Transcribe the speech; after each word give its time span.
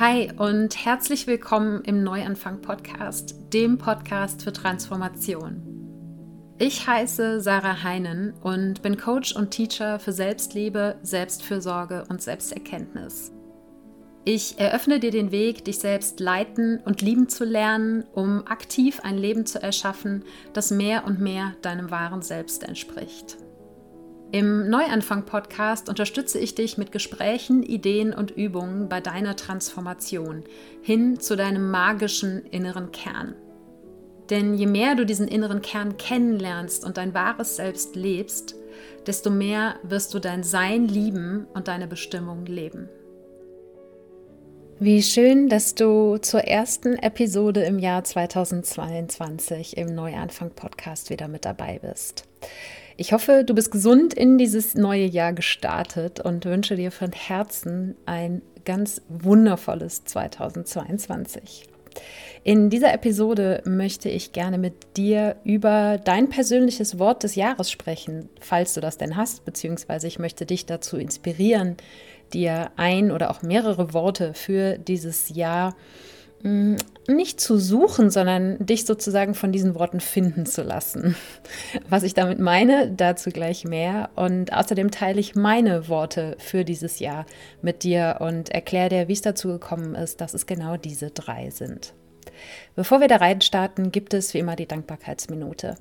Hi 0.00 0.28
und 0.36 0.84
herzlich 0.84 1.28
willkommen 1.28 1.82
im 1.84 2.02
Neuanfang 2.02 2.60
Podcast, 2.60 3.36
dem 3.52 3.78
Podcast 3.78 4.42
für 4.42 4.52
Transformation. 4.52 5.62
Ich 6.58 6.88
heiße 6.88 7.40
Sarah 7.40 7.84
Heinen 7.84 8.34
und 8.42 8.82
bin 8.82 8.96
Coach 8.96 9.36
und 9.36 9.52
Teacher 9.52 10.00
für 10.00 10.10
Selbstliebe, 10.10 10.96
Selbstfürsorge 11.02 12.06
und 12.08 12.20
Selbsterkenntnis. 12.20 13.30
Ich 14.24 14.58
eröffne 14.58 14.98
dir 14.98 15.12
den 15.12 15.30
Weg, 15.30 15.64
dich 15.64 15.78
selbst 15.78 16.18
leiten 16.18 16.80
und 16.84 17.00
lieben 17.00 17.28
zu 17.28 17.44
lernen, 17.44 18.02
um 18.14 18.44
aktiv 18.48 18.98
ein 19.04 19.16
Leben 19.16 19.46
zu 19.46 19.62
erschaffen, 19.62 20.24
das 20.54 20.72
mehr 20.72 21.04
und 21.06 21.20
mehr 21.20 21.52
deinem 21.62 21.92
wahren 21.92 22.22
Selbst 22.22 22.64
entspricht. 22.64 23.36
Im 24.34 24.68
Neuanfang-Podcast 24.68 25.88
unterstütze 25.88 26.40
ich 26.40 26.56
dich 26.56 26.76
mit 26.76 26.90
Gesprächen, 26.90 27.62
Ideen 27.62 28.12
und 28.12 28.32
Übungen 28.32 28.88
bei 28.88 29.00
deiner 29.00 29.36
Transformation 29.36 30.42
hin 30.82 31.20
zu 31.20 31.36
deinem 31.36 31.70
magischen 31.70 32.44
inneren 32.46 32.90
Kern. 32.90 33.36
Denn 34.30 34.54
je 34.54 34.66
mehr 34.66 34.96
du 34.96 35.06
diesen 35.06 35.28
inneren 35.28 35.62
Kern 35.62 35.98
kennenlernst 35.98 36.84
und 36.84 36.96
dein 36.96 37.14
wahres 37.14 37.54
Selbst 37.54 37.94
lebst, 37.94 38.56
desto 39.06 39.30
mehr 39.30 39.76
wirst 39.84 40.12
du 40.14 40.18
dein 40.18 40.42
Sein 40.42 40.88
lieben 40.88 41.46
und 41.54 41.68
deine 41.68 41.86
Bestimmung 41.86 42.44
leben. 42.44 42.88
Wie 44.80 45.04
schön, 45.04 45.48
dass 45.48 45.76
du 45.76 46.16
zur 46.16 46.40
ersten 46.40 46.96
Episode 46.96 47.62
im 47.62 47.78
Jahr 47.78 48.02
2022 48.02 49.76
im 49.76 49.94
Neuanfang-Podcast 49.94 51.10
wieder 51.10 51.28
mit 51.28 51.44
dabei 51.44 51.78
bist. 51.78 52.24
Ich 52.96 53.12
hoffe, 53.12 53.42
du 53.44 53.54
bist 53.54 53.72
gesund 53.72 54.14
in 54.14 54.38
dieses 54.38 54.74
neue 54.74 55.06
Jahr 55.06 55.32
gestartet 55.32 56.20
und 56.20 56.44
wünsche 56.44 56.76
dir 56.76 56.92
von 56.92 57.10
Herzen 57.10 57.96
ein 58.06 58.40
ganz 58.64 59.02
wundervolles 59.08 60.04
2022. 60.04 61.66
In 62.44 62.70
dieser 62.70 62.94
Episode 62.94 63.62
möchte 63.64 64.08
ich 64.08 64.32
gerne 64.32 64.58
mit 64.58 64.96
dir 64.96 65.36
über 65.44 65.98
dein 66.04 66.28
persönliches 66.28 66.98
Wort 66.98 67.24
des 67.24 67.34
Jahres 67.34 67.70
sprechen, 67.70 68.28
falls 68.40 68.74
du 68.74 68.80
das 68.80 68.96
denn 68.96 69.16
hast, 69.16 69.44
beziehungsweise 69.44 70.06
ich 70.06 70.20
möchte 70.20 70.46
dich 70.46 70.64
dazu 70.64 70.96
inspirieren, 70.96 71.76
dir 72.32 72.70
ein 72.76 73.10
oder 73.10 73.30
auch 73.30 73.42
mehrere 73.42 73.92
Worte 73.92 74.34
für 74.34 74.78
dieses 74.78 75.30
Jahr 75.30 75.72
zu 75.72 75.76
nicht 76.44 77.40
zu 77.40 77.58
suchen, 77.58 78.10
sondern 78.10 78.64
dich 78.64 78.84
sozusagen 78.84 79.34
von 79.34 79.50
diesen 79.50 79.74
Worten 79.74 80.00
finden 80.00 80.44
zu 80.44 80.62
lassen. 80.62 81.16
Was 81.88 82.02
ich 82.02 82.12
damit 82.12 82.38
meine, 82.38 82.90
dazu 82.90 83.30
gleich 83.30 83.64
mehr. 83.64 84.10
Und 84.14 84.52
außerdem 84.52 84.90
teile 84.90 85.20
ich 85.20 85.34
meine 85.34 85.88
Worte 85.88 86.36
für 86.38 86.64
dieses 86.64 86.98
Jahr 86.98 87.24
mit 87.62 87.82
dir 87.82 88.18
und 88.20 88.50
erkläre 88.50 88.90
dir, 88.90 89.08
wie 89.08 89.14
es 89.14 89.22
dazu 89.22 89.48
gekommen 89.48 89.94
ist, 89.94 90.20
dass 90.20 90.34
es 90.34 90.46
genau 90.46 90.76
diese 90.76 91.10
drei 91.10 91.50
sind. 91.50 91.94
Bevor 92.76 93.00
wir 93.00 93.08
da 93.08 93.16
rein 93.16 93.40
starten, 93.40 93.90
gibt 93.90 94.12
es 94.12 94.34
wie 94.34 94.38
immer 94.38 94.56
die 94.56 94.66
Dankbarkeitsminute. 94.66 95.76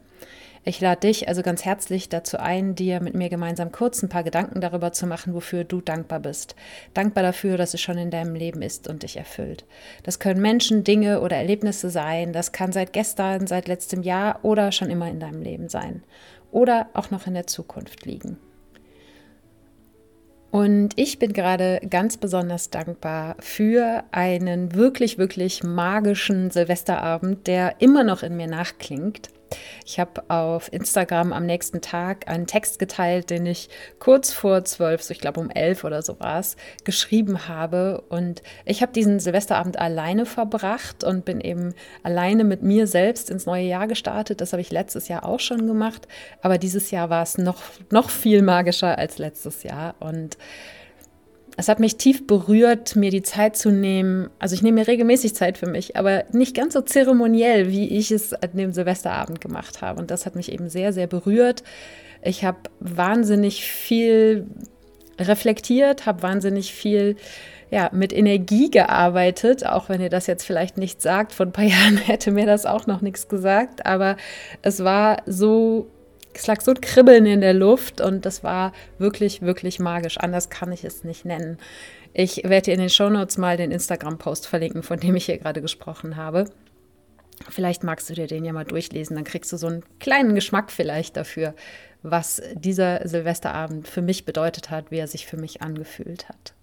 Ich 0.66 0.80
lade 0.80 1.02
dich 1.02 1.28
also 1.28 1.42
ganz 1.42 1.66
herzlich 1.66 2.08
dazu 2.08 2.40
ein, 2.40 2.74
dir 2.74 3.02
mit 3.02 3.16
mir 3.16 3.28
gemeinsam 3.28 3.74
kurz 3.74 4.02
ein 4.02 4.08
paar 4.08 4.24
Gedanken 4.24 4.62
darüber 4.62 4.94
zu 4.94 5.06
machen, 5.06 5.34
wofür 5.34 5.66
du 5.66 5.82
dankbar 5.82 6.22
bist. 6.22 6.56
Dankbar 6.94 7.22
dafür, 7.22 7.58
dass 7.58 7.74
es 7.74 7.82
schon 7.82 7.98
in 7.98 8.12
deinem 8.12 8.34
Leben 8.34 8.62
ist 8.62 8.88
und 8.88 9.04
dich 9.04 9.18
erfüllt. 9.18 9.66
Das 10.04 10.20
können 10.20 10.42
Menschen, 10.42 10.86
Dinge 10.86 11.20
oder 11.20 11.36
Erlebnisse 11.36 11.90
sein. 11.90 12.32
Das 12.32 12.54
kann 12.54 12.72
seit 12.72 12.94
gestern, 12.94 13.46
seit 13.46 13.68
letztem 13.68 14.04
Jahr 14.04 14.40
oder 14.44 14.72
schon 14.72 14.90
immer 14.90 15.10
in 15.10 15.20
deinem 15.20 15.42
Leben 15.42 15.68
sein. 15.68 16.04
Oder 16.52 16.88
auch 16.94 17.12
noch 17.12 17.28
in 17.28 17.34
der 17.34 17.48
Zukunft 17.48 18.06
liegen. 18.06 18.38
Und 20.50 20.92
ich 20.98 21.20
bin 21.20 21.34
gerade 21.34 21.82
ganz 21.90 22.16
besonders 22.16 22.70
dankbar 22.70 23.36
für 23.40 24.04
einen 24.12 24.76
wirklich, 24.76 25.18
wirklich 25.18 25.64
magischen 25.64 26.52
Silvesterabend, 26.52 27.48
der 27.48 27.82
immer 27.82 28.04
noch 28.04 28.24
in 28.24 28.38
mir 28.38 28.48
nachklingt. 28.48 29.30
Ich 29.86 30.00
habe 30.00 30.24
auf 30.30 30.72
Instagram 30.72 31.34
am 31.34 31.46
nächsten 31.46 31.82
Tag 31.82 32.28
einen 32.28 32.48
Text 32.48 32.80
geteilt, 32.80 33.30
den 33.30 33.46
ich 33.46 33.70
kurz 34.00 34.32
vor 34.32 34.64
zwölf, 34.66 35.02
so 35.04 35.12
ich 35.12 35.20
glaube 35.20 35.40
um 35.40 35.50
elf 35.50 35.84
oder 35.84 36.02
so 36.02 36.20
war 36.20 36.40
es, 36.40 36.56
geschrieben 36.84 37.48
habe. 37.48 38.04
Und 38.10 38.44
ich 38.66 38.82
habe 38.82 38.92
diesen 38.94 39.20
Silvesterabend 39.20 39.80
alleine 39.80 40.26
verbracht 40.26 41.04
und 41.04 41.26
bin 41.26 41.42
eben 41.42 41.74
alleine 42.04 42.44
mit 42.44 42.64
mir 42.64 42.88
selbst 42.88 43.30
ins 43.30 43.46
neue 43.46 43.66
Jahr 43.66 43.88
gestartet. 43.88 44.42
Das 44.42 44.54
habe 44.54 44.62
ich 44.62 44.72
letztes 44.72 45.08
Jahr 45.08 45.26
auch 45.26 45.40
schon 45.40 45.68
gemacht. 45.68 46.08
Aber 46.42 46.58
dieses 46.58 46.92
Jahr 46.92 47.10
war 47.10 47.24
es 47.24 47.38
noch, 47.38 47.62
noch 47.92 48.10
viel 48.10 48.42
magischer 48.42 48.98
als 48.98 49.18
letztes 49.18 49.64
Jahr. 49.64 49.96
Und 50.00 50.38
es 51.56 51.68
hat 51.68 51.80
mich 51.80 51.98
tief 51.98 52.26
berührt, 52.26 52.96
mir 52.96 53.12
die 53.12 53.22
Zeit 53.22 53.56
zu 53.56 53.72
nehmen. 53.72 54.30
Also 54.40 54.56
ich 54.56 54.64
nehme 54.64 54.82
mir 54.82 54.88
regelmäßig 54.88 55.36
Zeit 55.36 55.58
für 55.58 55.70
mich, 55.70 55.96
aber 55.96 56.24
nicht 56.32 56.56
ganz 56.56 56.74
so 56.74 56.82
zeremoniell, 56.82 57.70
wie 57.70 57.90
ich 57.98 58.12
es 58.12 58.34
an 58.34 58.52
dem 58.54 58.72
Silvesterabend 58.72 59.40
gemacht 59.40 59.82
habe. 59.82 60.00
Und 60.00 60.10
das 60.10 60.26
hat 60.26 60.36
mich 60.36 60.52
eben 60.52 60.70
sehr, 60.70 60.94
sehr 60.94 61.08
berührt. 61.08 61.64
Ich 62.24 62.44
habe 62.44 62.58
wahnsinnig 62.80 63.66
viel 63.66 64.48
reflektiert, 65.20 66.08
habe 66.08 66.24
wahnsinnig 66.24 66.74
viel 66.74 67.18
ja, 67.70 67.90
mit 67.92 68.14
Energie 68.14 68.70
gearbeitet, 68.70 69.66
auch 69.66 69.90
wenn 69.90 70.02
ihr 70.02 70.10
das 70.10 70.28
jetzt 70.28 70.46
vielleicht 70.46 70.78
nicht 70.78 71.02
sagt. 71.02 71.34
Vor 71.34 71.46
ein 71.46 71.52
paar 71.52 71.66
Jahren 71.66 71.98
hätte 71.98 72.32
mir 72.32 72.46
das 72.46 72.66
auch 72.66 72.88
noch 72.88 73.02
nichts 73.02 73.28
gesagt, 73.28 73.86
aber 73.86 74.18
es 74.64 74.84
war 74.84 75.22
so 75.26 75.88
es 76.34 76.48
lag 76.48 76.62
so 76.62 76.72
ein 76.72 76.82
Kribbeln 76.82 77.26
in 77.26 77.42
der 77.42 77.54
Luft 77.54 78.02
und 78.02 78.26
das 78.26 78.44
war 78.44 78.74
wirklich, 78.98 79.42
wirklich 79.42 79.80
magisch. 79.80 80.18
Anders 80.18 80.50
kann 80.50 80.72
ich 80.72 80.84
es 80.84 81.04
nicht 81.04 81.26
nennen. 81.26 81.58
Ich 82.14 82.44
werde 82.44 82.66
dir 82.66 82.74
in 82.74 82.80
den 82.80 82.90
Shownotes 82.90 83.38
mal 83.38 83.58
den 83.58 83.72
Instagram-Post 83.72 84.48
verlinken, 84.48 84.84
von 84.84 85.00
dem 85.00 85.16
ich 85.16 85.26
hier 85.26 85.38
gerade 85.38 85.62
gesprochen 85.62 86.16
habe. 86.16 86.46
Vielleicht 87.50 87.84
magst 87.84 88.10
du 88.10 88.14
dir 88.14 88.28
den 88.28 88.46
ja 88.46 88.54
mal 88.54 88.66
durchlesen, 88.66 89.16
dann 89.16 89.26
kriegst 89.26 89.52
du 89.52 89.58
so 89.58 89.68
einen 89.68 89.84
kleinen 90.00 90.36
Geschmack 90.36 90.72
vielleicht 90.72 91.18
dafür, 91.18 91.56
was 92.04 92.42
dieser 92.54 93.08
Silvesterabend 93.08 93.88
für 93.88 94.02
mich 94.02 94.26
bedeutet 94.26 94.70
hat, 94.70 94.92
wie 94.92 95.00
er 95.00 95.08
sich 95.08 95.26
für 95.26 95.38
mich 95.38 95.62
angefühlt 95.62 96.30
hat. 96.30 96.54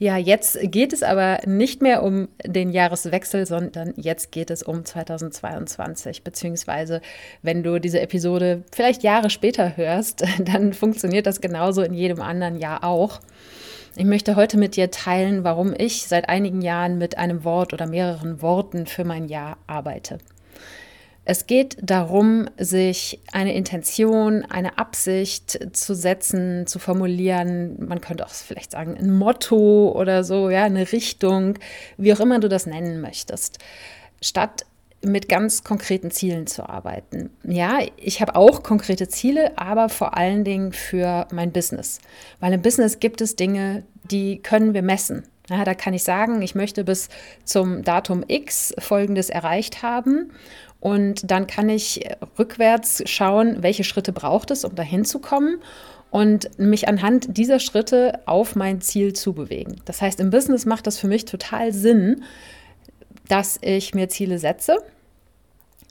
Ja, 0.00 0.16
jetzt 0.16 0.58
geht 0.62 0.92
es 0.92 1.02
aber 1.02 1.40
nicht 1.44 1.82
mehr 1.82 2.04
um 2.04 2.28
den 2.44 2.70
Jahreswechsel, 2.70 3.46
sondern 3.46 3.94
jetzt 3.96 4.30
geht 4.30 4.48
es 4.50 4.62
um 4.62 4.84
2022. 4.84 6.22
Beziehungsweise, 6.22 7.00
wenn 7.42 7.64
du 7.64 7.80
diese 7.80 8.00
Episode 8.00 8.62
vielleicht 8.72 9.02
Jahre 9.02 9.28
später 9.28 9.76
hörst, 9.76 10.24
dann 10.38 10.72
funktioniert 10.72 11.26
das 11.26 11.40
genauso 11.40 11.82
in 11.82 11.94
jedem 11.94 12.20
anderen 12.20 12.58
Jahr 12.58 12.84
auch. 12.84 13.20
Ich 13.96 14.04
möchte 14.04 14.36
heute 14.36 14.56
mit 14.56 14.76
dir 14.76 14.92
teilen, 14.92 15.42
warum 15.42 15.74
ich 15.76 16.06
seit 16.06 16.28
einigen 16.28 16.62
Jahren 16.62 16.98
mit 16.98 17.18
einem 17.18 17.42
Wort 17.42 17.72
oder 17.72 17.88
mehreren 17.88 18.40
Worten 18.40 18.86
für 18.86 19.02
mein 19.04 19.26
Jahr 19.26 19.56
arbeite. 19.66 20.18
Es 21.30 21.46
geht 21.46 21.76
darum, 21.82 22.48
sich 22.56 23.20
eine 23.32 23.54
Intention, 23.54 24.46
eine 24.46 24.78
Absicht 24.78 25.76
zu 25.76 25.94
setzen, 25.94 26.66
zu 26.66 26.78
formulieren. 26.78 27.76
Man 27.86 28.00
könnte 28.00 28.24
auch 28.24 28.30
vielleicht 28.30 28.70
sagen, 28.70 28.96
ein 28.96 29.12
Motto 29.12 29.92
oder 29.94 30.24
so, 30.24 30.48
ja, 30.48 30.64
eine 30.64 30.90
Richtung, 30.90 31.58
wie 31.98 32.14
auch 32.14 32.20
immer 32.20 32.40
du 32.40 32.48
das 32.48 32.64
nennen 32.64 33.02
möchtest. 33.02 33.58
Statt 34.22 34.64
mit 35.02 35.28
ganz 35.28 35.64
konkreten 35.64 36.10
Zielen 36.10 36.46
zu 36.46 36.66
arbeiten. 36.66 37.28
Ja, 37.44 37.80
ich 37.98 38.22
habe 38.22 38.34
auch 38.34 38.62
konkrete 38.62 39.08
Ziele, 39.08 39.58
aber 39.58 39.90
vor 39.90 40.16
allen 40.16 40.44
Dingen 40.44 40.72
für 40.72 41.28
mein 41.30 41.52
Business. 41.52 42.00
Weil 42.40 42.54
im 42.54 42.62
Business 42.62 43.00
gibt 43.00 43.20
es 43.20 43.36
Dinge, 43.36 43.84
die 44.10 44.38
können 44.38 44.72
wir 44.72 44.82
messen. 44.82 45.24
Ja, 45.50 45.64
da 45.64 45.74
kann 45.74 45.94
ich 45.94 46.04
sagen, 46.04 46.42
ich 46.42 46.54
möchte 46.54 46.84
bis 46.84 47.08
zum 47.44 47.82
Datum 47.82 48.22
X 48.26 48.74
Folgendes 48.78 49.30
erreicht 49.30 49.82
haben 49.82 50.30
und 50.80 51.30
dann 51.30 51.46
kann 51.46 51.68
ich 51.68 52.08
rückwärts 52.38 53.02
schauen, 53.06 53.62
welche 53.62 53.84
Schritte 53.84 54.12
braucht 54.12 54.50
es, 54.50 54.64
um 54.64 54.74
dahin 54.74 55.04
zu 55.04 55.18
kommen 55.18 55.58
und 56.10 56.58
mich 56.58 56.88
anhand 56.88 57.36
dieser 57.36 57.58
Schritte 57.58 58.20
auf 58.26 58.56
mein 58.56 58.80
Ziel 58.80 59.12
zu 59.12 59.32
bewegen. 59.32 59.76
Das 59.84 60.00
heißt, 60.00 60.20
im 60.20 60.30
Business 60.30 60.66
macht 60.66 60.86
das 60.86 60.98
für 60.98 61.08
mich 61.08 61.24
total 61.24 61.72
Sinn, 61.72 62.22
dass 63.28 63.58
ich 63.60 63.94
mir 63.94 64.08
Ziele 64.08 64.38
setze, 64.38 64.78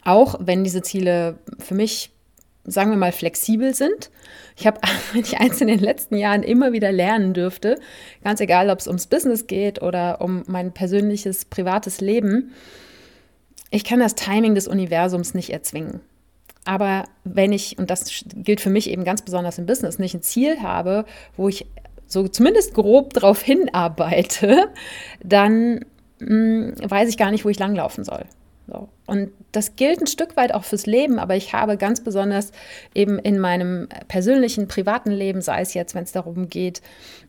auch 0.04 0.36
wenn 0.39 0.63
diese 0.63 0.81
Ziele 0.81 1.38
für 1.60 1.75
mich, 1.75 2.12
sagen 2.63 2.90
wir 2.90 2.98
mal, 2.98 3.12
flexibel 3.12 3.75
sind. 3.75 4.10
Ich 4.56 4.66
habe 4.66 4.80
ich 5.13 5.38
eins 5.38 5.62
in 5.62 5.68
den 5.68 5.80
letzten 5.80 6.16
Jahren 6.16 6.44
immer 6.44 6.72
wieder 6.72 6.92
lernen 6.92 7.33
dürfte, 7.33 7.80
ganz 8.24 8.40
egal, 8.40 8.69
ob 8.69 8.80
es 8.80 8.88
ums 8.88 9.07
Business 9.07 9.48
geht 9.48 9.81
oder 9.81 10.22
um 10.22 10.44
mein 10.48 10.74
persönliches, 10.74 11.45
privates 11.45 12.01
Leben, 12.01 12.54
ich 13.69 13.84
kann 13.84 14.00
das 14.00 14.16
Timing 14.16 14.56
des 14.56 14.68
Universums 14.68 15.34
nicht 15.34 15.52
erzwingen. 15.52 16.02
Aber 16.66 17.06
wenn 17.24 17.54
ich, 17.54 17.78
und 17.78 17.90
das 17.90 18.25
gilt 18.36 18.60
für 18.60 18.69
mich 18.69 18.90
eben 18.90 19.06
ganz 19.06 19.22
besonders 19.22 19.58
im 19.58 19.66
Business, 19.66 20.00
nicht 20.00 20.14
ein 20.14 20.22
Ziel 20.22 20.62
habe, 20.62 21.06
wo 21.38 21.48
ich 21.48 21.66
so 22.08 22.28
zumindest 22.28 22.74
grob 22.74 23.14
darauf 23.14 23.42
hinarbeite, 23.42 24.68
dann 25.24 25.86
mh, 26.19 26.28
hm, 26.28 26.74
weiß 26.84 27.10
ich 27.10 27.18
gar 27.18 27.31
nicht, 27.31 27.46
wo 27.46 27.50
ich 27.50 27.60
langlaufen 27.60 28.04
soll. 28.04 28.25
So. 28.68 28.90
Und 29.06 29.30
das 29.54 29.78
gilt 29.78 30.02
ein 30.02 30.08
Stück 30.08 30.36
weit 30.36 30.54
auch 30.54 30.66
fürs 30.66 30.86
Leben, 30.86 31.19
aber 31.19 31.38
ich 31.38 31.54
habe 31.54 31.78
ganz 31.78 32.04
besonders 32.04 32.52
eben 32.94 33.18
in 33.18 33.40
meinem 33.40 33.88
persönlichen, 34.10 34.68
privaten 34.68 35.12
Leben, 35.12 35.42
sei 35.42 35.62
es 35.62 35.74
jetzt, 35.74 35.96
wenn 35.96 36.04
es 36.04 36.12
darum 36.12 36.50
geht, 36.50 36.81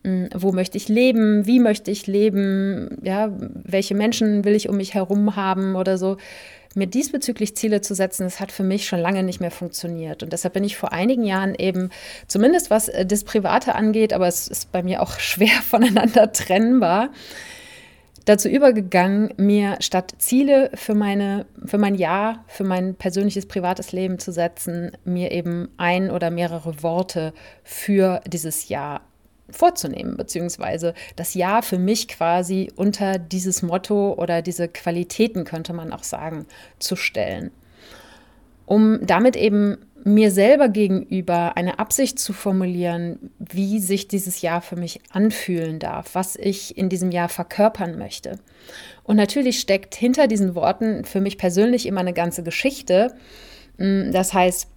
hm, 0.03 0.29
wo 0.35 0.51
möchte 0.51 0.77
ich 0.77 0.89
leben, 0.89 1.47
wie 1.47 1.61
möchte 1.61 1.93
ich 1.93 2.09
leben, 2.09 2.99
ja, 3.03 3.31
welche 3.39 3.95
Menschen 3.95 4.45
will 4.45 4.57
ich 4.57 4.69
um 4.69 4.77
mich 4.77 4.95
herum 4.95 5.37
haben 5.37 5.77
oder 5.77 5.97
so, 5.97 6.17
mir 6.75 6.87
diesbezüglich 6.87 7.57
Ziele 7.57 7.81
zu 7.81 7.95
setzen, 7.95 8.25
das 8.25 8.41
hat 8.41 8.53
für 8.53 8.65
mich 8.65 8.87
schon 8.87 8.99
lange 8.99 9.23
nicht 9.23 9.41
mehr 9.41 9.51
funktioniert. 9.51 10.23
Und 10.23 10.33
deshalb 10.33 10.55
bin 10.55 10.65
ich 10.65 10.77
vor 10.77 10.93
einigen 10.93 11.25
Jahren 11.25 11.55
eben, 11.55 11.91
zumindest 12.27 12.71
was 12.71 12.89
äh, 12.89 13.07
das 13.07 13.25
Private 13.25 13.75
angeht, 13.75 14.13
aber 14.13 14.27
es 14.27 14.49
ist 14.49 14.73
bei 14.73 14.83
mir 14.83 15.03
auch 15.03 15.19
schwer 15.21 15.63
voneinander 15.63 16.33
trennbar, 16.33 17.11
dazu 18.29 18.49
übergegangen, 18.49 19.33
mir 19.37 19.77
statt 19.81 20.15
Ziele 20.19 20.71
für, 20.75 20.95
meine, 20.95 21.47
für 21.65 21.79
mein 21.79 21.95
Jahr, 21.95 22.45
für 22.47 22.65
mein 22.65 22.95
persönliches 22.95 23.47
privates 23.47 23.93
Leben 23.93 24.19
zu 24.19 24.33
setzen, 24.33 24.93
mir 25.05 25.33
eben 25.33 25.69
ein 25.77 26.11
oder 26.11 26.31
mehrere 26.31 26.83
Worte 26.83 27.33
für 27.65 28.21
dieses 28.27 28.69
Jahr 28.69 29.01
vorzunehmen, 29.51 30.17
beziehungsweise 30.17 30.93
das 31.17 31.33
Jahr 31.35 31.63
für 31.63 31.79
mich 31.79 32.09
quasi 32.09 32.71
unter 32.77 33.19
dieses 33.19 33.63
Motto 33.63 34.13
oder 34.13 34.43
diese 34.43 34.69
Qualitäten, 34.69 35.45
könnte 35.45 35.73
man 35.73 35.93
auch 35.93 36.05
sagen, 36.05 36.47
zu 36.79 36.97
stellen. 36.97 37.51
Um 38.67 38.99
damit 39.07 39.37
eben 39.37 39.79
mir 40.09 40.31
selber 40.31 40.69
gegenüber 40.69 41.57
eine 41.57 41.79
Absicht 41.79 42.19
zu 42.19 42.33
formulieren, 42.33 43.31
wie 43.39 43.79
sich 43.79 44.09
dieses 44.09 44.43
Jahr 44.43 44.61
für 44.61 44.77
mich 44.77 45.01
anfühlen 45.11 45.79
darf, 45.79 46.15
was 46.15 46.37
ich 46.37 46.77
in 46.77 46.89
diesem 46.89 47.11
Jahr 47.11 47.29
verkörpern 47.29 47.99
möchte. 47.99 48.39
Und 49.05 49.17
natürlich 49.17 49.61
steckt 49.61 49.95
hinter 49.95 50.27
diesen 50.27 50.55
Worten 50.55 51.05
für 51.05 51.21
mich 51.21 51.39
persönlich 51.39 51.87
immer 51.87 52.01
eine 52.01 52.13
ganze 52.13 52.43
Geschichte. 52.43 53.15
Mm, 53.77 54.11
das 54.11 54.35
heißt, 54.35 54.69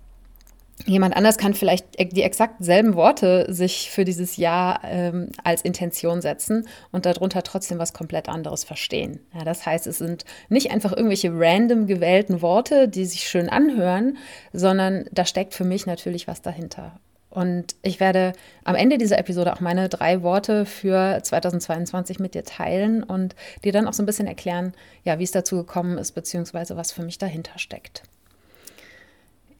Jemand 0.85 1.15
anders 1.15 1.37
kann 1.37 1.53
vielleicht 1.53 1.85
die 1.99 2.23
exakt 2.23 2.63
selben 2.63 2.95
Worte 2.95 3.45
sich 3.53 3.89
für 3.91 4.05
dieses 4.05 4.37
Jahr 4.37 4.81
ähm, 4.83 5.29
als 5.43 5.61
Intention 5.61 6.21
setzen 6.21 6.67
und 6.91 7.05
darunter 7.05 7.43
trotzdem 7.43 7.79
was 7.79 7.93
komplett 7.93 8.29
anderes 8.29 8.63
verstehen. 8.63 9.19
Ja, 9.33 9.43
das 9.43 9.65
heißt, 9.65 9.87
es 9.87 9.97
sind 9.97 10.25
nicht 10.49 10.71
einfach 10.71 10.91
irgendwelche 10.91 11.31
random 11.33 11.87
gewählten 11.87 12.41
Worte, 12.41 12.87
die 12.87 13.05
sich 13.05 13.27
schön 13.27 13.49
anhören, 13.49 14.17
sondern 14.53 15.05
da 15.11 15.25
steckt 15.25 15.53
für 15.53 15.65
mich 15.65 15.85
natürlich 15.85 16.27
was 16.27 16.41
dahinter. 16.41 16.99
Und 17.31 17.75
ich 17.81 18.01
werde 18.01 18.33
am 18.65 18.75
Ende 18.75 18.97
dieser 18.97 19.17
Episode 19.17 19.53
auch 19.53 19.61
meine 19.61 19.87
drei 19.87 20.21
Worte 20.21 20.65
für 20.65 21.21
2022 21.23 22.19
mit 22.19 22.35
dir 22.35 22.43
teilen 22.43 23.03
und 23.03 23.35
dir 23.63 23.71
dann 23.71 23.87
auch 23.87 23.93
so 23.93 24.03
ein 24.03 24.05
bisschen 24.05 24.27
erklären, 24.27 24.73
ja, 25.05 25.17
wie 25.17 25.23
es 25.23 25.31
dazu 25.31 25.55
gekommen 25.55 25.97
ist, 25.97 26.11
beziehungsweise 26.11 26.75
was 26.75 26.91
für 26.91 27.03
mich 27.03 27.17
dahinter 27.17 27.57
steckt. 27.57 28.03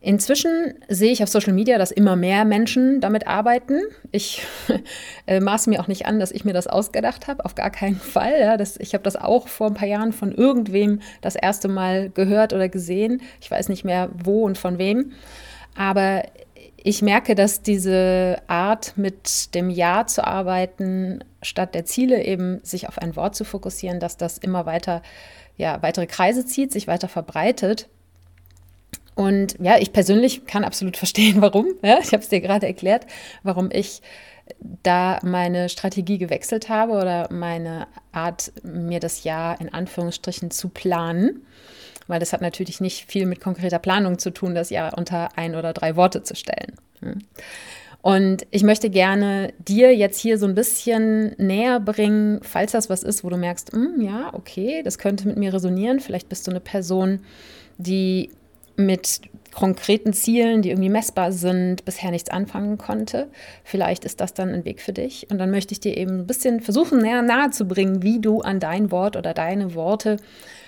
Inzwischen 0.03 0.74
sehe 0.89 1.12
ich 1.12 1.21
auf 1.21 1.30
Social 1.30 1.53
Media, 1.53 1.77
dass 1.77 1.92
immer 1.92 2.15
mehr 2.15 2.44
Menschen 2.44 3.01
damit 3.01 3.27
arbeiten. 3.27 3.81
Ich 4.12 4.42
äh, 5.27 5.39
maße 5.39 5.69
mir 5.69 5.80
auch 5.80 5.88
nicht 5.88 6.07
an, 6.07 6.19
dass 6.19 6.31
ich 6.31 6.44
mir 6.44 6.53
das 6.53 6.65
ausgedacht 6.65 7.27
habe, 7.27 7.45
auf 7.45 7.53
gar 7.53 7.69
keinen 7.69 7.98
Fall. 7.98 8.39
Ja, 8.42 8.57
das, 8.57 8.77
ich 8.77 8.95
habe 8.95 9.03
das 9.03 9.15
auch 9.15 9.48
vor 9.48 9.68
ein 9.68 9.75
paar 9.75 9.88
Jahren 9.88 10.12
von 10.12 10.31
irgendwem 10.31 11.01
das 11.21 11.36
erste 11.36 11.68
Mal 11.68 12.09
gehört 12.09 12.51
oder 12.51 12.68
gesehen. 12.68 13.21
Ich 13.42 13.51
weiß 13.51 13.69
nicht 13.69 13.86
mehr 13.86 14.09
wo 14.12 14.44
und 14.44 14.57
von 14.57 14.80
wem. 14.80 15.12
Aber 15.75 16.24
ich 16.77 17.03
merke, 17.03 17.36
dass 17.36 17.62
diese 17.62 18.42
Art, 18.48 18.94
mit 18.98 19.53
dem 19.53 19.69
Ja 19.69 20.07
zu 20.07 20.25
arbeiten, 20.25 21.24
statt 21.44 21.75
der 21.75 21.86
Ziele 21.86 22.24
eben 22.24 22.59
sich 22.63 22.88
auf 22.88 22.98
ein 22.98 23.15
Wort 23.15 23.36
zu 23.36 23.45
fokussieren, 23.45 24.00
dass 24.00 24.18
das 24.18 24.39
immer 24.39 24.65
weiter, 24.65 25.03
ja, 25.57 25.83
weitere 25.83 26.07
Kreise 26.07 26.44
zieht, 26.44 26.71
sich 26.71 26.88
weiter 26.88 27.07
verbreitet. 27.07 27.88
Und 29.16 29.56
ja, 29.60 29.78
ich 29.78 29.94
persönlich 29.94 30.46
kann 30.46 30.63
absolut 30.63 30.98
verstehen, 31.04 31.42
warum. 31.42 31.68
Ja, 31.81 32.00
ich 32.02 32.12
habe 32.13 32.24
es 32.24 32.30
dir 32.30 32.42
gerade 32.42 32.68
erklärt, 32.68 33.06
warum 33.44 33.69
ich 33.72 34.02
da 34.84 35.19
meine 35.24 35.69
Strategie 35.69 36.18
gewechselt 36.18 36.69
habe 36.69 36.94
oder 36.94 37.31
meine 37.31 37.88
Art, 38.12 38.52
mir 38.63 39.00
das 39.00 39.24
Jahr 39.24 39.60
in 39.62 39.74
Anführungsstrichen 39.74 40.52
zu 40.52 40.69
planen. 40.69 41.46
Weil 42.08 42.19
das 42.19 42.34
hat 42.34 42.42
natürlich 42.42 42.81
nicht 42.81 43.06
viel 43.06 43.25
mit 43.25 43.40
konkreter 43.40 43.80
Planung 43.80 44.19
zu 44.19 44.31
tun, 44.31 44.56
das 44.56 44.69
Jahr 44.69 44.98
unter 44.98 45.38
ein 45.38 45.56
oder 45.56 45.72
drei 45.72 45.96
Worte 45.96 46.24
zu 46.24 46.36
stellen. 46.36 46.75
Hm. 47.00 47.19
Und 48.02 48.48
ich 48.50 48.63
möchte 48.63 48.90
gerne 48.90 49.54
dir 49.60 49.96
jetzt 49.96 50.19
hier 50.19 50.40
so 50.40 50.48
ein 50.48 50.56
bisschen 50.56 51.36
näher 51.38 51.80
bringen, 51.80 52.40
falls 52.42 52.72
das 52.72 52.90
was 52.90 53.04
ist, 53.04 53.24
wo 53.24 53.30
du 53.30 53.38
merkst, 53.38 53.72
hm, 53.74 54.02
ja, 54.02 54.34
okay, 54.34 54.81
das 54.84 54.98
könnte 54.98 55.28
mit 55.28 55.38
mir 55.38 55.54
resonieren. 55.54 56.00
Vielleicht 56.00 56.28
bist 56.28 56.48
du 56.48 56.52
eine 56.52 56.60
Person, 56.60 57.19
die 57.78 58.31
mit 58.75 59.21
konkreten 59.53 60.13
Zielen, 60.13 60.62
die 60.62 60.69
irgendwie 60.69 60.89
messbar 60.89 61.31
sind, 61.31 61.83
bisher 61.85 62.12
nichts 62.12 62.29
anfangen 62.29 62.77
konnte. 62.77 63.29
Vielleicht 63.63 64.06
ist 64.06 64.21
das 64.21 64.33
dann 64.33 64.50
ein 64.50 64.65
Weg 64.65 64.81
für 64.81 64.94
dich. 64.94 65.27
Und 65.29 65.38
dann 65.39 65.51
möchte 65.51 65.73
ich 65.73 65.79
dir 65.79 65.97
eben 65.97 66.19
ein 66.21 66.27
bisschen 66.27 66.62
versuchen, 66.62 67.00
näher 67.01 67.21
nahe 67.21 67.51
zu 67.51 67.65
bringen, 67.65 68.01
wie 68.01 68.19
du 68.19 68.41
an 68.41 68.59
dein 68.59 68.91
Wort 68.91 69.18
oder 69.18 69.33
deine 69.33 69.75
Worte 69.75 70.18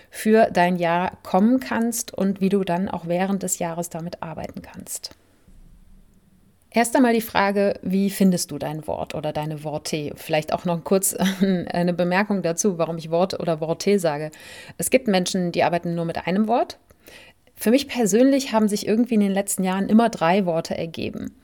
für 0.09 0.50
dein 0.51 0.75
Jahr 0.75 1.17
kommen 1.23 1.59
kannst 1.59 2.13
und 2.13 2.39
wie 2.39 2.50
du 2.50 2.63
dann 2.63 2.89
auch 2.89 3.07
während 3.07 3.41
des 3.41 3.59
Jahres 3.59 3.89
damit 3.89 4.21
arbeiten 4.21 4.61
kannst. 4.61 5.15
Erst 6.69 6.95
einmal 6.95 7.13
die 7.13 7.21
Frage, 7.21 7.79
wie 7.83 8.09
findest 8.09 8.49
du 8.49 8.57
dein 8.57 8.88
Wort 8.88 9.13
oder 9.13 9.31
deine 9.31 9.63
Worte? 9.63 10.11
Vielleicht 10.15 10.53
auch 10.53 10.65
noch 10.65 10.83
kurz 10.83 11.13
eine 11.41 11.94
Bemerkung 11.94 12.41
dazu, 12.41 12.79
warum 12.79 12.97
ich 12.97 13.11
Wort 13.11 13.39
oder 13.39 13.61
Worte 13.61 13.99
sage. 13.99 14.31
Es 14.77 14.89
gibt 14.89 15.07
Menschen, 15.07 15.51
die 15.51 15.63
arbeiten 15.63 15.94
nur 15.94 16.06
mit 16.06 16.25
einem 16.27 16.47
Wort. 16.47 16.79
Für 17.55 17.71
mich 17.71 17.88
persönlich 17.88 18.51
haben 18.51 18.67
sich 18.67 18.88
irgendwie 18.88 19.15
in 19.15 19.21
den 19.21 19.31
letzten 19.31 19.63
Jahren 19.63 19.89
immer 19.89 20.09
drei 20.09 20.45
Worte 20.45 20.77
ergeben. 20.77 21.35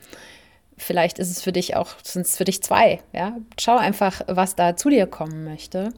Vielleicht 0.77 1.19
ist 1.19 1.29
es 1.29 1.41
für 1.41 1.51
dich 1.51 1.75
auch, 1.75 1.95
sind 2.03 2.25
es 2.25 2.37
für 2.37 2.45
dich 2.45 2.63
zwei. 2.63 3.01
Ja? 3.13 3.37
Schau 3.59 3.77
einfach, 3.77 4.21
was 4.27 4.55
da 4.55 4.75
zu 4.75 4.89
dir 4.89 5.07
kommen 5.07 5.43
möchte. 5.43 5.93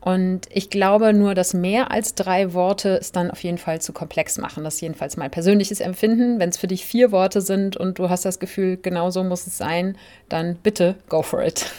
Und 0.00 0.48
ich 0.50 0.68
glaube 0.68 1.14
nur, 1.14 1.34
dass 1.34 1.54
mehr 1.54 1.90
als 1.90 2.14
drei 2.14 2.52
Worte 2.52 2.98
es 2.98 3.10
dann 3.10 3.30
auf 3.30 3.42
jeden 3.42 3.56
Fall 3.56 3.80
zu 3.80 3.94
komplex 3.94 4.36
machen. 4.36 4.62
Das 4.62 4.74
ist 4.74 4.80
jedenfalls 4.82 5.16
mein 5.16 5.30
persönliches 5.30 5.80
Empfinden. 5.80 6.38
Wenn 6.38 6.50
es 6.50 6.58
für 6.58 6.66
dich 6.66 6.84
vier 6.84 7.10
Worte 7.10 7.40
sind 7.40 7.78
und 7.78 7.98
du 7.98 8.10
hast 8.10 8.26
das 8.26 8.38
Gefühl, 8.38 8.76
genau 8.76 9.10
so 9.10 9.24
muss 9.24 9.46
es 9.46 9.56
sein, 9.56 9.96
dann 10.28 10.56
bitte 10.56 10.96
go 11.08 11.22
for 11.22 11.42
it. 11.42 11.70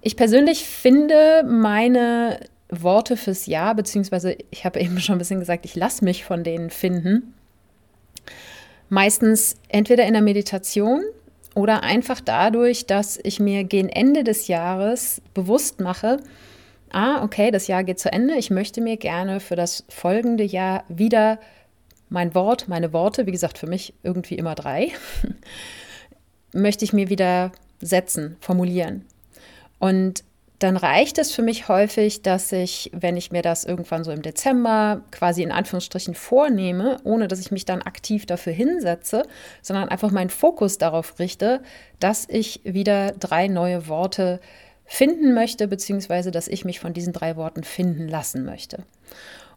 Ich 0.00 0.16
persönlich 0.16 0.64
finde 0.64 1.42
meine 1.44 2.38
Worte 2.82 3.16
fürs 3.16 3.46
Jahr, 3.46 3.74
beziehungsweise 3.74 4.36
ich 4.50 4.64
habe 4.64 4.80
eben 4.80 5.00
schon 5.00 5.16
ein 5.16 5.18
bisschen 5.18 5.40
gesagt, 5.40 5.64
ich 5.64 5.74
lasse 5.74 6.04
mich 6.04 6.24
von 6.24 6.44
denen 6.44 6.70
finden. 6.70 7.34
Meistens 8.88 9.56
entweder 9.68 10.06
in 10.06 10.12
der 10.12 10.22
Meditation 10.22 11.02
oder 11.54 11.82
einfach 11.82 12.20
dadurch, 12.20 12.86
dass 12.86 13.18
ich 13.22 13.40
mir 13.40 13.64
gegen 13.64 13.88
Ende 13.88 14.24
des 14.24 14.48
Jahres 14.48 15.22
bewusst 15.32 15.80
mache, 15.80 16.18
ah, 16.90 17.22
okay, 17.22 17.50
das 17.50 17.66
Jahr 17.66 17.84
geht 17.84 17.98
zu 17.98 18.12
Ende, 18.12 18.34
ich 18.34 18.50
möchte 18.50 18.80
mir 18.80 18.96
gerne 18.96 19.40
für 19.40 19.56
das 19.56 19.84
folgende 19.88 20.44
Jahr 20.44 20.84
wieder 20.88 21.38
mein 22.08 22.34
Wort, 22.34 22.68
meine 22.68 22.92
Worte, 22.92 23.26
wie 23.26 23.32
gesagt, 23.32 23.58
für 23.58 23.66
mich 23.66 23.94
irgendwie 24.02 24.36
immer 24.36 24.54
drei, 24.54 24.92
möchte 26.52 26.84
ich 26.84 26.92
mir 26.92 27.08
wieder 27.08 27.50
setzen, 27.80 28.36
formulieren. 28.40 29.04
Und 29.78 30.22
dann 30.58 30.76
reicht 30.76 31.18
es 31.18 31.32
für 31.32 31.42
mich 31.42 31.68
häufig, 31.68 32.22
dass 32.22 32.52
ich, 32.52 32.90
wenn 32.94 33.16
ich 33.16 33.32
mir 33.32 33.42
das 33.42 33.64
irgendwann 33.64 34.04
so 34.04 34.12
im 34.12 34.22
Dezember 34.22 35.02
quasi 35.10 35.42
in 35.42 35.50
Anführungsstrichen 35.50 36.14
vornehme, 36.14 36.98
ohne 37.04 37.28
dass 37.28 37.40
ich 37.40 37.50
mich 37.50 37.64
dann 37.64 37.82
aktiv 37.82 38.24
dafür 38.24 38.52
hinsetze, 38.52 39.24
sondern 39.62 39.88
einfach 39.88 40.10
meinen 40.10 40.30
Fokus 40.30 40.78
darauf 40.78 41.18
richte, 41.18 41.60
dass 41.98 42.26
ich 42.28 42.60
wieder 42.64 43.12
drei 43.12 43.48
neue 43.48 43.88
Worte 43.88 44.40
finden 44.86 45.34
möchte, 45.34 45.66
beziehungsweise 45.66 46.30
dass 46.30 46.46
ich 46.46 46.64
mich 46.64 46.78
von 46.78 46.92
diesen 46.92 47.12
drei 47.12 47.36
Worten 47.36 47.64
finden 47.64 48.08
lassen 48.08 48.44
möchte. 48.44 48.84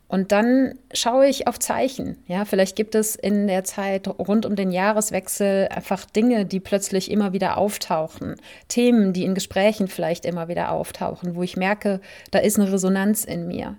Und 0.08 0.32
dann 0.32 0.76
schaue 0.94 1.28
ich 1.28 1.48
auf 1.48 1.60
Zeichen. 1.60 2.18
Ja, 2.28 2.46
vielleicht 2.46 2.76
gibt 2.76 2.96
es 2.96 3.16
in 3.16 3.48
der 3.48 3.64
Zeit 3.66 4.08
rund 4.08 4.46
um 4.46 4.56
den 4.56 4.72
Jahreswechsel 4.72 5.68
einfach 5.70 6.06
Dinge, 6.06 6.46
die 6.46 6.62
plötzlich 6.62 7.12
immer 7.12 7.34
wieder 7.34 7.58
auftauchen. 7.58 8.36
Themen, 8.70 9.12
die 9.12 9.26
in 9.26 9.36
Gesprächen 9.36 9.88
vielleicht 9.88 10.26
immer 10.26 10.48
wieder 10.48 10.72
auftauchen, 10.72 11.36
wo 11.36 11.44
ich 11.44 11.58
merke, 11.58 12.00
da 12.32 12.40
ist 12.40 12.58
eine 12.58 12.72
Resonanz 12.72 13.26
in 13.26 13.48
mir. 13.48 13.76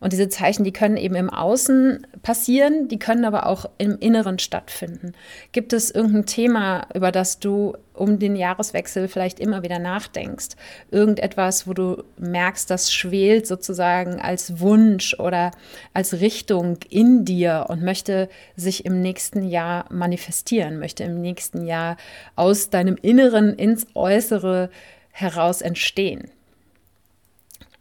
Und 0.00 0.12
diese 0.12 0.28
Zeichen, 0.28 0.64
die 0.64 0.72
können 0.72 0.96
eben 0.96 1.14
im 1.14 1.30
Außen 1.30 2.06
passieren, 2.22 2.88
die 2.88 2.98
können 2.98 3.24
aber 3.24 3.46
auch 3.46 3.66
im 3.78 3.98
Inneren 3.98 4.38
stattfinden. 4.38 5.12
Gibt 5.52 5.72
es 5.72 5.90
irgendein 5.90 6.26
Thema, 6.26 6.86
über 6.94 7.12
das 7.12 7.38
du 7.38 7.76
um 7.94 8.18
den 8.18 8.36
Jahreswechsel 8.36 9.08
vielleicht 9.08 9.40
immer 9.40 9.62
wieder 9.62 9.78
nachdenkst? 9.78 10.56
Irgendetwas, 10.90 11.66
wo 11.66 11.72
du 11.72 12.02
merkst, 12.18 12.68
das 12.68 12.92
schwelt 12.92 13.46
sozusagen 13.46 14.20
als 14.20 14.60
Wunsch 14.60 15.18
oder 15.18 15.52
als 15.92 16.20
Richtung 16.20 16.78
in 16.90 17.24
dir 17.24 17.66
und 17.68 17.82
möchte 17.82 18.28
sich 18.56 18.84
im 18.84 19.00
nächsten 19.00 19.42
Jahr 19.42 19.86
manifestieren, 19.90 20.78
möchte 20.78 21.04
im 21.04 21.20
nächsten 21.20 21.64
Jahr 21.66 21.96
aus 22.36 22.70
deinem 22.70 22.96
Inneren 23.00 23.54
ins 23.54 23.86
Äußere 23.94 24.70
heraus 25.12 25.62
entstehen. 25.62 26.30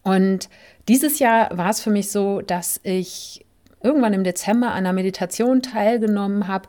Und 0.04 0.50
Dieses 0.88 1.20
Jahr 1.20 1.58
war 1.58 1.70
es 1.70 1.82
für 1.82 1.90
mich 1.90 2.12
so, 2.12 2.42
dass 2.42 2.80
ich 2.84 3.46
irgendwann 3.82 4.14
im 4.14 4.24
Dezember 4.24 4.68
an 4.68 4.78
einer 4.78 4.94
Meditation 4.94 5.62
teilgenommen 5.62 6.48
habe, 6.48 6.68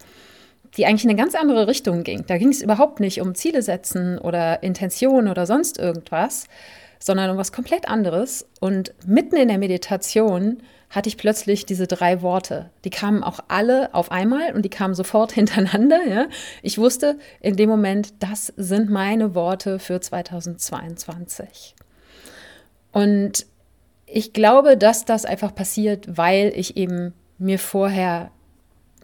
die 0.76 0.86
eigentlich 0.86 1.04
in 1.04 1.10
eine 1.10 1.18
ganz 1.18 1.34
andere 1.34 1.66
Richtung 1.66 2.02
ging. 2.02 2.24
Da 2.26 2.36
ging 2.38 2.48
es 2.48 2.62
überhaupt 2.62 3.00
nicht 3.00 3.20
um 3.20 3.34
Ziele 3.34 3.62
setzen 3.62 4.18
oder 4.18 4.62
Intention 4.62 5.28
oder 5.28 5.46
sonst 5.46 5.78
irgendwas, 5.78 6.46
sondern 6.98 7.30
um 7.30 7.36
was 7.36 7.52
komplett 7.52 7.88
anderes. 7.88 8.46
Und 8.60 8.92
mitten 9.06 9.36
in 9.36 9.48
der 9.48 9.58
Meditation 9.58 10.58
hatte 10.90 11.08
ich 11.08 11.16
plötzlich 11.16 11.66
diese 11.66 11.86
drei 11.86 12.22
Worte. 12.22 12.70
Die 12.84 12.90
kamen 12.90 13.22
auch 13.22 13.40
alle 13.48 13.94
auf 13.94 14.10
einmal 14.10 14.54
und 14.54 14.62
die 14.62 14.70
kamen 14.70 14.94
sofort 14.94 15.32
hintereinander. 15.34 16.06
Ja. 16.08 16.26
Ich 16.62 16.78
wusste 16.78 17.18
in 17.40 17.56
dem 17.56 17.68
Moment, 17.68 18.14
das 18.20 18.52
sind 18.56 18.90
meine 18.90 19.34
Worte 19.34 19.78
für 19.78 20.00
2022. 20.00 21.74
Und 22.92 23.46
ich 24.06 24.32
glaube, 24.32 24.76
dass 24.76 25.04
das 25.04 25.24
einfach 25.24 25.54
passiert, 25.54 26.16
weil 26.16 26.52
ich 26.54 26.76
eben 26.76 27.14
mir 27.38 27.58
vorher 27.58 28.30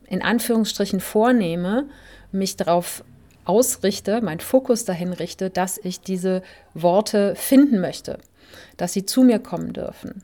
in 0.09 0.23
Anführungsstrichen 0.23 1.01
vornehme, 1.01 1.89
mich 2.33 2.57
darauf 2.57 3.05
ausrichte, 3.45 4.21
meinen 4.21 4.41
Fokus 4.41 4.85
dahin 4.85 5.13
richte, 5.13 5.51
dass 5.51 5.79
ich 5.79 6.01
diese 6.01 6.43
Worte 6.75 7.35
finden 7.37 7.81
möchte, 7.81 8.19
dass 8.77 8.93
sie 8.93 9.07
zu 9.07 9.23
mir 9.23 9.39
kommen 9.39 9.73
dürfen. 9.73 10.23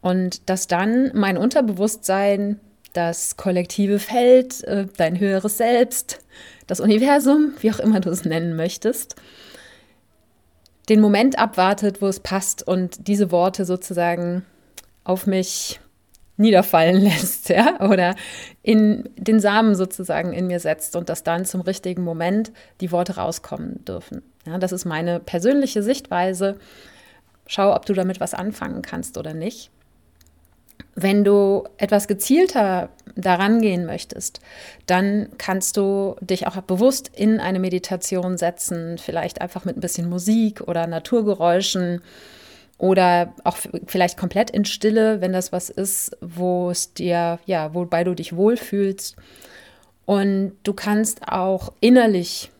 Und 0.00 0.48
dass 0.48 0.66
dann 0.66 1.10
mein 1.14 1.38
Unterbewusstsein, 1.38 2.60
das 2.92 3.36
kollektive 3.36 3.98
Feld, 3.98 4.64
äh, 4.64 4.86
dein 4.96 5.20
höheres 5.20 5.58
Selbst, 5.58 6.20
das 6.66 6.80
Universum, 6.80 7.52
wie 7.60 7.70
auch 7.70 7.78
immer 7.78 8.00
du 8.00 8.10
es 8.10 8.24
nennen 8.24 8.56
möchtest, 8.56 9.16
den 10.88 11.00
Moment 11.00 11.38
abwartet, 11.38 12.00
wo 12.00 12.06
es 12.06 12.20
passt 12.20 12.66
und 12.66 13.08
diese 13.08 13.30
Worte 13.30 13.64
sozusagen 13.64 14.44
auf 15.04 15.26
mich 15.26 15.80
niederfallen 16.36 16.96
lässt, 17.02 17.48
ja, 17.48 17.80
oder 17.80 18.14
in 18.62 19.08
den 19.16 19.40
Samen 19.40 19.74
sozusagen 19.74 20.32
in 20.32 20.46
mir 20.46 20.60
setzt 20.60 20.96
und 20.96 21.08
dass 21.08 21.22
dann 21.22 21.44
zum 21.44 21.60
richtigen 21.60 22.04
Moment 22.04 22.52
die 22.80 22.92
Worte 22.92 23.16
rauskommen 23.16 23.84
dürfen. 23.84 24.22
Ja, 24.46 24.58
das 24.58 24.72
ist 24.72 24.84
meine 24.84 25.18
persönliche 25.20 25.82
Sichtweise. 25.82 26.56
Schau, 27.46 27.74
ob 27.74 27.86
du 27.86 27.94
damit 27.94 28.20
was 28.20 28.34
anfangen 28.34 28.82
kannst 28.82 29.18
oder 29.18 29.34
nicht. 29.34 29.70
Wenn 30.94 31.24
du 31.24 31.64
etwas 31.78 32.06
gezielter 32.08 32.90
daran 33.16 33.60
gehen 33.60 33.86
möchtest, 33.86 34.40
dann 34.86 35.30
kannst 35.38 35.76
du 35.76 36.16
dich 36.20 36.46
auch 36.46 36.60
bewusst 36.62 37.10
in 37.14 37.40
eine 37.40 37.58
Meditation 37.58 38.36
setzen, 38.36 38.98
vielleicht 38.98 39.40
einfach 39.40 39.64
mit 39.64 39.76
ein 39.76 39.80
bisschen 39.80 40.08
Musik 40.08 40.60
oder 40.60 40.86
Naturgeräuschen 40.86 42.02
oder 42.78 43.32
auch 43.44 43.56
vielleicht 43.86 44.18
komplett 44.18 44.50
in 44.50 44.66
Stille, 44.66 45.20
wenn 45.20 45.32
das 45.32 45.50
was 45.50 45.70
ist, 45.70 46.16
wo 46.20 46.70
es 46.70 46.92
dir, 46.92 47.38
ja, 47.46 47.74
wobei 47.74 48.04
du 48.04 48.14
dich 48.14 48.36
wohlfühlst. 48.36 49.16
Und 50.04 50.52
du 50.62 50.74
kannst 50.74 51.26
auch 51.26 51.72
innerlich 51.80 52.50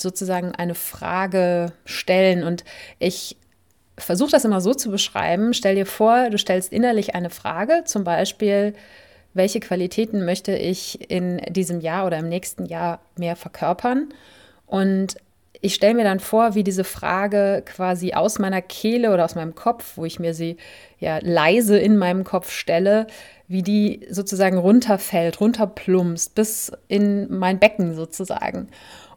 sozusagen 0.00 0.54
eine 0.54 0.74
Frage 0.74 1.72
stellen. 1.84 2.44
Und 2.44 2.64
ich 2.98 3.36
versuche 3.96 4.30
das 4.30 4.44
immer 4.44 4.60
so 4.60 4.74
zu 4.74 4.90
beschreiben. 4.90 5.54
Stell 5.54 5.74
dir 5.74 5.86
vor, 5.86 6.30
du 6.30 6.38
stellst 6.38 6.72
innerlich 6.72 7.14
eine 7.14 7.30
Frage, 7.30 7.82
zum 7.86 8.04
Beispiel, 8.04 8.74
welche 9.34 9.60
Qualitäten 9.60 10.24
möchte 10.24 10.56
ich 10.56 11.10
in 11.10 11.38
diesem 11.48 11.80
Jahr 11.80 12.06
oder 12.06 12.18
im 12.18 12.28
nächsten 12.28 12.66
Jahr 12.66 13.00
mehr 13.16 13.36
verkörpern? 13.36 14.12
Und 14.66 15.16
ich 15.62 15.74
stelle 15.74 15.94
mir 15.94 16.04
dann 16.04 16.20
vor, 16.20 16.54
wie 16.54 16.64
diese 16.64 16.84
Frage 16.84 17.62
quasi 17.66 18.14
aus 18.14 18.38
meiner 18.38 18.62
Kehle 18.62 19.12
oder 19.12 19.24
aus 19.24 19.34
meinem 19.34 19.54
Kopf, 19.54 19.96
wo 19.96 20.04
ich 20.04 20.18
mir 20.18 20.32
sie 20.34 20.56
ja 20.98 21.18
leise 21.20 21.78
in 21.78 21.98
meinem 21.98 22.24
Kopf 22.24 22.50
stelle, 22.50 23.06
wie 23.46 23.62
die 23.62 24.06
sozusagen 24.10 24.58
runterfällt, 24.58 25.40
runterplumpst 25.40 26.34
bis 26.34 26.72
in 26.88 27.30
mein 27.36 27.58
Becken 27.58 27.94
sozusagen. 27.94 28.68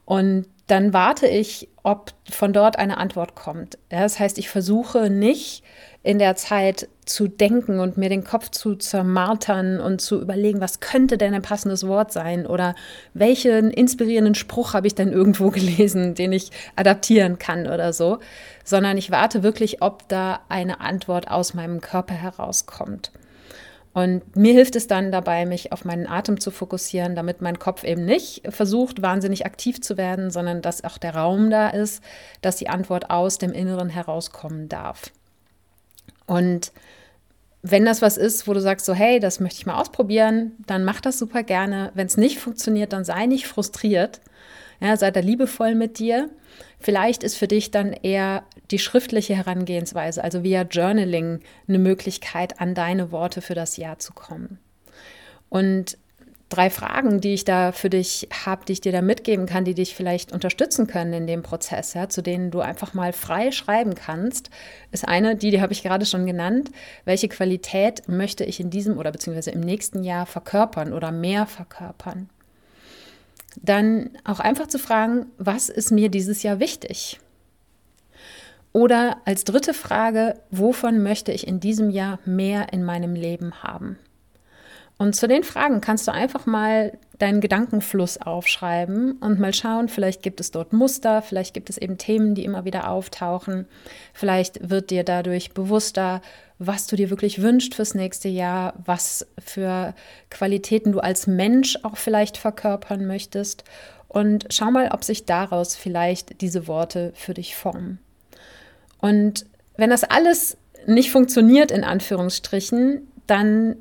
Und 0.06 0.48
dann 0.68 0.94
warte 0.94 1.28
ich, 1.28 1.70
ob 1.84 2.12
von 2.30 2.54
dort 2.54 2.78
eine 2.78 2.98
Antwort 2.98 3.36
kommt. 3.36 3.78
das 3.90 4.20
heißt, 4.20 4.38
ich 4.38 4.50
versuche 4.50 5.10
nicht 5.10 5.64
in 6.04 6.20
der 6.20 6.36
Zeit 6.36 6.90
zu 7.06 7.28
denken 7.28 7.80
und 7.80 7.98
mir 7.98 8.10
den 8.10 8.26
Kopf 8.26 8.50
zu 8.50 8.76
zermartern 8.76 9.80
und 9.80 10.02
zu 10.02 10.22
überlegen, 10.22 10.60
was 10.60 10.82
könnte 10.82 11.18
denn 11.18 11.34
ein 11.34 11.42
passendes 11.42 11.88
Wort 11.88 12.12
sein 12.12 12.46
oder 12.46 12.76
welchen 13.14 13.72
inspirierenden 13.72 14.36
Spruch 14.36 14.74
habe 14.74 14.88
ich 14.88 14.96
denn 14.96 15.12
irgendwo 15.12 15.50
gelesen, 15.52 16.14
den 16.14 16.34
ich 16.34 16.52
adaptieren 16.76 17.40
kann 17.40 17.68
oder 17.68 17.94
so, 17.94 18.20
sondern 18.66 18.98
ich 18.98 19.12
warte 19.12 19.44
wirklich, 19.44 19.82
ob 19.82 20.08
da 20.10 20.42
eine 20.50 20.82
Antwort 20.82 21.32
aus 21.32 21.54
meinem 21.54 21.80
Körper 21.80 22.14
herauskommt. 22.14 23.12
Und 23.94 24.36
mir 24.36 24.54
hilft 24.54 24.76
es 24.76 24.88
dann 24.88 25.12
dabei, 25.12 25.46
mich 25.46 25.72
auf 25.72 25.86
meinen 25.86 26.08
Atem 26.08 26.40
zu 26.40 26.50
fokussieren, 26.50 27.16
damit 27.16 27.42
mein 27.42 27.60
Kopf 27.60 27.84
eben 27.84 28.06
nicht 28.06 28.42
versucht, 28.50 29.04
wahnsinnig 29.04 29.46
aktiv 29.46 29.82
zu 29.82 29.98
werden, 29.98 30.32
sondern 30.32 30.64
dass 30.64 30.84
auch 30.84 30.98
der 30.98 31.16
Raum 31.16 31.52
da 31.52 31.70
ist, 31.70 32.04
dass 32.42 32.56
die 32.56 32.70
Antwort 32.70 33.12
aus 33.12 33.38
dem 33.38 33.54
Inneren 33.54 33.90
herauskommen 33.90 34.68
darf. 34.68 35.12
Und 36.26 36.72
wenn 37.62 37.86
das 37.86 38.02
was 38.02 38.18
ist, 38.18 38.48
wo 38.48 38.54
du 38.54 38.60
sagst, 38.60 38.86
so, 38.86 38.94
hey, 38.94 39.20
das 39.20 39.40
möchte 39.40 39.60
ich 39.60 39.66
mal 39.66 39.80
ausprobieren, 39.80 40.52
dann 40.68 40.84
mach 40.84 41.00
das 41.00 41.18
super 41.18 41.44
gerne. 41.44 41.92
Wenn 41.94 42.08
es 42.08 42.18
nicht 42.18 42.40
funktioniert, 42.40 42.92
dann 42.92 43.06
sei 43.06 43.26
nicht 43.26 43.48
frustriert. 43.48 44.20
Ja, 44.82 44.98
sei 44.98 45.12
da 45.12 45.22
liebevoll 45.22 45.76
mit 45.76 45.98
dir. 45.98 46.30
Vielleicht 46.80 47.24
ist 47.24 47.38
für 47.38 47.48
dich 47.48 47.72
dann 47.72 47.94
eher 47.94 48.44
die 48.70 48.80
schriftliche 48.80 49.36
Herangehensweise, 49.36 50.22
also 50.22 50.44
via 50.44 50.64
Journaling, 50.64 51.40
eine 51.68 51.80
Möglichkeit, 51.80 52.60
an 52.60 52.76
deine 52.76 53.14
Worte 53.14 53.42
für 53.42 53.56
das 53.56 53.78
Jahr 53.78 54.00
zu 54.00 54.12
kommen. 54.12 54.60
Und 55.48 55.98
drei 56.54 56.70
Fragen, 56.70 57.20
die 57.20 57.34
ich 57.34 57.46
da 57.46 57.72
für 57.72 57.90
dich 57.90 58.28
habe, 58.46 58.66
die 58.66 58.74
ich 58.74 58.82
dir 58.82 58.92
da 58.92 59.02
mitgeben 59.02 59.46
kann, 59.46 59.66
die 59.66 59.74
dich 59.74 59.96
vielleicht 59.96 60.32
unterstützen 60.32 60.88
können 60.88 61.14
in 61.14 61.28
dem 61.28 61.44
Prozess, 61.44 61.94
ja, 61.94 62.10
zu 62.10 62.22
denen 62.22 62.52
du 62.52 62.62
einfach 62.62 62.94
mal 62.94 63.14
frei 63.14 63.52
schreiben 63.52 63.96
kannst, 63.96 64.50
ist 64.92 65.08
eine, 65.08 65.36
die, 65.36 65.52
die 65.52 65.62
habe 65.62 65.74
ich 65.74 65.84
gerade 65.84 66.06
schon 66.06 66.26
genannt. 66.26 66.72
Welche 67.06 67.28
Qualität 67.28 68.08
möchte 68.08 68.44
ich 68.44 68.60
in 68.60 68.70
diesem 68.70 68.98
oder 68.98 69.12
beziehungsweise 69.12 69.52
im 69.52 69.62
nächsten 69.62 70.04
Jahr 70.04 70.26
verkörpern 70.26 70.94
oder 70.94 71.12
mehr 71.12 71.46
verkörpern? 71.46 72.30
Dann 73.62 74.12
auch 74.24 74.40
einfach 74.40 74.68
zu 74.68 74.80
fragen, 74.80 75.28
was 75.38 75.70
ist 75.70 75.92
mir 75.92 76.10
dieses 76.10 76.44
Jahr 76.44 76.60
wichtig? 76.60 77.20
Oder 78.72 79.18
als 79.26 79.44
dritte 79.44 79.74
Frage, 79.74 80.40
wovon 80.50 81.04
möchte 81.04 81.32
ich 81.32 81.48
in 81.48 81.60
diesem 81.60 81.92
Jahr 81.92 82.20
mehr 82.26 82.74
in 82.74 82.84
meinem 82.84 83.14
Leben 83.14 83.62
haben? 83.62 84.00
Und 84.98 85.16
zu 85.16 85.28
den 85.28 85.44
Fragen 85.44 85.82
kannst 85.82 86.08
du 86.08 86.12
einfach 86.12 86.46
mal 86.46 86.98
deinen 87.20 87.42
Gedankenfluss 87.42 88.22
aufschreiben 88.22 89.14
und 89.14 89.40
mal 89.40 89.54
schauen, 89.54 89.90
vielleicht 89.90 90.22
gibt 90.24 90.40
es 90.40 90.52
dort 90.52 90.74
Muster, 90.74 91.22
vielleicht 91.22 91.54
gibt 91.54 91.70
es 91.70 91.78
eben 91.78 91.98
Themen, 91.98 92.36
die 92.36 92.46
immer 92.46 92.66
wieder 92.66 92.90
auftauchen. 92.90 93.68
Vielleicht 94.14 94.70
wird 94.70 94.92
dir 94.92 95.04
dadurch 95.04 95.54
bewusster, 95.54 96.22
was 96.60 96.88
du 96.88 96.96
dir 96.96 97.10
wirklich 97.10 97.42
wünschst 97.42 97.76
fürs 97.76 97.96
nächste 97.96 98.30
Jahr, 98.30 98.74
was 98.86 99.28
für 99.44 99.94
Qualitäten 100.30 100.92
du 100.92 101.00
als 101.00 101.28
Mensch 101.28 101.78
auch 101.84 101.98
vielleicht 101.98 102.38
verkörpern 102.38 103.06
möchtest. 103.06 103.64
Und 104.08 104.46
schau 104.52 104.70
mal, 104.70 104.90
ob 104.92 105.04
sich 105.04 105.26
daraus 105.26 105.76
vielleicht 105.76 106.42
diese 106.42 106.68
Worte 106.68 107.12
für 107.16 107.34
dich 107.34 107.56
formen. 107.56 108.00
Und 109.00 109.46
wenn 109.76 109.90
das 109.90 110.04
alles 110.04 110.58
nicht 110.86 111.12
funktioniert, 111.12 111.72
in 111.72 111.84
Anführungsstrichen, 111.84 113.08
dann 113.28 113.78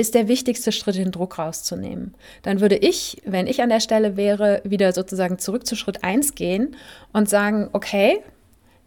ist 0.00 0.14
der 0.14 0.28
wichtigste 0.28 0.72
Schritt, 0.72 0.96
den 0.96 1.12
Druck 1.12 1.38
rauszunehmen. 1.38 2.14
Dann 2.42 2.60
würde 2.60 2.76
ich, 2.76 3.22
wenn 3.24 3.46
ich 3.46 3.62
an 3.62 3.68
der 3.68 3.80
Stelle 3.80 4.16
wäre, 4.16 4.62
wieder 4.64 4.92
sozusagen 4.92 5.38
zurück 5.38 5.66
zu 5.66 5.76
Schritt 5.76 6.02
1 6.02 6.34
gehen 6.34 6.76
und 7.12 7.28
sagen, 7.28 7.68
okay, 7.72 8.20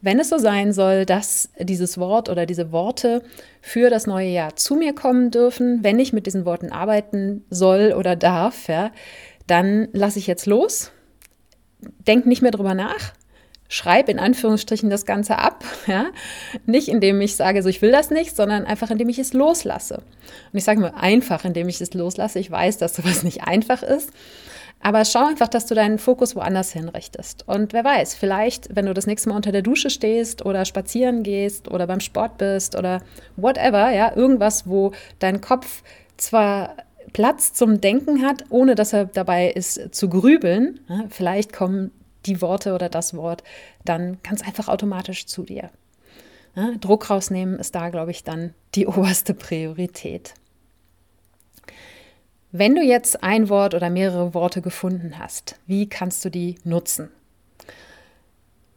wenn 0.02 0.20
es 0.20 0.28
so 0.28 0.38
sein 0.38 0.74
soll, 0.74 1.06
dass 1.06 1.50
dieses 1.58 1.98
Wort 1.98 2.28
oder 2.28 2.46
diese 2.46 2.74
Worte 2.74 3.22
für 3.62 3.90
das 3.90 4.06
neue 4.06 4.28
Jahr 4.28 4.58
zu 4.58 4.76
mir 4.76 4.94
kommen 4.94 5.32
dürfen, 5.32 5.82
wenn 5.82 5.98
ich 5.98 6.12
mit 6.12 6.26
diesen 6.26 6.46
Worten 6.46 6.72
arbeiten 6.72 7.46
soll 7.50 7.94
oder 7.98 8.18
darf, 8.18 8.68
ja, 8.68 8.92
dann 9.48 9.88
lasse 9.94 10.20
ich 10.20 10.28
jetzt 10.28 10.46
los, 10.46 10.92
denk 12.06 12.26
nicht 12.26 12.42
mehr 12.42 12.52
drüber 12.52 12.74
nach, 12.74 13.14
schreibe 13.70 14.12
in 14.12 14.20
Anführungsstrichen 14.20 14.90
das 14.90 15.06
Ganze 15.06 15.38
ab. 15.40 15.64
Ja? 15.88 16.06
Nicht 16.66 16.88
indem 16.88 17.20
ich 17.22 17.36
sage, 17.36 17.62
so 17.62 17.70
ich 17.70 17.82
will 17.82 17.92
das 17.92 18.10
nicht, 18.10 18.36
sondern 18.36 18.66
einfach 18.66 18.90
indem 18.90 19.10
ich 19.10 19.20
es 19.20 19.34
loslasse. 19.34 19.96
Und 19.96 20.58
ich 20.58 20.64
sage 20.64 20.80
mal 20.80 20.94
einfach, 20.96 21.44
indem 21.44 21.68
ich 21.68 21.82
es 21.82 21.94
loslasse. 21.94 22.40
Ich 22.40 22.50
weiß, 22.50 22.78
dass 22.78 22.96
sowas 22.96 23.24
nicht 23.24 23.44
einfach 23.44 23.84
ist. 23.84 24.12
Aber 24.84 25.06
schau 25.06 25.26
einfach, 25.26 25.48
dass 25.48 25.66
du 25.66 25.76
deinen 25.76 25.98
Fokus 25.98 26.36
woanders 26.36 26.74
hinrichtest. 26.74 27.48
Und 27.48 27.72
wer 27.72 27.86
weiß, 27.86 28.16
vielleicht, 28.16 28.76
wenn 28.76 28.86
du 28.86 28.94
das 28.94 29.08
nächste 29.08 29.30
Mal 29.30 29.38
unter 29.38 29.54
der 29.54 29.62
Dusche 29.62 29.90
stehst 29.90 30.46
oder 30.46 30.66
spazieren 30.66 31.24
gehst 31.24 31.72
oder 31.72 31.88
beim 31.88 32.02
Sport 32.02 32.38
bist 32.38 32.76
oder 32.76 33.02
whatever, 33.38 33.92
ja, 33.92 34.14
irgendwas, 34.14 34.68
wo 34.68 34.92
dein 35.20 35.40
Kopf 35.40 35.84
zwar 36.18 36.76
Platz 37.14 37.54
zum 37.54 37.80
Denken 37.80 38.26
hat, 38.26 38.44
ohne 38.50 38.76
dass 38.76 38.92
er 38.92 39.06
dabei 39.06 39.50
ist 39.52 39.96
zu 39.96 40.10
grübeln. 40.10 40.82
Vielleicht 41.10 41.54
kommen 41.54 41.92
die 42.26 42.42
Worte 42.42 42.74
oder 42.74 42.90
das 42.90 43.16
Wort 43.16 43.44
dann 43.86 44.18
ganz 44.24 44.42
einfach 44.42 44.68
automatisch 44.68 45.26
zu 45.26 45.44
dir. 45.44 45.70
Ja, 46.56 46.72
Druck 46.80 47.10
rausnehmen 47.10 47.58
ist 47.60 47.76
da, 47.76 47.90
glaube 47.90 48.12
ich, 48.12 48.24
dann 48.24 48.54
die 48.76 48.88
oberste 48.88 49.34
Priorität. 49.34 50.34
Wenn 52.52 52.76
du 52.76 52.84
jetzt 52.84 53.24
ein 53.24 53.50
Wort 53.50 53.74
oder 53.74 53.90
mehrere 53.90 54.36
Worte 54.36 54.62
gefunden 54.62 55.18
hast, 55.18 55.56
wie 55.66 55.90
kannst 55.90 56.24
du 56.24 56.30
die 56.30 56.56
nutzen? 56.64 57.10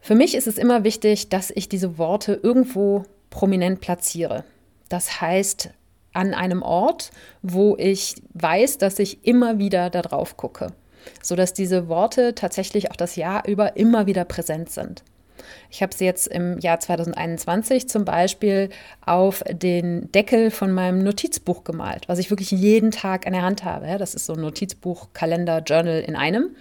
Für 0.00 0.14
mich 0.14 0.34
ist 0.34 0.46
es 0.46 0.56
immer 0.56 0.84
wichtig, 0.84 1.28
dass 1.28 1.50
ich 1.50 1.68
diese 1.68 1.98
Worte 1.98 2.40
irgendwo 2.42 3.02
prominent 3.28 3.80
platziere. 3.80 4.44
Das 4.88 5.20
heißt, 5.20 5.70
an 6.14 6.32
einem 6.32 6.62
Ort, 6.62 7.10
wo 7.42 7.76
ich 7.76 8.14
weiß, 8.32 8.78
dass 8.78 8.98
ich 8.98 9.26
immer 9.26 9.58
wieder 9.58 9.90
da 9.90 10.00
drauf 10.00 10.36
gucke, 10.36 10.68
sodass 11.22 11.52
diese 11.52 11.88
Worte 11.88 12.34
tatsächlich 12.34 12.90
auch 12.90 12.96
das 12.96 13.16
Jahr 13.16 13.46
über 13.46 13.76
immer 13.76 14.06
wieder 14.06 14.24
präsent 14.24 14.70
sind. 14.70 15.02
Ich 15.70 15.82
habe 15.82 15.94
sie 15.94 16.04
jetzt 16.04 16.26
im 16.26 16.58
Jahr 16.58 16.80
2021 16.80 17.88
zum 17.88 18.04
Beispiel 18.04 18.70
auf 19.04 19.42
den 19.48 20.10
Deckel 20.12 20.50
von 20.50 20.72
meinem 20.72 21.02
Notizbuch 21.02 21.64
gemalt, 21.64 22.08
was 22.08 22.18
ich 22.18 22.30
wirklich 22.30 22.50
jeden 22.50 22.90
Tag 22.90 23.26
an 23.26 23.32
der 23.32 23.42
Hand 23.42 23.64
habe. 23.64 23.98
Das 23.98 24.14
ist 24.14 24.26
so 24.26 24.34
ein 24.34 24.40
Notizbuch, 24.40 25.08
Kalender, 25.12 25.58
Journal 25.58 26.00
in 26.00 26.16
einem. 26.16 26.56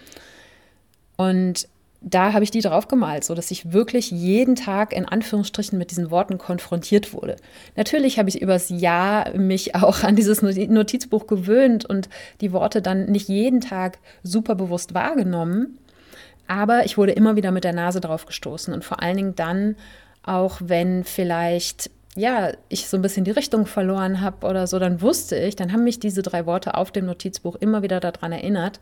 Und 1.17 1.67
da 2.07 2.33
habe 2.33 2.43
ich 2.43 2.51
die 2.51 2.61
drauf 2.61 2.87
gemalt, 2.87 3.23
sodass 3.23 3.49
ich 3.49 3.73
wirklich 3.73 4.11
jeden 4.11 4.55
Tag 4.55 4.93
in 4.93 5.05
Anführungsstrichen 5.05 5.77
mit 5.79 5.89
diesen 5.89 6.11
Worten 6.11 6.37
konfrontiert 6.37 7.13
wurde. 7.13 7.35
Natürlich 7.75 8.19
habe 8.19 8.29
ich 8.29 8.43
übers 8.43 8.69
Jahr 8.69 9.35
mich 9.35 9.73
auch 9.81 10.03
an 10.03 10.15
dieses 10.15 10.43
Notizbuch 10.43 11.25
gewöhnt 11.25 11.83
und 11.83 12.07
die 12.41 12.53
Worte 12.53 12.83
dann 12.83 13.05
nicht 13.07 13.27
jeden 13.27 13.59
Tag 13.59 13.97
super 14.21 14.53
bewusst 14.53 14.93
wahrgenommen. 14.93 15.79
Aber 16.47 16.85
ich 16.85 16.95
wurde 16.95 17.13
immer 17.13 17.35
wieder 17.35 17.49
mit 17.51 17.63
der 17.63 17.73
Nase 17.73 18.01
drauf 18.01 18.27
gestoßen 18.27 18.71
und 18.71 18.85
vor 18.85 19.01
allen 19.01 19.17
Dingen 19.17 19.35
dann, 19.35 19.75
auch 20.21 20.61
wenn 20.63 21.03
vielleicht 21.03 21.89
ja, 22.15 22.51
ich 22.69 22.87
so 22.87 22.97
ein 22.97 23.01
bisschen 23.01 23.25
die 23.25 23.31
Richtung 23.31 23.65
verloren 23.65 24.21
habe 24.21 24.45
oder 24.47 24.67
so, 24.67 24.77
dann 24.77 25.01
wusste 25.01 25.37
ich, 25.37 25.55
dann 25.55 25.73
haben 25.73 25.83
mich 25.83 25.99
diese 25.99 26.21
drei 26.21 26.45
Worte 26.45 26.75
auf 26.75 26.91
dem 26.91 27.07
Notizbuch 27.07 27.55
immer 27.55 27.81
wieder 27.81 27.99
daran 27.99 28.31
erinnert, 28.31 28.79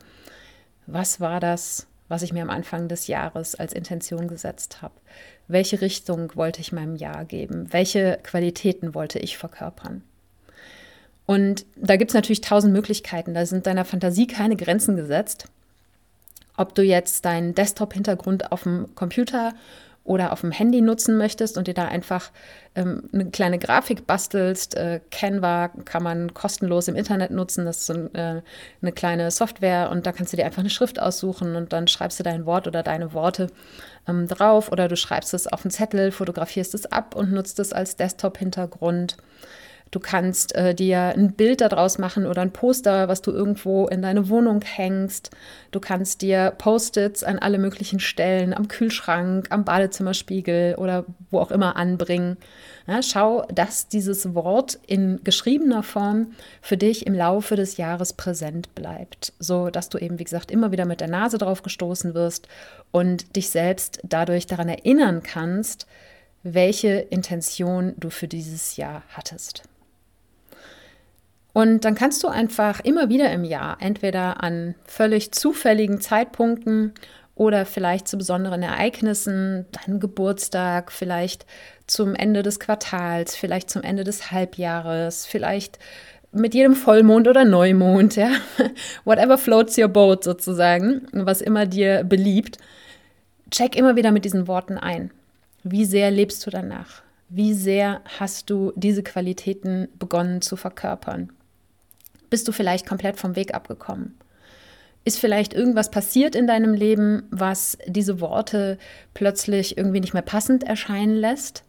was 0.85 1.19
war 1.19 1.39
das, 1.39 1.87
was 2.07 2.21
ich 2.21 2.33
mir 2.33 2.43
am 2.43 2.49
Anfang 2.49 2.87
des 2.87 3.07
Jahres 3.07 3.55
als 3.55 3.73
Intention 3.73 4.27
gesetzt 4.27 4.81
habe? 4.81 4.93
Welche 5.47 5.81
Richtung 5.81 6.35
wollte 6.35 6.61
ich 6.61 6.71
meinem 6.71 6.95
Jahr 6.95 7.25
geben? 7.25 7.71
Welche 7.71 8.19
Qualitäten 8.23 8.93
wollte 8.93 9.19
ich 9.19 9.37
verkörpern? 9.37 10.03
Und 11.25 11.65
da 11.75 11.95
gibt 11.95 12.11
es 12.11 12.15
natürlich 12.15 12.41
tausend 12.41 12.73
Möglichkeiten. 12.73 13.33
Da 13.33 13.45
sind 13.45 13.65
deiner 13.65 13.85
Fantasie 13.85 14.27
keine 14.27 14.55
Grenzen 14.57 14.95
gesetzt 14.95 15.47
ob 16.55 16.75
du 16.75 16.83
jetzt 16.83 17.25
deinen 17.25 17.55
Desktop-Hintergrund 17.55 18.51
auf 18.51 18.63
dem 18.63 18.93
Computer 18.95 19.53
oder 20.03 20.33
auf 20.33 20.41
dem 20.41 20.51
Handy 20.51 20.81
nutzen 20.81 21.17
möchtest 21.17 21.57
und 21.57 21.67
dir 21.67 21.73
da 21.73 21.85
einfach 21.85 22.31
ähm, 22.75 23.09
eine 23.13 23.29
kleine 23.29 23.57
Grafik 23.57 24.05
bastelst. 24.05 24.75
Äh, 24.75 24.99
Canva 25.11 25.69
kann 25.85 26.03
man 26.03 26.33
kostenlos 26.33 26.89
im 26.89 26.95
Internet 26.95 27.31
nutzen. 27.31 27.65
Das 27.65 27.77
ist 27.77 27.85
so, 27.85 27.93
äh, 27.93 28.41
eine 28.81 28.91
kleine 28.93 29.31
Software 29.31 29.89
und 29.91 30.05
da 30.05 30.11
kannst 30.11 30.33
du 30.33 30.37
dir 30.37 30.45
einfach 30.45 30.59
eine 30.59 30.69
Schrift 30.69 30.99
aussuchen 30.99 31.55
und 31.55 31.71
dann 31.71 31.87
schreibst 31.87 32.19
du 32.19 32.23
dein 32.23 32.45
Wort 32.45 32.67
oder 32.67 32.83
deine 32.83 33.13
Worte 33.13 33.47
ähm, 34.07 34.27
drauf 34.27 34.71
oder 34.71 34.89
du 34.89 34.97
schreibst 34.97 35.33
es 35.33 35.47
auf 35.47 35.63
einen 35.63 35.71
Zettel, 35.71 36.11
fotografierst 36.11 36.73
es 36.75 36.91
ab 36.91 37.15
und 37.15 37.31
nutzt 37.31 37.59
es 37.59 37.71
als 37.71 37.95
Desktop-Hintergrund. 37.95 39.15
Du 39.93 39.99
kannst 39.99 40.55
äh, 40.55 40.73
dir 40.73 41.13
ein 41.15 41.33
Bild 41.33 41.61
daraus 41.61 41.99
machen 41.99 42.25
oder 42.25 42.41
ein 42.41 42.51
Poster, 42.51 43.07
was 43.09 43.21
du 43.21 43.29
irgendwo 43.29 43.85
in 43.85 44.01
deine 44.01 44.27
Wohnung 44.27 44.61
hängst. 44.63 45.29
Du 45.69 45.79
kannst 45.79 46.23
dir 46.23 46.51
Post-its 46.57 47.23
an 47.23 47.37
alle 47.37 47.59
möglichen 47.59 47.99
Stellen, 47.99 48.55
am 48.55 48.67
Kühlschrank, 48.67 49.49
am 49.51 49.65
Badezimmerspiegel 49.65 50.77
oder 50.79 51.05
wo 51.29 51.37
auch 51.37 51.51
immer 51.51 51.75
anbringen. 51.75 52.37
Ja, 52.87 53.03
schau, 53.03 53.45
dass 53.53 53.87
dieses 53.87 54.33
Wort 54.33 54.79
in 54.87 55.23
geschriebener 55.23 55.83
Form 55.83 56.31
für 56.63 56.75
dich 56.75 57.05
im 57.05 57.13
Laufe 57.13 57.55
des 57.55 57.77
Jahres 57.77 58.13
präsent 58.13 58.73
bleibt, 58.73 59.33
so 59.37 59.69
dass 59.69 59.89
du 59.89 59.99
eben, 59.99 60.17
wie 60.17 60.23
gesagt, 60.23 60.49
immer 60.49 60.71
wieder 60.71 60.85
mit 60.85 61.01
der 61.01 61.07
Nase 61.07 61.37
drauf 61.37 61.61
gestoßen 61.61 62.15
wirst 62.15 62.47
und 62.89 63.35
dich 63.35 63.51
selbst 63.51 63.99
dadurch 64.01 64.47
daran 64.47 64.69
erinnern 64.69 65.21
kannst, 65.21 65.85
welche 66.41 66.93
Intention 66.93 67.93
du 67.97 68.09
für 68.09 68.27
dieses 68.27 68.75
Jahr 68.75 69.03
hattest. 69.09 69.69
Und 71.53 71.85
dann 71.85 71.93
kannst 71.93 72.23
du 72.23 72.27
einfach 72.27 72.79
immer 72.79 73.09
wieder 73.09 73.31
im 73.31 73.43
Jahr, 73.43 73.77
entweder 73.79 74.43
an 74.43 74.73
völlig 74.85 75.31
zufälligen 75.31 76.01
Zeitpunkten 76.01 76.93
oder 77.35 77.65
vielleicht 77.65 78.07
zu 78.07 78.17
besonderen 78.17 78.63
Ereignissen, 78.63 79.65
deinem 79.71 79.99
Geburtstag, 79.99 80.91
vielleicht 80.91 81.45
zum 81.85 82.15
Ende 82.15 82.41
des 82.41 82.59
Quartals, 82.59 83.35
vielleicht 83.35 83.69
zum 83.69 83.83
Ende 83.83 84.03
des 84.03 84.31
Halbjahres, 84.31 85.25
vielleicht 85.27 85.77
mit 86.31 86.55
jedem 86.55 86.75
Vollmond 86.75 87.27
oder 87.27 87.45
Neumond, 87.45 88.15
ja, 88.17 88.31
whatever 89.03 89.37
floats 89.37 89.77
your 89.77 89.87
boat 89.87 90.23
sozusagen, 90.23 91.07
was 91.11 91.41
immer 91.41 91.67
dir 91.67 92.03
beliebt, 92.03 92.57
check 93.51 93.75
immer 93.75 93.95
wieder 93.95 94.11
mit 94.11 94.25
diesen 94.25 94.47
Worten 94.47 94.79
ein. 94.79 95.11
Wie 95.63 95.85
sehr 95.85 96.09
lebst 96.09 96.45
du 96.45 96.49
danach? 96.49 97.03
Wie 97.29 97.53
sehr 97.53 98.01
hast 98.19 98.49
du 98.49 98.73
diese 98.75 99.01
Qualitäten 99.01 99.87
begonnen 99.97 100.41
zu 100.41 100.55
verkörpern? 100.55 101.31
Bist 102.33 102.47
du 102.47 102.51
vielleicht 102.51 102.87
komplett 102.87 103.19
vom 103.19 103.35
Weg 103.35 103.53
abgekommen? 103.53 104.17
Ist 105.05 105.19
vielleicht 105.19 105.53
irgendwas 105.53 105.91
passiert 105.91 106.35
in 106.35 106.47
deinem 106.47 106.73
Leben, 106.73 107.27
was 107.29 107.77
diese 107.85 108.21
Worte 108.21 108.79
plötzlich 109.13 109.77
irgendwie 109.77 109.99
nicht 109.99 110.15
mehr 110.15 110.23
passend 110.23 110.63
erscheinen 110.63 111.13
lässt? 111.13 111.63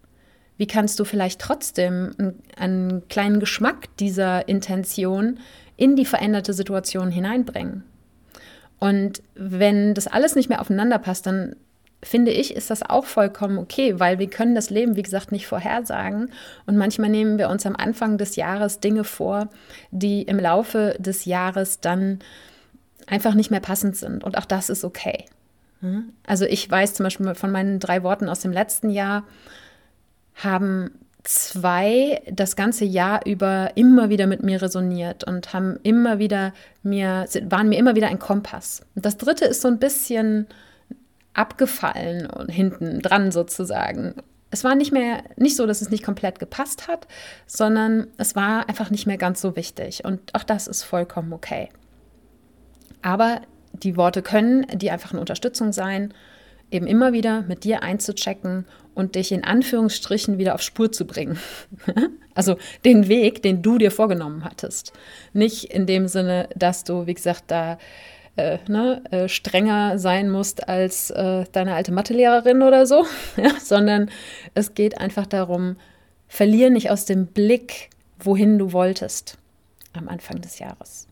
Wie 0.56 0.66
kannst 0.66 0.98
du 0.98 1.04
vielleicht 1.04 1.38
trotzdem 1.38 2.32
einen, 2.56 3.06
kleinen 3.08 3.40
Geschmack 3.40 3.94
dieser 3.98 4.48
Intention 4.48 5.38
in 5.76 5.96
die 5.96 6.06
veränderte 6.06 6.54
Situation 6.54 7.10
hineinbringen? 7.10 7.84
Und 8.78 9.22
wenn 9.34 9.92
das 9.92 10.06
alles 10.06 10.34
nicht 10.34 10.48
mehr 10.48 10.62
aufeinander 10.62 10.98
passt, 10.98 11.26
dann 11.26 11.56
finde 12.04 12.30
ich, 12.30 12.54
ist 12.54 12.70
das 12.70 12.82
auch 12.82 13.04
vollkommen 13.04 13.58
okay, 13.58 13.98
weil 13.98 14.18
wir 14.18 14.28
können 14.28 14.54
das 14.54 14.70
Leben, 14.70 14.96
wie 14.96 15.02
gesagt, 15.02 15.32
nicht 15.32 15.46
vorhersagen. 15.46 16.30
Und 16.66 16.76
manchmal 16.76 17.10
nehmen 17.10 17.38
wir 17.38 17.48
uns 17.48 17.66
am 17.66 17.76
Anfang 17.76 18.18
des 18.18 18.36
Jahres 18.36 18.80
Dinge 18.80 19.04
vor, 19.04 19.48
die 19.90 20.22
im 20.22 20.38
Laufe 20.38 20.96
des 20.98 21.24
Jahres 21.24 21.80
dann 21.80 22.20
einfach 23.06 23.34
nicht 23.34 23.50
mehr 23.50 23.60
passend 23.60 23.96
sind. 23.96 24.22
Und 24.22 24.38
auch 24.38 24.44
das 24.44 24.68
ist 24.68 24.84
okay. 24.84 25.24
Hm? 25.80 26.12
Also 26.26 26.44
ich 26.44 26.70
weiß 26.70 26.94
zum 26.94 27.04
Beispiel 27.04 27.34
von 27.34 27.50
meinen 27.50 27.80
drei 27.80 28.02
Worten 28.02 28.28
aus 28.28 28.40
dem 28.40 28.52
letzten 28.52 28.90
Jahr, 28.90 29.24
haben 30.34 30.90
zwei 31.22 32.22
das 32.30 32.54
ganze 32.54 32.84
Jahr 32.84 33.24
über 33.24 33.72
immer 33.76 34.10
wieder 34.10 34.26
mit 34.26 34.42
mir 34.42 34.60
resoniert 34.60 35.24
und 35.24 35.52
haben 35.54 35.78
immer 35.82 36.18
wieder 36.18 36.52
mir, 36.82 37.26
waren 37.44 37.70
mir 37.70 37.78
immer 37.78 37.94
wieder 37.94 38.08
ein 38.08 38.18
Kompass. 38.18 38.82
Und 38.94 39.06
das 39.06 39.16
dritte 39.16 39.46
ist 39.46 39.62
so 39.62 39.68
ein 39.68 39.78
bisschen 39.78 40.46
abgefallen 41.34 42.26
und 42.26 42.48
hinten 42.48 43.00
dran 43.00 43.30
sozusagen. 43.32 44.14
Es 44.50 44.62
war 44.64 44.74
nicht 44.76 44.92
mehr, 44.92 45.24
nicht 45.36 45.56
so, 45.56 45.66
dass 45.66 45.80
es 45.80 45.90
nicht 45.90 46.04
komplett 46.04 46.38
gepasst 46.38 46.86
hat, 46.86 47.08
sondern 47.46 48.06
es 48.18 48.36
war 48.36 48.68
einfach 48.68 48.90
nicht 48.90 49.06
mehr 49.06 49.18
ganz 49.18 49.40
so 49.40 49.56
wichtig. 49.56 50.04
Und 50.04 50.34
auch 50.34 50.44
das 50.44 50.68
ist 50.68 50.84
vollkommen 50.84 51.32
okay. 51.32 51.70
Aber 53.02 53.40
die 53.72 53.96
Worte 53.96 54.22
können 54.22 54.66
die 54.72 54.90
einfach 54.90 55.10
eine 55.10 55.20
Unterstützung 55.20 55.72
sein, 55.72 56.14
eben 56.70 56.86
immer 56.86 57.12
wieder 57.12 57.42
mit 57.42 57.64
dir 57.64 57.82
einzuchecken 57.82 58.66
und 58.94 59.14
dich 59.14 59.32
in 59.32 59.44
Anführungsstrichen 59.44 60.38
wieder 60.38 60.54
auf 60.54 60.62
Spur 60.62 60.92
zu 60.92 61.06
bringen. 61.06 61.38
also 62.34 62.56
den 62.84 63.08
Weg, 63.08 63.42
den 63.42 63.62
du 63.62 63.78
dir 63.78 63.90
vorgenommen 63.90 64.44
hattest. 64.44 64.92
Nicht 65.32 65.64
in 65.64 65.86
dem 65.86 66.08
Sinne, 66.08 66.48
dass 66.56 66.84
du, 66.84 67.06
wie 67.06 67.14
gesagt, 67.14 67.44
da 67.48 67.78
äh, 68.36 68.58
ne, 68.68 69.02
äh, 69.10 69.28
strenger 69.28 69.98
sein 69.98 70.30
musst 70.30 70.68
als 70.68 71.10
äh, 71.10 71.44
deine 71.52 71.74
alte 71.74 71.92
Mathelehrerin 71.92 72.62
oder 72.62 72.86
so, 72.86 73.04
ja, 73.36 73.50
sondern 73.60 74.10
es 74.54 74.74
geht 74.74 74.98
einfach 74.98 75.26
darum, 75.26 75.76
verlier 76.26 76.70
nicht 76.70 76.90
aus 76.90 77.04
dem 77.04 77.26
Blick, 77.26 77.90
wohin 78.18 78.58
du 78.58 78.72
wolltest 78.72 79.38
am 79.92 80.08
Anfang 80.08 80.40
des 80.40 80.58
Jahres. 80.58 81.06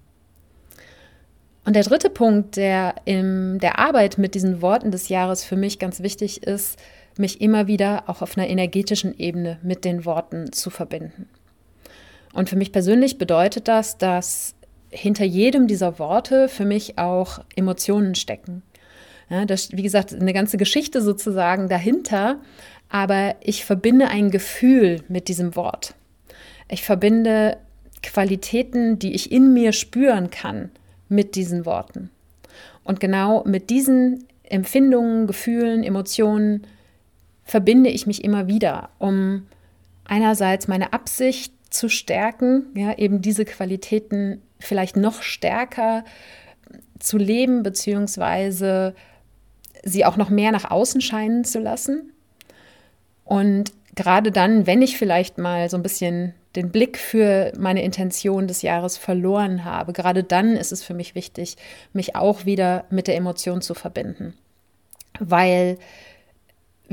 Und 1.64 1.76
der 1.76 1.85
dritte 1.85 2.11
Punkt, 2.11 2.56
der 2.56 2.96
in 3.04 3.61
der 3.61 3.78
Arbeit 3.78 4.18
mit 4.18 4.35
diesen 4.35 4.62
Worten 4.62 4.90
des 4.90 5.08
Jahres 5.08 5.44
für 5.44 5.56
mich 5.56 5.78
ganz 5.78 6.02
wichtig 6.02 6.42
ist, 6.42 6.78
mich 7.18 7.40
immer 7.40 7.66
wieder 7.68 8.04
auch 8.08 8.22
auf 8.22 8.37
einer 8.37 8.48
energetischen 8.48 9.16
Ebene 9.16 9.58
mit 9.62 9.85
den 9.85 10.04
Worten 10.04 10.52
zu 10.52 10.70
verbinden. 10.70 11.28
Und 12.32 12.48
für 12.48 12.56
mich 12.56 12.72
persönlich 12.72 13.18
bedeutet 13.18 13.68
das, 13.68 13.98
dass 13.98 14.54
hinter 14.92 15.24
jedem 15.24 15.66
dieser 15.66 15.98
Worte 15.98 16.48
für 16.48 16.64
mich 16.64 16.98
auch 16.98 17.40
Emotionen 17.57 18.14
stecken. 18.14 18.62
Ja, 19.28 19.46
das, 19.46 19.72
wie 19.72 19.83
gesagt, 19.83 20.14
eine 20.14 20.33
ganze 20.33 20.59
Geschichte 20.59 21.00
sozusagen 21.00 21.68
dahinter, 21.68 22.38
aber 22.88 23.37
ich 23.40 23.64
verbinde 23.64 24.09
ein 24.09 24.31
Gefühl 24.31 25.02
mit 25.09 25.28
diesem 25.28 25.57
Wort. 25.57 25.94
Ich 26.68 26.83
verbinde 26.83 27.57
Qualitäten, 28.02 28.98
die 28.98 29.14
ich 29.14 29.33
in 29.33 29.55
mir 29.55 29.72
spüren 29.72 30.31
kann, 30.31 30.70
mit 31.09 31.35
diesen 31.35 31.64
Worten. 31.64 32.11
Und 32.85 33.00
genau 33.00 33.42
mit 33.44 33.70
diesen 33.70 34.24
Empfindungen, 34.42 35.26
Gefühlen, 35.26 35.83
Emotionen 35.83 36.66
verbinde 37.44 37.90
ich 37.90 38.07
mich 38.07 38.24
immer 38.24 38.48
wieder, 38.48 38.90
um 38.98 39.46
einerseits 40.05 40.68
meine 40.68 40.92
Absicht 40.92 41.55
zu 41.70 41.88
stärken, 41.88 42.66
ja, 42.74 42.96
eben 42.98 43.22
diese 43.22 43.44
Qualitäten 43.44 44.42
vielleicht 44.62 44.96
noch 44.96 45.22
stärker 45.22 46.05
zu 46.98 47.18
leben, 47.18 47.62
beziehungsweise 47.62 48.94
sie 49.83 50.05
auch 50.05 50.16
noch 50.16 50.31
mehr 50.31 50.53
nach 50.53 50.70
außen 50.70 51.01
scheinen 51.01 51.44
zu 51.44 51.59
lassen. 51.59 52.12
Und 53.25 53.72
gerade 53.94 54.31
dann, 54.31 54.66
wenn 54.66 54.83
ich 54.83 54.96
vielleicht 54.96 55.38
mal 55.38 55.68
so 55.68 55.77
ein 55.77 55.83
bisschen 55.83 56.35
den 56.57 56.70
Blick 56.70 56.98
für 56.98 57.53
meine 57.59 57.83
Intention 57.83 58.46
des 58.46 58.62
Jahres 58.62 58.98
verloren 58.98 59.64
habe, 59.64 59.92
gerade 59.92 60.22
dann 60.22 60.57
ist 60.57 60.72
es 60.72 60.83
für 60.83 60.94
mich 60.94 61.14
wichtig, 61.14 61.57
mich 61.92 62.14
auch 62.14 62.44
wieder 62.44 62.85
mit 62.90 63.07
der 63.07 63.16
Emotion 63.16 63.62
zu 63.62 63.75
verbinden. 63.75 64.35
Weil, 65.18 65.79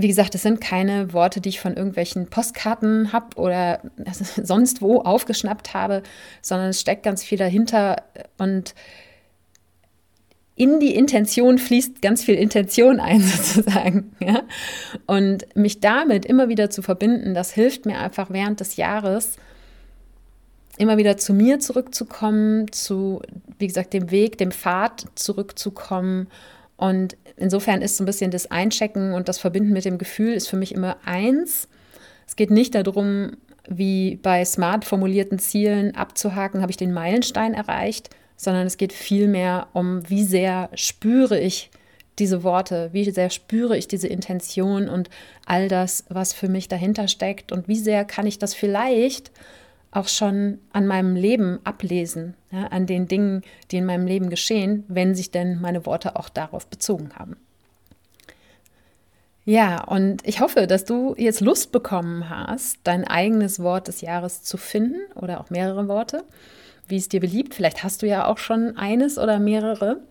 wie 0.01 0.07
gesagt, 0.07 0.35
es 0.35 0.43
sind 0.43 0.62
keine 0.62 1.13
Worte, 1.13 1.41
die 1.41 1.49
ich 1.49 1.59
von 1.59 1.75
irgendwelchen 1.75 2.27
Postkarten 2.27 3.12
habe 3.13 3.35
oder 3.38 3.81
sonst 4.43 4.81
wo 4.81 5.01
aufgeschnappt 5.01 5.73
habe, 5.73 6.03
sondern 6.41 6.69
es 6.69 6.81
steckt 6.81 7.03
ganz 7.03 7.23
viel 7.23 7.38
dahinter 7.38 8.03
und 8.38 8.73
in 10.59 10.81
die 10.81 10.93
Intention 10.93 11.57
fließt 11.57 12.01
ganz 12.01 12.23
viel 12.23 12.35
Intention 12.35 12.99
ein, 12.99 13.21
sozusagen. 13.23 14.12
Ja? 14.19 14.43
Und 15.07 15.55
mich 15.55 15.79
damit 15.79 16.25
immer 16.25 16.49
wieder 16.49 16.69
zu 16.69 16.81
verbinden, 16.81 17.33
das 17.33 17.53
hilft 17.53 17.85
mir 17.85 17.97
einfach 17.97 18.29
während 18.29 18.59
des 18.59 18.75
Jahres, 18.75 19.38
immer 20.77 20.97
wieder 20.97 21.15
zu 21.17 21.33
mir 21.33 21.59
zurückzukommen, 21.59 22.71
zu, 22.71 23.21
wie 23.57 23.67
gesagt, 23.67 23.93
dem 23.93 24.12
Weg, 24.12 24.38
dem 24.38 24.51
Pfad 24.51 25.05
zurückzukommen. 25.15 26.27
Und 26.79 27.17
insofern 27.35 27.81
ist 27.81 27.97
so 27.97 28.03
ein 28.03 28.05
bisschen 28.05 28.31
das 28.31 28.49
Einchecken 28.49 29.13
und 29.13 29.27
das 29.27 29.37
Verbinden 29.37 29.73
mit 29.73 29.83
dem 29.83 29.97
Gefühl 29.97 30.33
ist 30.33 30.47
für 30.47 30.55
mich 30.55 30.73
immer 30.73 30.95
eins. 31.03 31.67
Es 32.25 32.37
geht 32.37 32.51
nicht 32.51 32.73
darum, 32.73 33.31
wie 33.67 34.15
bei 34.15 34.45
smart 34.45 34.85
formulierten 34.85 35.39
Zielen 35.39 35.93
abzuhaken, 35.93 36.61
habe 36.61 36.71
ich 36.71 36.77
den 36.77 36.93
Meilenstein 36.93 37.53
erreicht, 37.53 38.11
sondern 38.37 38.65
es 38.65 38.77
geht 38.77 38.93
vielmehr 38.93 39.67
um, 39.73 40.09
wie 40.09 40.23
sehr 40.23 40.69
spüre 40.73 41.37
ich 41.37 41.69
diese 42.17 42.43
Worte, 42.43 42.89
wie 42.93 43.11
sehr 43.11 43.29
spüre 43.29 43.77
ich 43.77 43.89
diese 43.89 44.07
Intention 44.07 44.87
und 44.87 45.09
all 45.45 45.67
das, 45.67 46.05
was 46.07 46.31
für 46.31 46.47
mich 46.47 46.69
dahinter 46.69 47.09
steckt 47.09 47.51
und 47.51 47.67
wie 47.67 47.77
sehr 47.77 48.05
kann 48.05 48.25
ich 48.25 48.39
das 48.39 48.53
vielleicht 48.53 49.31
auch 49.91 50.08
schon 50.08 50.60
an 50.71 50.88
meinem 50.88 51.15
Leben 51.15 51.60
ablesen, 51.63 52.36
ja, 52.52 52.67
an 52.67 52.86
den 52.86 53.08
Dingen, 53.08 53.41
die 53.71 53.78
in 53.78 53.86
meinem 53.86 54.06
Leben 54.06 54.30
geschehen, 54.30 54.84
wenn 54.88 55.15
sich 55.15 55.32
denn 55.32 55.60
meine 55.60 55.86
Worte 55.86 56.15
auch 56.15 56.30
darauf 56.30 56.67
bezogen 56.67 57.12
haben. 57.15 57.38
Ja, 59.45 59.84
und 59.84 60.28
ich 60.28 60.41
hoffe, 60.41 60.67
dass 60.67 60.86
du 60.86 61.15
jetzt 61.17 61.41
Lust 61.41 61.71
bekommen 61.71 62.30
hast, 62.30 62.78
dein 62.84 63.08
eigenes 63.08 63.60
Wort 63.62 63.88
des 63.88 64.02
Jahres 64.02 64.43
zu 64.43 64.58
finden 64.58 64.99
oder 65.15 65.39
auch 65.39 65.49
mehrere 65.49 65.88
Worte 65.88 66.23
wie 66.89 66.97
es 66.97 67.08
dir 67.08 67.19
beliebt. 67.19 67.56
Vielleicht 67.56 67.84
hast 67.84 68.02
du 68.02 68.08
ja 68.08 68.25
auch 68.25 68.38
schon 68.38 68.75
eines 68.75 69.17
oder 69.17 69.39
mehrere. 69.39 70.02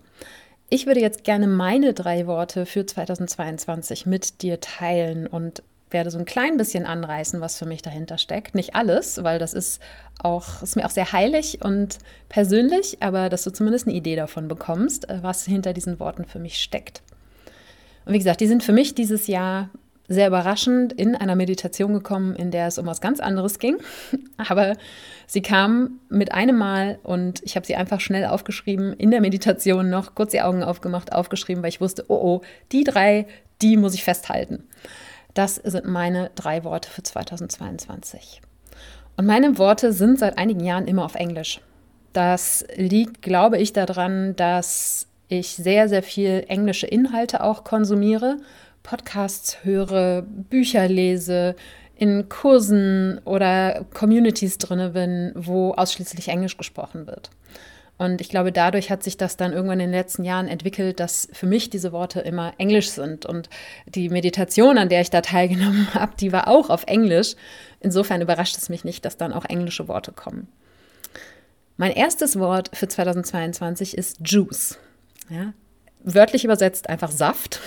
Ich 0.70 0.86
würde 0.86 1.00
jetzt 1.00 1.24
gerne 1.24 1.46
meine 1.46 1.92
drei 1.92 2.26
Worte 2.26 2.66
für 2.66 2.86
2022 2.86 4.06
mit 4.06 4.42
dir 4.42 4.60
teilen 4.60 5.26
und 5.26 5.62
werde 5.90 6.10
so 6.10 6.18
ein 6.18 6.24
klein 6.24 6.56
bisschen 6.56 6.86
anreißen, 6.86 7.40
was 7.40 7.58
für 7.58 7.66
mich 7.66 7.82
dahinter 7.82 8.18
steckt. 8.18 8.54
Nicht 8.54 8.74
alles, 8.74 9.22
weil 9.22 9.38
das 9.38 9.54
ist 9.54 9.80
auch, 10.18 10.62
ist 10.62 10.76
mir 10.76 10.86
auch 10.86 10.90
sehr 10.90 11.12
heilig 11.12 11.64
und 11.64 11.98
persönlich, 12.28 12.98
aber 13.00 13.28
dass 13.28 13.44
du 13.44 13.50
zumindest 13.50 13.86
eine 13.86 13.96
Idee 13.96 14.16
davon 14.16 14.48
bekommst, 14.48 15.08
äh, 15.08 15.22
was 15.22 15.44
hinter 15.44 15.72
diesen 15.72 16.00
Worten 16.00 16.24
für 16.24 16.38
mich 16.38 16.60
steckt. 16.60 17.02
Und 18.04 18.12
wie 18.14 18.18
gesagt, 18.18 18.40
die 18.40 18.46
sind 18.46 18.62
für 18.62 18.72
mich 18.72 18.94
dieses 18.94 19.26
Jahr 19.26 19.70
sehr 20.08 20.28
überraschend 20.28 20.94
in 20.94 21.14
einer 21.14 21.36
Meditation 21.36 21.92
gekommen, 21.92 22.34
in 22.34 22.50
der 22.50 22.66
es 22.66 22.78
um 22.78 22.86
was 22.86 23.02
ganz 23.02 23.20
anderes 23.20 23.58
ging. 23.58 23.76
Aber 24.38 24.74
sie 25.26 25.42
kam 25.42 26.00
mit 26.08 26.32
einem 26.32 26.56
Mal 26.56 26.98
und 27.02 27.42
ich 27.44 27.56
habe 27.56 27.66
sie 27.66 27.76
einfach 27.76 28.00
schnell 28.00 28.24
aufgeschrieben, 28.24 28.94
in 28.94 29.10
der 29.10 29.20
Meditation 29.20 29.90
noch 29.90 30.14
kurz 30.14 30.30
die 30.30 30.40
Augen 30.40 30.62
aufgemacht, 30.62 31.12
aufgeschrieben, 31.12 31.62
weil 31.62 31.68
ich 31.68 31.82
wusste, 31.82 32.06
oh 32.08 32.18
oh, 32.20 32.40
die 32.72 32.84
drei, 32.84 33.26
die 33.60 33.76
muss 33.76 33.94
ich 33.94 34.04
festhalten. 34.04 34.64
Das 35.38 35.54
sind 35.54 35.84
meine 35.84 36.32
drei 36.34 36.64
Worte 36.64 36.90
für 36.90 37.04
2022. 37.04 38.40
Und 39.16 39.24
meine 39.24 39.56
Worte 39.56 39.92
sind 39.92 40.18
seit 40.18 40.36
einigen 40.36 40.64
Jahren 40.64 40.88
immer 40.88 41.04
auf 41.04 41.14
Englisch. 41.14 41.60
Das 42.12 42.66
liegt, 42.74 43.22
glaube 43.22 43.56
ich, 43.58 43.72
daran, 43.72 44.34
dass 44.34 45.06
ich 45.28 45.50
sehr, 45.50 45.88
sehr 45.88 46.02
viel 46.02 46.44
englische 46.48 46.88
Inhalte 46.88 47.44
auch 47.44 47.62
konsumiere 47.62 48.38
Podcasts 48.82 49.58
höre, 49.62 50.22
Bücher 50.22 50.88
lese, 50.88 51.54
in 51.94 52.28
Kursen 52.28 53.20
oder 53.24 53.84
Communities 53.94 54.58
drin 54.58 54.92
bin, 54.92 55.32
wo 55.36 55.70
ausschließlich 55.70 56.26
Englisch 56.30 56.56
gesprochen 56.56 57.06
wird. 57.06 57.30
Und 57.98 58.20
ich 58.20 58.28
glaube, 58.28 58.52
dadurch 58.52 58.90
hat 58.90 59.02
sich 59.02 59.16
das 59.16 59.36
dann 59.36 59.52
irgendwann 59.52 59.80
in 59.80 59.90
den 59.90 59.98
letzten 59.98 60.22
Jahren 60.22 60.46
entwickelt, 60.46 61.00
dass 61.00 61.28
für 61.32 61.46
mich 61.46 61.68
diese 61.68 61.90
Worte 61.90 62.20
immer 62.20 62.54
Englisch 62.56 62.90
sind. 62.90 63.26
Und 63.26 63.50
die 63.86 64.08
Meditation, 64.08 64.78
an 64.78 64.88
der 64.88 65.00
ich 65.00 65.10
da 65.10 65.20
teilgenommen 65.20 65.92
habe, 65.94 66.12
die 66.18 66.32
war 66.32 66.46
auch 66.46 66.70
auf 66.70 66.84
Englisch. 66.86 67.34
Insofern 67.80 68.22
überrascht 68.22 68.56
es 68.56 68.68
mich 68.68 68.84
nicht, 68.84 69.04
dass 69.04 69.16
dann 69.16 69.32
auch 69.32 69.44
englische 69.44 69.88
Worte 69.88 70.12
kommen. 70.12 70.46
Mein 71.76 71.92
erstes 71.92 72.38
Wort 72.38 72.70
für 72.72 72.86
2022 72.86 73.98
ist 73.98 74.18
Juice. 74.24 74.78
Ja? 75.28 75.52
Wörtlich 76.04 76.44
übersetzt 76.44 76.88
einfach 76.88 77.10
Saft. 77.10 77.60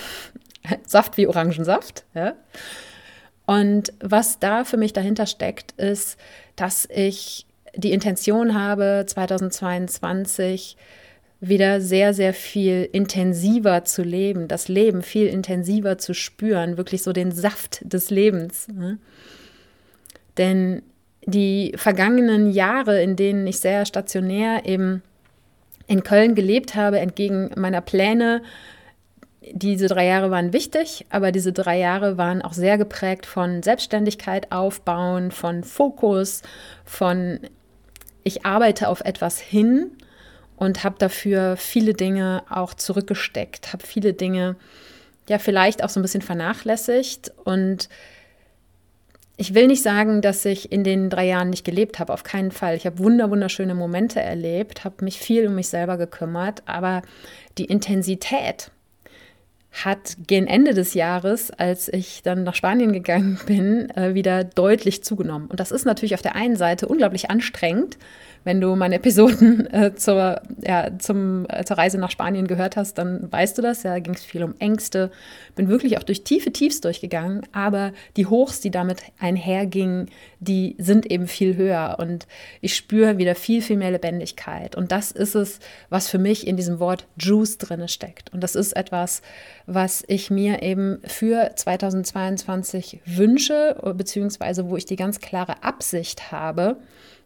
Saft 0.88 1.18
wie 1.18 1.28
Orangensaft. 1.28 2.06
Ja? 2.14 2.36
Und 3.46 3.92
was 4.00 4.40
da 4.40 4.64
für 4.64 4.78
mich 4.78 4.94
dahinter 4.94 5.26
steckt, 5.26 5.74
ist, 5.74 6.18
dass 6.56 6.88
ich 6.90 7.46
die 7.76 7.92
Intention 7.92 8.54
habe, 8.54 9.06
2022 9.08 10.78
wieder 11.40 11.82
sehr, 11.82 12.14
sehr 12.14 12.34
viel 12.34 12.88
intensiver 12.92 13.84
zu 13.84 14.04
leben, 14.04 14.48
das 14.48 14.68
Leben 14.68 15.02
viel 15.02 15.28
intensiver 15.28 15.98
zu 15.98 16.14
spüren, 16.14 16.78
wirklich 16.78 17.02
so 17.02 17.14
den 17.14 17.32
Saft 17.32 17.82
des 17.84 18.12
Lebens. 18.12 18.68
Ne? 18.68 19.00
Denn 20.38 20.84
die 21.26 21.74
vergangenen 21.76 22.52
Jahre, 22.52 23.02
in 23.02 23.16
denen 23.16 23.48
ich 23.48 23.60
sehr 23.60 23.86
stationär 23.86 24.66
eben 24.66 25.02
in 25.88 26.04
Köln 26.04 26.36
gelebt 26.36 26.76
habe, 26.76 27.00
entgegen 27.00 27.52
meiner 27.56 27.82
Pläne, 27.82 28.44
diese 29.52 29.88
drei 29.88 30.06
Jahre 30.06 30.30
waren 30.30 30.54
wichtig, 30.54 31.06
aber 31.10 31.32
diese 31.32 31.52
drei 31.52 31.80
Jahre 31.80 32.18
waren 32.18 32.44
auch 32.44 32.54
sehr 32.54 32.78
geprägt 32.78 33.26
von 33.26 33.64
Selbstständigkeit 33.64 34.52
aufbauen, 34.52 35.32
von 35.32 35.64
Fokus, 35.64 36.44
von 36.86 37.40
ich 38.24 38.46
arbeite 38.46 38.88
auf 38.88 39.02
etwas 39.02 39.40
hin 39.40 39.92
und 40.56 40.84
habe 40.84 40.96
dafür 41.00 41.58
viele 41.58 41.94
Dinge 41.94 42.44
auch 42.50 42.74
zurückgesteckt, 42.74 43.74
habe 43.74 43.86
viele 43.86 44.14
Dinge 44.14 44.56
ja 45.28 45.40
vielleicht 45.40 45.84
auch 45.84 45.90
so 45.90 46.00
ein 46.00 46.04
bisschen 46.04 46.22
vernachlässigt 46.22 47.32
und 47.44 47.90
ich 49.38 49.56
will 49.56 49.66
nicht 49.66 49.82
sagen, 49.82 50.22
dass 50.22 50.46
ich 50.46 50.72
in 50.72 50.84
den 50.84 51.10
drei 51.10 51.26
Jahren 51.26 51.50
nicht 51.50 51.66
gelebt 51.66 51.98
habe, 51.98 52.14
auf 52.14 52.24
keinen 52.24 52.52
Fall. 52.52 52.76
Ich 52.76 52.86
habe 52.86 53.00
wunder, 53.00 53.32
wunderschöne 53.32 53.74
Momente 53.74 54.20
erlebt, 54.20 54.86
habe 54.86 55.04
mich 55.04 55.20
viel 55.20 55.48
um 55.48 55.56
mich 55.56 55.68
selber 55.68 55.98
gekümmert, 55.98 56.62
aber 56.68 57.02
die 57.58 57.66
Intensität, 57.66 58.70
hat 59.72 60.18
gegen 60.28 60.48
Ende 60.48 60.74
des 60.74 60.94
Jahres, 60.94 61.50
als 61.50 61.88
ich 61.88 62.24
dann 62.24 62.44
nach 62.44 62.56
Spanien 62.56 62.92
gegangen 62.92 63.40
bin, 63.46 63.90
äh, 63.92 64.14
wieder 64.14 64.44
deutlich 64.44 65.04
zugenommen. 65.04 65.48
Und 65.48 65.60
das 65.60 65.72
ist 65.72 65.86
natürlich 65.86 66.14
auf 66.14 66.22
der 66.22 66.36
einen 66.36 66.58
Seite 66.58 66.88
unglaublich 66.88 67.30
anstrengend, 67.30 67.98
wenn 68.44 68.60
du 68.60 68.76
meine 68.76 68.96
Episoden 68.96 69.66
äh, 69.74 69.96
zur, 69.96 70.42
ja, 70.62 70.90
zum, 70.98 71.46
äh, 71.50 71.64
zur 71.64 71.78
Reise 71.78 71.98
nach 71.98 72.12
Spanien 72.12 72.48
gehört 72.48 72.76
hast, 72.76 72.98
dann 72.98 73.32
weißt 73.32 73.58
du 73.58 73.62
das. 73.62 73.84
Ja, 73.84 73.94
da 73.94 74.00
ging 74.00 74.14
es 74.14 74.24
viel 74.24 74.44
um 74.44 74.56
Ängste. 74.60 75.12
Bin 75.56 75.68
wirklich 75.68 75.98
auch 75.98 76.04
durch 76.04 76.24
tiefe 76.24 76.52
Tiefs 76.52 76.82
durchgegangen, 76.82 77.42
aber 77.52 77.94
die 78.18 78.26
Hochs, 78.26 78.60
die 78.60 78.72
damit 78.72 79.04
einhergingen, 79.20 80.10
die 80.40 80.76
sind 80.80 81.10
eben 81.12 81.28
viel 81.28 81.56
höher. 81.56 81.98
Und 82.00 82.28
ich 82.62 82.76
spüre 82.76 83.18
wieder 83.18 83.36
viel, 83.36 83.62
viel 83.62 83.78
mehr 83.78 83.92
Lebendigkeit. 83.92 84.76
Und 84.76 84.92
das 84.92 85.12
ist 85.12 85.36
es, 85.36 85.60
was 85.90 86.08
für 86.08 86.20
mich 86.20 86.48
in 86.48 86.58
diesem 86.58 86.80
Wort 86.80 87.08
Juice 87.18 87.58
drin 87.58 87.88
steckt. 87.88 88.34
Und 88.34 88.42
das 88.42 88.56
ist 88.56 88.74
etwas, 88.74 89.22
was 89.66 90.04
ich 90.08 90.30
mir 90.30 90.62
eben 90.64 91.00
für 91.06 91.52
2022 91.56 93.02
wünsche, 93.06 93.76
beziehungsweise 93.96 94.70
wo 94.70 94.78
ich 94.78 94.86
die 94.86 94.96
ganz 94.96 95.20
klare 95.20 95.64
Absicht 95.64 96.32
habe, 96.32 96.78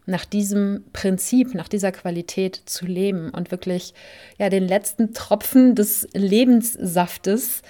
nach 0.06 0.26
diesem 0.26 0.84
Prinzip, 0.94 1.54
nach 1.54 1.68
dieser 1.68 1.92
Qualität 1.92 2.62
zu 2.66 2.86
leben 2.86 3.32
und 3.32 3.52
wirklich 3.52 3.94
ja 4.38 4.50
den 4.50 4.68
letzten 4.68 5.14
Tropfen 5.14 5.76
des 5.76 6.08
Lebenssaftes 6.14 7.62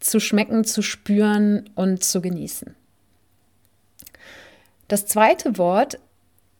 zu 0.00 0.20
schmecken, 0.20 0.64
zu 0.64 0.82
spüren 0.82 1.68
und 1.74 2.02
zu 2.04 2.20
genießen. 2.20 2.74
Das 4.88 5.06
zweite 5.06 5.58
Wort 5.58 5.98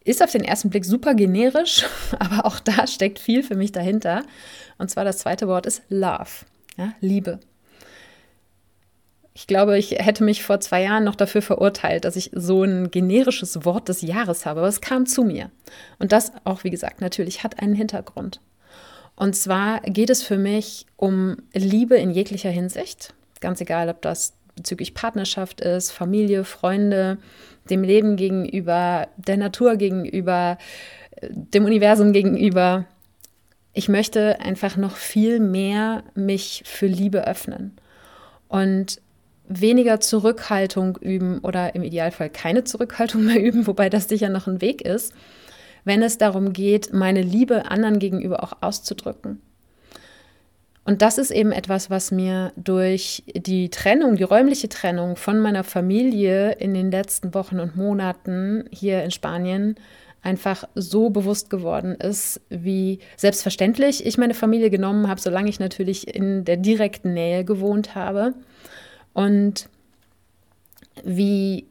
ist 0.05 0.23
auf 0.23 0.33
den 0.33 0.45
ersten 0.45 0.71
Blick 0.71 0.85
super 0.85 1.15
generisch, 1.15 1.87
aber 2.19 2.47
auch 2.47 2.61
da 2.61 2.87
steckt 2.87 3.19
viel 3.19 3.43
für 3.43 3.57
mich 3.57 3.73
dahinter. 3.73 4.25
Und 4.77 4.91
zwar 4.91 5.05
das 5.05 5.19
zweite 5.19 5.49
Wort 5.49 5.67
ist 5.67 5.83
Love, 5.89 6.45
ja, 6.77 6.93
Liebe. 7.01 7.41
Ich 9.39 9.47
glaube, 9.47 9.79
ich 9.79 9.93
hätte 9.93 10.25
mich 10.25 10.43
vor 10.43 10.59
zwei 10.59 10.83
Jahren 10.83 11.05
noch 11.05 11.15
dafür 11.15 11.43
verurteilt, 11.43 12.05
dass 12.05 12.17
ich 12.17 12.33
so 12.35 12.65
ein 12.65 12.91
generisches 12.91 13.65
Wort 13.65 13.89
des 13.89 14.03
Jahres 14.03 14.45
habe, 14.45 14.59
aber 14.59 14.69
es 14.69 14.81
kam 14.81 15.07
zu 15.07 15.23
mir. 15.23 15.53
Und 16.01 16.11
das 16.11 16.33
auch, 16.43 16.65
wie 16.65 16.71
gesagt, 16.71 17.01
natürlich 17.01 17.45
hat 17.45 17.63
einen 17.63 17.77
Hintergrund. 17.77 18.41
Und 19.15 19.37
zwar 19.37 19.81
geht 19.83 20.11
es 20.11 20.25
für 20.25 20.39
mich 20.39 20.87
um 20.97 21.37
Liebe 21.55 21.95
in 21.95 22.11
jeglicher 22.11 22.51
Hinsicht, 22.51 23.15
ganz 23.39 23.61
egal, 23.61 23.89
ob 23.89 24.03
das 24.03 24.35
bezüglich 24.57 24.93
Partnerschaft 24.93 25.61
ist, 25.61 25.93
Familie, 25.93 26.43
Freunde, 26.43 27.19
dem 27.71 27.85
Leben 27.85 28.17
gegenüber, 28.17 29.07
der 29.19 29.37
Natur 29.37 29.77
gegenüber, 29.77 30.59
dem 31.23 31.65
Universum 31.65 32.13
gegenüber. 32.13 32.87
Ich 33.73 33.89
möchte 33.89 34.41
einfach 34.41 34.77
noch 34.77 34.97
viel 34.97 35.39
mehr 35.39 36.03
mich 36.17 36.65
für 36.67 36.89
Liebe 36.89 37.25
öffnen 37.25 37.77
und 38.49 39.01
weniger 39.49 40.01
Zurückhaltung 40.01 40.97
üben 40.99 41.39
oder 41.41 41.75
im 41.75 41.83
Idealfall 41.83 42.31
keine 42.31 42.65
Zurückhaltung 42.65 43.25
mehr 43.25 43.41
üben, 43.43 43.67
wobei 43.67 43.89
das 43.89 44.09
sicher 44.09 44.29
noch 44.29 44.47
ein 44.47 44.61
Weg 44.61 44.83
ist, 44.83 45.13
wenn 45.85 46.03
es 46.03 46.19
darum 46.19 46.53
geht, 46.53 46.93
meine 46.93 47.23
Liebe 47.23 47.71
anderen 47.71 47.99
gegenüber 47.99 48.43
auch 48.43 48.53
auszudrücken. 48.61 49.41
Und 50.85 51.03
das 51.03 51.19
ist 51.19 51.31
eben 51.31 51.53
etwas, 51.53 51.91
was 51.91 52.11
mir 52.11 52.51
durch 52.57 53.23
die 53.35 53.69
Trennung, 53.69 54.17
die 54.17 54.23
räumliche 54.23 54.71
Trennung 54.71 55.17
von 55.17 55.39
meiner 55.39 55.63
Familie 55.63 56.53
in 56.53 56.73
den 56.73 56.91
letzten 56.91 57.35
Wochen 57.35 57.61
und 57.61 57.77
Monaten 57.77 58.65
hier 58.71 59.05
in 59.05 59.11
Spanien 59.11 59.75
einfach 60.23 60.65
so 60.75 61.11
bewusst 61.11 61.51
geworden 61.51 61.95
ist, 61.95 62.41
wie 62.49 63.01
selbstverständlich 63.17 64.07
ich 64.07 64.17
meine 64.17 64.33
Familie 64.33 64.71
genommen 64.71 65.09
habe, 65.09 65.21
solange 65.21 65.51
ich 65.51 65.61
natürlich 65.61 66.15
in 66.15 66.47
der 66.47 66.57
direkten 66.57 67.13
Nähe 67.13 67.45
gewohnt 67.45 67.95
habe. 67.95 68.33
Und 69.19 69.69
wie 71.03 71.67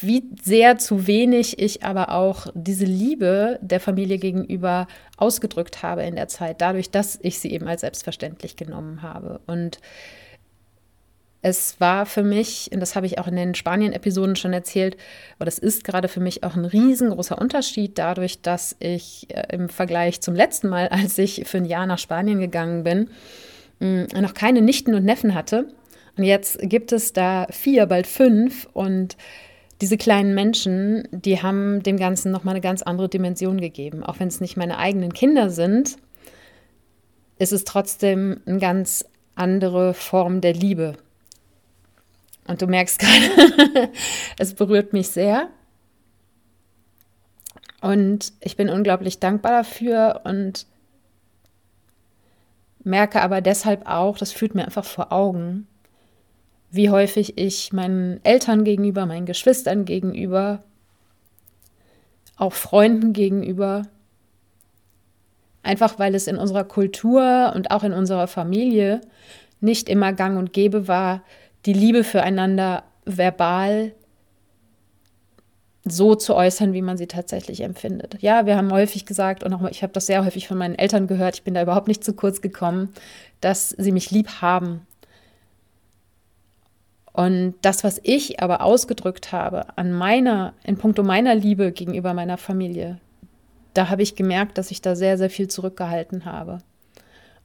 wie 0.00 0.24
sehr 0.42 0.78
zu 0.78 1.06
wenig 1.06 1.58
ich 1.60 1.84
aber 1.84 2.10
auch 2.10 2.46
diese 2.54 2.86
Liebe 2.86 3.58
der 3.60 3.80
Familie 3.80 4.16
gegenüber 4.16 4.88
ausgedrückt 5.18 5.82
habe 5.82 6.02
in 6.04 6.16
der 6.16 6.26
Zeit, 6.26 6.60
dadurch, 6.60 6.90
dass 6.90 7.18
ich 7.22 7.38
sie 7.38 7.52
eben 7.52 7.68
als 7.68 7.82
selbstverständlich 7.82 8.56
genommen 8.56 9.02
habe. 9.02 9.40
Und 9.46 9.78
es 11.42 11.78
war 11.80 12.06
für 12.06 12.22
mich, 12.22 12.70
und 12.72 12.80
das 12.80 12.96
habe 12.96 13.06
ich 13.06 13.18
auch 13.18 13.28
in 13.28 13.36
den 13.36 13.54
Spanien-Episoden 13.54 14.34
schon 14.34 14.54
erzählt, 14.54 14.96
aber 15.36 15.44
das 15.44 15.58
ist 15.58 15.84
gerade 15.84 16.08
für 16.08 16.20
mich 16.20 16.42
auch 16.42 16.56
ein 16.56 16.64
riesengroßer 16.64 17.38
Unterschied 17.38 17.98
dadurch, 17.98 18.40
dass 18.40 18.74
ich 18.80 19.28
äh, 19.28 19.54
im 19.54 19.68
Vergleich 19.68 20.20
zum 20.22 20.34
letzten 20.34 20.68
Mal, 20.68 20.88
als 20.90 21.16
ich 21.18 21.42
für 21.46 21.58
ein 21.58 21.66
Jahr 21.66 21.86
nach 21.86 21.98
Spanien 21.98 22.40
gegangen 22.40 22.82
bin, 22.82 23.10
noch 23.78 24.34
keine 24.34 24.62
Nichten 24.62 24.94
und 24.94 25.04
Neffen 25.04 25.34
hatte. 25.34 25.68
Und 26.20 26.24
jetzt 26.26 26.58
gibt 26.60 26.92
es 26.92 27.14
da 27.14 27.46
vier, 27.48 27.86
bald 27.86 28.06
fünf 28.06 28.68
und 28.74 29.16
diese 29.80 29.96
kleinen 29.96 30.34
Menschen, 30.34 31.08
die 31.12 31.40
haben 31.40 31.82
dem 31.82 31.96
Ganzen 31.96 32.30
nochmal 32.30 32.52
eine 32.52 32.60
ganz 32.60 32.82
andere 32.82 33.08
Dimension 33.08 33.58
gegeben. 33.58 34.04
Auch 34.04 34.20
wenn 34.20 34.28
es 34.28 34.38
nicht 34.38 34.58
meine 34.58 34.76
eigenen 34.76 35.14
Kinder 35.14 35.48
sind, 35.48 35.96
ist 37.38 37.54
es 37.54 37.64
trotzdem 37.64 38.42
eine 38.44 38.58
ganz 38.58 39.06
andere 39.34 39.94
Form 39.94 40.42
der 40.42 40.52
Liebe. 40.52 40.98
Und 42.46 42.60
du 42.60 42.66
merkst 42.66 42.98
gerade, 42.98 43.88
es 44.38 44.52
berührt 44.52 44.92
mich 44.92 45.08
sehr. 45.08 45.48
Und 47.80 48.34
ich 48.40 48.58
bin 48.58 48.68
unglaublich 48.68 49.20
dankbar 49.20 49.52
dafür 49.52 50.20
und 50.24 50.66
merke 52.84 53.22
aber 53.22 53.40
deshalb 53.40 53.88
auch, 53.88 54.18
das 54.18 54.32
führt 54.32 54.54
mir 54.54 54.66
einfach 54.66 54.84
vor 54.84 55.12
Augen, 55.12 55.66
wie 56.70 56.90
häufig 56.90 57.36
ich 57.36 57.72
meinen 57.72 58.20
Eltern 58.24 58.64
gegenüber, 58.64 59.06
meinen 59.06 59.26
Geschwistern 59.26 59.84
gegenüber, 59.84 60.62
auch 62.36 62.52
Freunden 62.52 63.12
gegenüber, 63.12 63.82
einfach 65.62 65.98
weil 65.98 66.14
es 66.14 66.26
in 66.26 66.36
unserer 66.36 66.64
Kultur 66.64 67.52
und 67.54 67.70
auch 67.70 67.82
in 67.82 67.92
unserer 67.92 68.26
Familie 68.26 69.00
nicht 69.60 69.88
immer 69.88 70.12
gang 70.12 70.38
und 70.38 70.52
gäbe 70.52 70.88
war, 70.88 71.22
die 71.66 71.74
Liebe 71.74 72.04
füreinander 72.04 72.84
verbal 73.04 73.92
so 75.84 76.14
zu 76.14 76.34
äußern, 76.34 76.72
wie 76.72 76.82
man 76.82 76.96
sie 76.96 77.06
tatsächlich 77.06 77.62
empfindet. 77.62 78.16
Ja, 78.20 78.46
wir 78.46 78.56
haben 78.56 78.72
häufig 78.72 79.06
gesagt, 79.06 79.42
und 79.42 79.52
auch 79.52 79.68
ich 79.68 79.82
habe 79.82 79.92
das 79.92 80.06
sehr 80.06 80.24
häufig 80.24 80.46
von 80.46 80.58
meinen 80.58 80.74
Eltern 80.74 81.06
gehört, 81.06 81.36
ich 81.36 81.42
bin 81.42 81.54
da 81.54 81.62
überhaupt 81.62 81.88
nicht 81.88 82.04
zu 82.04 82.12
kurz 82.12 82.40
gekommen, 82.40 82.90
dass 83.40 83.70
sie 83.70 83.92
mich 83.92 84.10
lieb 84.10 84.40
haben, 84.40 84.86
und 87.20 87.56
das, 87.60 87.84
was 87.84 88.00
ich 88.02 88.40
aber 88.40 88.62
ausgedrückt 88.62 89.30
habe 89.30 89.76
an 89.76 89.92
meiner, 89.92 90.54
in 90.64 90.78
puncto 90.78 91.02
meiner 91.02 91.34
Liebe 91.34 91.70
gegenüber 91.70 92.14
meiner 92.14 92.38
Familie, 92.38 92.98
da 93.74 93.90
habe 93.90 94.02
ich 94.02 94.16
gemerkt, 94.16 94.56
dass 94.56 94.70
ich 94.70 94.80
da 94.80 94.96
sehr, 94.96 95.18
sehr 95.18 95.28
viel 95.28 95.46
zurückgehalten 95.46 96.24
habe. 96.24 96.62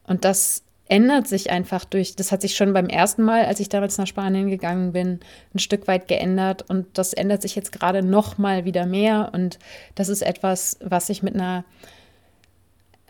Und 0.08 0.24
das 0.24 0.64
ändert 0.88 1.28
sich 1.28 1.52
einfach 1.52 1.84
durch, 1.84 2.16
das 2.16 2.32
hat 2.32 2.42
sich 2.42 2.56
schon 2.56 2.72
beim 2.72 2.88
ersten 2.88 3.24
Mal, 3.24 3.44
als 3.44 3.60
ich 3.60 3.68
damals 3.68 3.98
nach 3.98 4.08
Spanien 4.08 4.50
gegangen 4.50 4.94
bin, 4.94 5.20
ein 5.54 5.60
Stück 5.60 5.90
weit 5.90 6.08
geändert 6.08 6.64
und 6.70 6.98
das 6.98 7.12
ändert 7.12 7.42
sich 7.42 7.58
jetzt 7.58 7.74
gerade 7.74 8.02
noch 8.02 8.38
mal 8.38 8.64
wieder 8.64 8.86
mehr 8.86 9.32
und 9.34 9.60
das 9.96 10.08
ist 10.08 10.22
etwas, 10.22 10.80
was 10.80 11.10
ich 11.10 11.22
mit 11.22 11.36
einer 11.36 11.66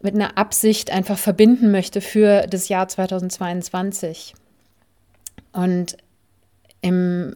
mit 0.02 0.16
einer 0.16 0.36
Absicht 0.36 0.90
einfach 0.92 1.20
verbinden 1.20 1.70
möchte 1.70 2.02
für 2.02 2.48
das 2.48 2.70
Jahr 2.70 2.88
2022. 2.88 4.34
Und 5.54 5.98
im 6.86 7.36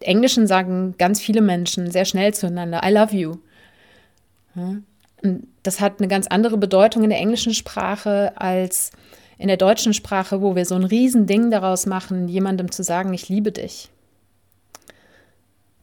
Englischen 0.00 0.46
sagen 0.46 0.94
ganz 0.96 1.20
viele 1.20 1.42
Menschen 1.42 1.90
sehr 1.90 2.06
schnell 2.06 2.32
zueinander, 2.32 2.80
I 2.82 2.90
love 2.90 3.14
you. 3.14 3.36
Und 5.22 5.46
das 5.62 5.80
hat 5.80 5.98
eine 5.98 6.08
ganz 6.08 6.26
andere 6.28 6.56
Bedeutung 6.56 7.04
in 7.04 7.10
der 7.10 7.18
englischen 7.18 7.52
Sprache 7.52 8.32
als 8.36 8.90
in 9.36 9.48
der 9.48 9.58
deutschen 9.58 9.92
Sprache, 9.92 10.40
wo 10.40 10.56
wir 10.56 10.64
so 10.64 10.76
ein 10.76 10.84
Riesending 10.84 11.50
daraus 11.50 11.84
machen, 11.84 12.28
jemandem 12.28 12.70
zu 12.70 12.82
sagen, 12.82 13.12
ich 13.12 13.28
liebe 13.28 13.52
dich. 13.52 13.90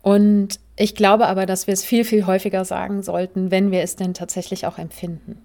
Und 0.01 0.60
ich 0.75 0.95
glaube 0.95 1.27
aber, 1.27 1.45
dass 1.45 1.67
wir 1.67 1.73
es 1.73 1.83
viel, 1.83 2.03
viel 2.03 2.25
häufiger 2.25 2.65
sagen 2.65 3.03
sollten, 3.03 3.51
wenn 3.51 3.71
wir 3.71 3.81
es 3.81 3.95
denn 3.95 4.15
tatsächlich 4.15 4.65
auch 4.65 4.79
empfinden. 4.79 5.38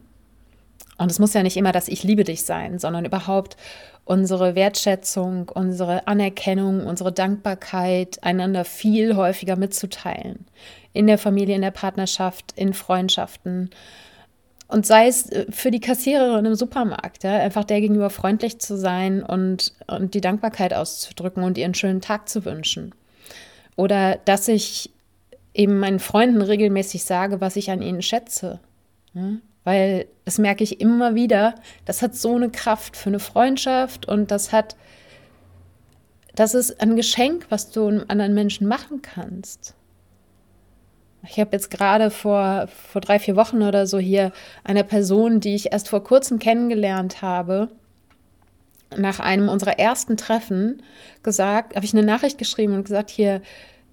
Und 0.99 1.11
es 1.11 1.19
muss 1.19 1.35
ja 1.35 1.43
nicht 1.43 1.57
immer 1.57 1.73
das 1.73 1.89
Ich 1.89 2.05
liebe 2.05 2.25
dich 2.25 2.45
sein, 2.45 2.79
sondern 2.79 3.05
überhaupt 3.05 3.57
unsere 4.05 4.55
Wertschätzung, 4.55 5.49
unsere 5.49 6.07
Anerkennung, 6.07 6.87
unsere 6.87 7.13
Dankbarkeit 7.13 8.23
einander 8.23 8.65
viel 8.65 9.17
häufiger 9.17 9.57
mitzuteilen. 9.57 10.47
In 10.93 11.07
der 11.07 11.19
Familie, 11.19 11.55
in 11.55 11.63
der 11.63 11.71
Partnerschaft, 11.71 12.53
in 12.57 12.75
Freundschaften. 12.75 13.71
Und 14.69 14.87
sei 14.87 15.07
es 15.07 15.31
äh, 15.31 15.47
für 15.51 15.71
die 15.71 15.81
Kassiererin 15.81 16.45
im 16.45 16.55
Supermarkt, 16.55 17.25
ja, 17.25 17.39
einfach 17.39 17.65
der 17.65 17.81
gegenüber 17.81 18.11
freundlich 18.11 18.59
zu 18.59 18.77
sein 18.77 19.23
und, 19.23 19.75
und 19.87 20.15
die 20.15 20.21
Dankbarkeit 20.21 20.75
auszudrücken 20.75 21.43
und 21.45 21.59
ihr 21.59 21.67
einen 21.67 21.75
schönen 21.75 22.01
Tag 22.01 22.29
zu 22.29 22.45
wünschen. 22.45 22.95
Oder 23.77 24.17
dass 24.25 24.49
ich 24.49 24.91
eben 25.55 25.79
meinen 25.79 26.01
Freunden 26.01 26.43
regelmäßig 26.43 27.05
sage, 27.05 27.41
was 27.41 27.57
ich 27.57 27.71
an 27.71 27.83
ihnen 27.83 28.03
schätze. 28.03 28.61
Weil 29.65 30.07
das 30.25 30.39
merke 30.39 30.65
ich 30.65 30.81
immer 30.81 31.15
wieder, 31.15 31.55
das 31.85 32.03
hat 32.03 32.15
so 32.15 32.35
eine 32.35 32.51
Kraft 32.51 32.97
für 32.97 33.11
eine 33.11 33.21
Freundschaft 33.21 34.07
und 34.07 34.31
das 34.31 34.53
hat, 34.53 34.77
das 36.35 36.55
ist 36.55 36.81
ein 36.81 36.97
Geschenk, 36.97 37.47
was 37.49 37.71
du 37.71 37.87
einem 37.87 38.05
anderen 38.09 38.35
Menschen 38.35 38.67
machen 38.67 39.03
kannst. 39.03 39.75
Ich 41.25 41.39
habe 41.39 41.51
jetzt 41.53 41.71
gerade 41.71 42.11
vor, 42.11 42.67
vor 42.67 43.01
drei, 43.01 43.21
vier 43.21 43.37
Wochen 43.37 43.63
oder 43.63 43.87
so 43.87 43.99
hier 43.99 44.33
eine 44.65 44.83
Person, 44.83 45.39
die 45.39 45.55
ich 45.55 45.73
erst 45.73 45.89
vor 45.89 46.03
kurzem 46.03 46.41
kennengelernt 46.41 47.23
habe, 47.23 47.69
nach 48.97 49.21
einem 49.21 49.49
unserer 49.49 49.79
ersten 49.79 50.17
Treffen 50.17 50.83
gesagt, 51.23 51.77
habe 51.77 51.85
ich 51.85 51.95
eine 51.95 52.05
Nachricht 52.05 52.39
geschrieben 52.39 52.75
und 52.75 52.85
gesagt, 52.85 53.11
hier, 53.11 53.41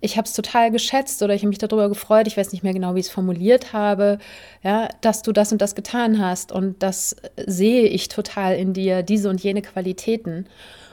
ich 0.02 0.18
habe 0.18 0.26
es 0.26 0.34
total 0.34 0.72
geschätzt 0.72 1.22
oder 1.22 1.34
ich 1.34 1.42
habe 1.42 1.50
mich 1.50 1.58
darüber 1.58 1.90
gefreut, 1.90 2.28
ich 2.28 2.38
weiß 2.38 2.52
nicht 2.52 2.64
mehr 2.64 2.74
genau, 2.74 2.96
wie 2.96 3.00
ich 3.00 3.08
es 3.08 3.12
formuliert 3.12 3.74
habe, 3.74 4.18
ja, 4.64 4.90
dass 5.02 5.22
du 5.22 5.32
das 5.32 5.52
und 5.52 5.62
das 5.62 5.76
getan 5.76 6.20
hast 6.24 6.52
und 6.52 6.82
das 6.82 7.16
sehe 7.46 7.84
ich 7.84 8.08
total 8.08 8.56
in 8.56 8.74
dir, 8.74 9.04
diese 9.04 9.30
und 9.30 9.42
jene 9.42 9.62
Qualitäten. 9.62 10.48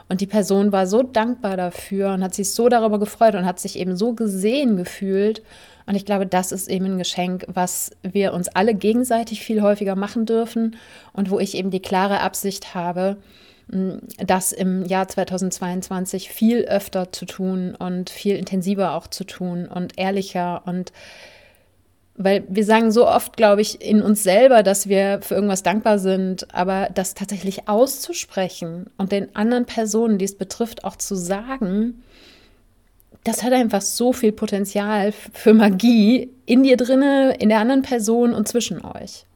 Und 0.08 0.20
die 0.20 0.26
Person 0.26 0.70
war 0.70 0.86
so 0.86 1.02
dankbar 1.02 1.56
dafür 1.56 2.12
und 2.12 2.22
hat 2.22 2.34
sich 2.34 2.52
so 2.52 2.68
darüber 2.68 2.98
gefreut 2.98 3.34
und 3.34 3.44
hat 3.44 3.58
sich 3.58 3.78
eben 3.78 3.96
so 3.96 4.12
gesehen 4.12 4.76
gefühlt. 4.76 5.42
Und 5.86 5.94
ich 5.96 6.04
glaube, 6.04 6.26
das 6.26 6.52
ist 6.52 6.68
eben 6.68 6.84
ein 6.86 6.98
Geschenk, 6.98 7.44
was 7.48 7.90
wir 8.02 8.32
uns 8.32 8.48
alle 8.48 8.74
gegenseitig 8.74 9.40
viel 9.40 9.62
häufiger 9.62 9.96
machen 9.96 10.26
dürfen 10.26 10.76
und 11.12 11.30
wo 11.30 11.38
ich 11.40 11.56
eben 11.56 11.70
die 11.70 11.82
klare 11.82 12.20
Absicht 12.20 12.74
habe, 12.74 13.16
das 13.68 14.52
im 14.52 14.84
Jahr 14.84 15.08
2022 15.08 16.30
viel 16.30 16.64
öfter 16.66 17.12
zu 17.12 17.26
tun 17.26 17.74
und 17.74 18.10
viel 18.10 18.36
intensiver 18.36 18.94
auch 18.94 19.08
zu 19.08 19.24
tun 19.24 19.66
und 19.66 19.98
ehrlicher 19.98 20.62
und 20.66 20.92
Weil 22.18 22.44
wir 22.48 22.64
sagen 22.64 22.92
so 22.92 23.06
oft, 23.06 23.36
glaube 23.36 23.60
ich, 23.60 23.82
in 23.82 24.00
uns 24.02 24.22
selber, 24.22 24.62
dass 24.62 24.88
wir 24.88 25.20
für 25.20 25.34
irgendwas 25.34 25.62
dankbar 25.62 25.98
sind, 25.98 26.54
aber 26.54 26.88
das 26.94 27.14
tatsächlich 27.14 27.68
auszusprechen 27.68 28.88
und 28.96 29.12
den 29.12 29.34
anderen 29.36 29.66
Personen, 29.66 30.16
die 30.18 30.24
es 30.24 30.38
betrifft, 30.38 30.84
auch 30.84 30.96
zu 30.96 31.14
sagen, 31.14 32.02
das 33.24 33.42
hat 33.42 33.52
einfach 33.52 33.82
so 33.82 34.12
viel 34.12 34.32
Potenzial 34.32 35.12
für 35.12 35.52
Magie 35.52 36.30
in 36.46 36.62
dir 36.62 36.76
drinne, 36.76 37.34
in 37.38 37.48
der 37.48 37.58
anderen 37.58 37.82
Person 37.82 38.32
und 38.32 38.46
zwischen 38.46 38.82
euch. 38.84 39.26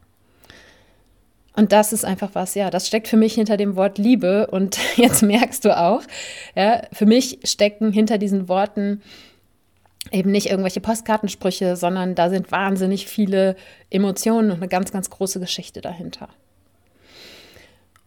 Und 1.56 1.72
das 1.72 1.92
ist 1.92 2.04
einfach 2.04 2.30
was, 2.34 2.54
ja, 2.54 2.70
das 2.70 2.86
steckt 2.86 3.08
für 3.08 3.16
mich 3.16 3.34
hinter 3.34 3.56
dem 3.56 3.76
Wort 3.76 3.98
Liebe. 3.98 4.46
Und 4.48 4.78
jetzt 4.96 5.22
merkst 5.22 5.64
du 5.64 5.76
auch, 5.76 6.02
ja, 6.54 6.82
für 6.92 7.06
mich 7.06 7.40
stecken 7.44 7.92
hinter 7.92 8.18
diesen 8.18 8.48
Worten 8.48 9.02
eben 10.12 10.30
nicht 10.30 10.46
irgendwelche 10.46 10.80
Postkartensprüche, 10.80 11.76
sondern 11.76 12.14
da 12.14 12.30
sind 12.30 12.50
wahnsinnig 12.50 13.06
viele 13.06 13.56
Emotionen 13.90 14.50
und 14.50 14.58
eine 14.58 14.68
ganz, 14.68 14.92
ganz 14.92 15.10
große 15.10 15.40
Geschichte 15.40 15.80
dahinter. 15.80 16.28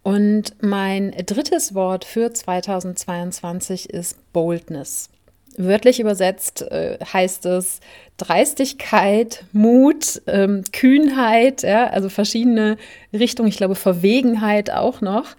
Und 0.01 0.61
mein 0.61 1.11
drittes 1.11 1.73
Wort 1.75 2.03
für 2.03 2.33
2022 2.33 3.89
ist 3.89 4.33
Boldness. 4.33 5.09
Wörtlich 5.57 5.99
übersetzt 5.99 6.63
äh, 6.63 6.97
heißt 7.01 7.45
es 7.45 7.79
Dreistigkeit, 8.17 9.45
Mut, 9.51 10.21
ähm, 10.27 10.63
Kühnheit, 10.71 11.63
ja, 11.63 11.87
also 11.87 12.09
verschiedene 12.09 12.77
Richtungen. 13.11 13.49
Ich 13.49 13.57
glaube, 13.57 13.75
Verwegenheit 13.75 14.71
auch 14.71 15.01
noch. 15.01 15.35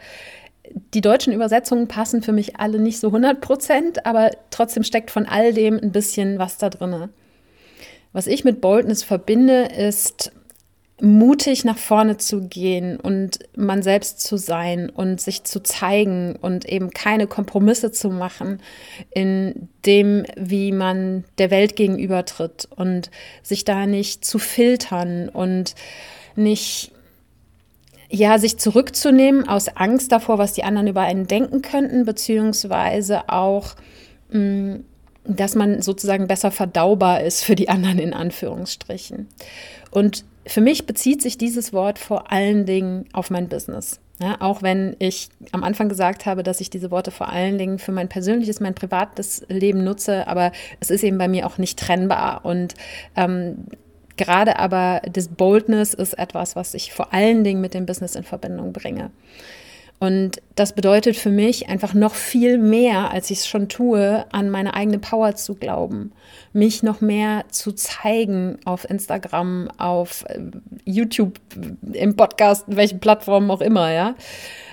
Die 0.93 1.01
deutschen 1.01 1.33
Übersetzungen 1.33 1.89
passen 1.89 2.23
für 2.23 2.33
mich 2.33 2.57
alle 2.57 2.79
nicht 2.79 2.99
so 2.99 3.09
100 3.09 3.41
Prozent, 3.41 4.07
aber 4.07 4.31
trotzdem 4.51 4.83
steckt 4.83 5.11
von 5.11 5.27
all 5.27 5.53
dem 5.53 5.79
ein 5.79 5.93
bisschen 5.93 6.39
was 6.39 6.59
da 6.59 6.71
drin. 6.71 7.11
Was 8.13 8.27
ich 8.27 8.45
mit 8.45 8.61
Boldness 8.61 9.03
verbinde, 9.03 9.65
ist 9.65 10.33
mutig 11.01 11.65
nach 11.65 11.79
vorne 11.79 12.19
zu 12.19 12.43
gehen 12.43 12.99
und 13.01 13.41
man 13.57 13.83
selbst 13.83 14.21
zu 14.21 14.37
sein 14.37 14.91
und 14.91 15.21
sich 15.21 15.43
zu 15.43 15.61
zeigen 15.61 16.37
und 16.37 16.67
eben 16.67 16.91
keine 16.91 17.27
Kompromisse 17.27 17.91
zu 17.91 18.11
machen 18.11 18.61
in 19.11 19.69
dem, 19.87 20.25
wie 20.37 20.71
man 20.71 21.25
der 21.39 21.51
Welt 21.51 21.75
gegenübertritt 21.75 22.69
und 22.77 23.11
sich 23.43 23.65
da 23.65 23.87
nicht 23.87 24.25
zu 24.25 24.39
filtern 24.39 25.29
und 25.29 25.75
nicht 26.37 26.93
ja, 28.09 28.39
sich 28.39 28.59
zurückzunehmen 28.59 29.49
aus 29.49 29.69
Angst 29.77 30.13
davor, 30.13 30.39
was 30.39 30.53
die 30.53 30.63
anderen 30.63 30.87
über 30.87 31.01
einen 31.01 31.27
denken 31.27 31.63
könnten, 31.63 32.05
beziehungsweise 32.05 33.29
auch, 33.29 33.75
mm, 34.31 34.77
dass 35.25 35.57
man 35.57 35.83
sozusagen 35.83 36.29
besser 36.29 36.53
verdaubar 36.53 37.23
ist 37.23 37.43
für 37.43 37.57
die 37.57 37.69
anderen 37.69 37.99
in 37.99 38.15
Anführungsstrichen. 38.15 39.27
Und 39.91 40.25
für 40.47 40.61
mich 40.61 40.87
bezieht 40.87 41.23
sich 41.23 41.39
dieses 41.39 41.73
Wort 41.73 41.99
vor 41.99 42.31
allen 42.31 42.67
Dingen 42.67 43.07
auf 43.13 43.31
mein 43.31 43.49
Business. 43.49 44.01
Ja, 44.21 44.37
auch 44.41 44.63
wenn 44.63 44.95
ich 45.01 45.29
am 45.51 45.65
Anfang 45.65 45.89
gesagt 45.89 46.25
habe, 46.25 46.45
dass 46.45 46.61
ich 46.61 46.71
diese 46.71 46.93
Worte 46.93 47.11
vor 47.11 47.31
allen 47.31 47.59
Dingen 47.59 47.81
für 47.81 47.91
mein 47.91 48.09
persönliches, 48.09 48.61
mein 48.61 48.75
privates 48.75 49.45
Leben 49.49 49.83
nutze, 49.83 50.29
aber 50.29 50.53
es 50.79 50.91
ist 50.91 51.03
eben 51.03 51.19
bei 51.19 51.27
mir 51.27 51.47
auch 51.47 51.59
nicht 51.59 51.79
trennbar. 51.81 52.45
Und 52.45 52.75
ähm, 53.17 53.67
gerade 54.17 54.59
aber 54.61 55.03
das 55.11 55.29
Boldness 55.29 55.95
ist 55.95 56.17
etwas, 56.17 56.55
was 56.55 56.75
ich 56.75 56.93
vor 56.93 57.13
allen 57.13 57.43
Dingen 57.43 57.61
mit 57.61 57.75
dem 57.75 57.87
Business 57.87 58.15
in 58.15 58.23
Verbindung 58.23 58.73
bringe. 58.73 59.11
Und 60.05 60.43
das 60.55 60.75
bedeutet 60.75 61.17
für 61.17 61.31
mich 61.31 61.71
einfach 61.71 61.95
noch 61.95 62.15
viel 62.15 62.59
mehr, 62.59 63.11
als 63.11 63.31
ich 63.31 63.39
es 63.39 63.47
schon 63.47 63.71
tue, 63.71 64.27
an 64.33 64.51
meine 64.51 64.75
eigene 64.75 64.99
Power 64.99 65.35
zu 65.35 65.55
glauben, 65.55 66.13
mich 66.53 66.83
noch 66.83 67.01
mehr 67.01 67.47
zu 67.49 67.73
zeigen 67.73 68.59
auf 68.67 68.85
Instagram, 68.85 69.71
auf 69.79 70.27
äh, 70.29 70.41
YouTube, 70.85 71.41
im 71.95 72.17
Podcast, 72.17 72.67
welchen 72.67 73.01
Plattformen 73.01 73.51
auch 73.51 73.63
immer, 73.63 73.93
ja. 73.93 74.15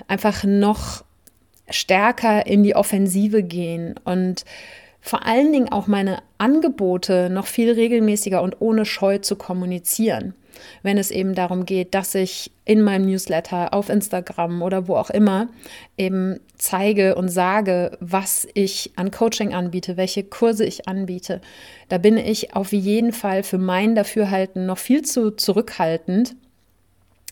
Einfach 0.06 0.44
noch 0.44 1.02
stärker 1.70 2.46
in 2.46 2.62
die 2.62 2.76
Offensive 2.76 3.42
gehen 3.42 3.94
und 4.04 4.44
vor 5.02 5.26
allen 5.26 5.52
Dingen 5.52 5.70
auch 5.70 5.86
meine 5.86 6.22
Angebote 6.38 7.28
noch 7.28 7.46
viel 7.46 7.70
regelmäßiger 7.70 8.40
und 8.40 8.60
ohne 8.60 8.86
Scheu 8.86 9.18
zu 9.18 9.36
kommunizieren 9.36 10.34
wenn 10.82 10.98
es 10.98 11.10
eben 11.10 11.34
darum 11.34 11.66
geht, 11.66 11.94
dass 11.94 12.14
ich 12.14 12.50
in 12.64 12.82
meinem 12.82 13.06
Newsletter, 13.06 13.74
auf 13.74 13.88
Instagram 13.88 14.62
oder 14.62 14.88
wo 14.88 14.96
auch 14.96 15.10
immer 15.10 15.48
eben 15.96 16.38
zeige 16.56 17.16
und 17.16 17.28
sage, 17.28 17.96
was 18.00 18.46
ich 18.54 18.92
an 18.96 19.10
Coaching 19.10 19.52
anbiete, 19.52 19.96
welche 19.96 20.22
Kurse 20.22 20.64
ich 20.64 20.88
anbiete. 20.88 21.40
Da 21.88 21.98
bin 21.98 22.16
ich 22.16 22.54
auf 22.54 22.72
jeden 22.72 23.12
Fall 23.12 23.42
für 23.42 23.58
mein 23.58 23.94
Dafürhalten 23.94 24.66
noch 24.66 24.78
viel 24.78 25.02
zu 25.02 25.32
zurückhaltend. 25.32 26.36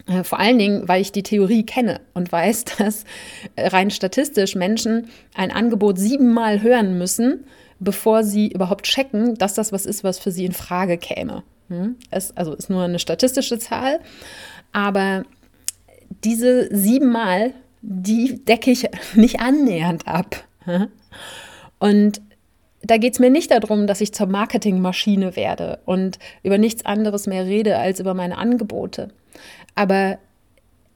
Äh, 0.07 0.25
vor 0.25 0.39
allen 0.39 0.59
Dingen, 0.59 0.89
weil 0.89 1.01
ich 1.01 1.13
die 1.13 1.23
Theorie 1.23 1.65
kenne 1.65 2.01
und 2.15 2.31
weiß, 2.33 2.65
dass 2.79 3.05
rein 3.57 3.91
statistisch 3.91 4.55
Menschen 4.55 5.09
ein 5.35 5.51
Angebot 5.51 5.99
siebenmal 5.99 6.63
hören 6.63 6.99
müssen, 6.99 7.45
bevor 7.79 8.25
sie 8.25 8.49
überhaupt 8.49 8.85
checken, 8.85 9.37
dass 9.37 9.55
das 9.55 9.73
was 9.73 9.87
ist, 9.87 10.05
was 10.05 10.19
für 10.19 10.31
sie 10.31 10.45
in 10.45 10.53
Frage 10.53 10.99
käme. 10.99 11.43
Hm? 11.69 11.97
Es, 12.11 12.37
also 12.37 12.55
ist 12.55 12.71
nur 12.71 12.83
eine 12.83 12.99
statistische 12.99 13.59
Zahl, 13.59 14.01
aber 14.73 15.25
diese 16.25 16.75
siebenmal, 16.75 17.55
die 17.83 18.45
decke 18.45 18.71
ich 18.71 18.89
nicht 19.15 19.41
annähernd 19.41 20.07
ab. 20.07 20.45
Und 21.79 22.21
da 22.83 22.97
geht 22.97 23.15
es 23.15 23.19
mir 23.19 23.31
nicht 23.31 23.51
darum, 23.51 23.87
dass 23.87 24.01
ich 24.01 24.13
zur 24.13 24.27
Marketingmaschine 24.27 25.37
werde 25.37 25.81
und 25.85 26.19
über 26.43 26.59
nichts 26.59 26.85
anderes 26.85 27.27
mehr 27.27 27.45
rede 27.45 27.79
als 27.79 28.01
über 28.01 28.15
meine 28.15 28.39
Angebote. 28.39 29.09
Aber 29.75 30.19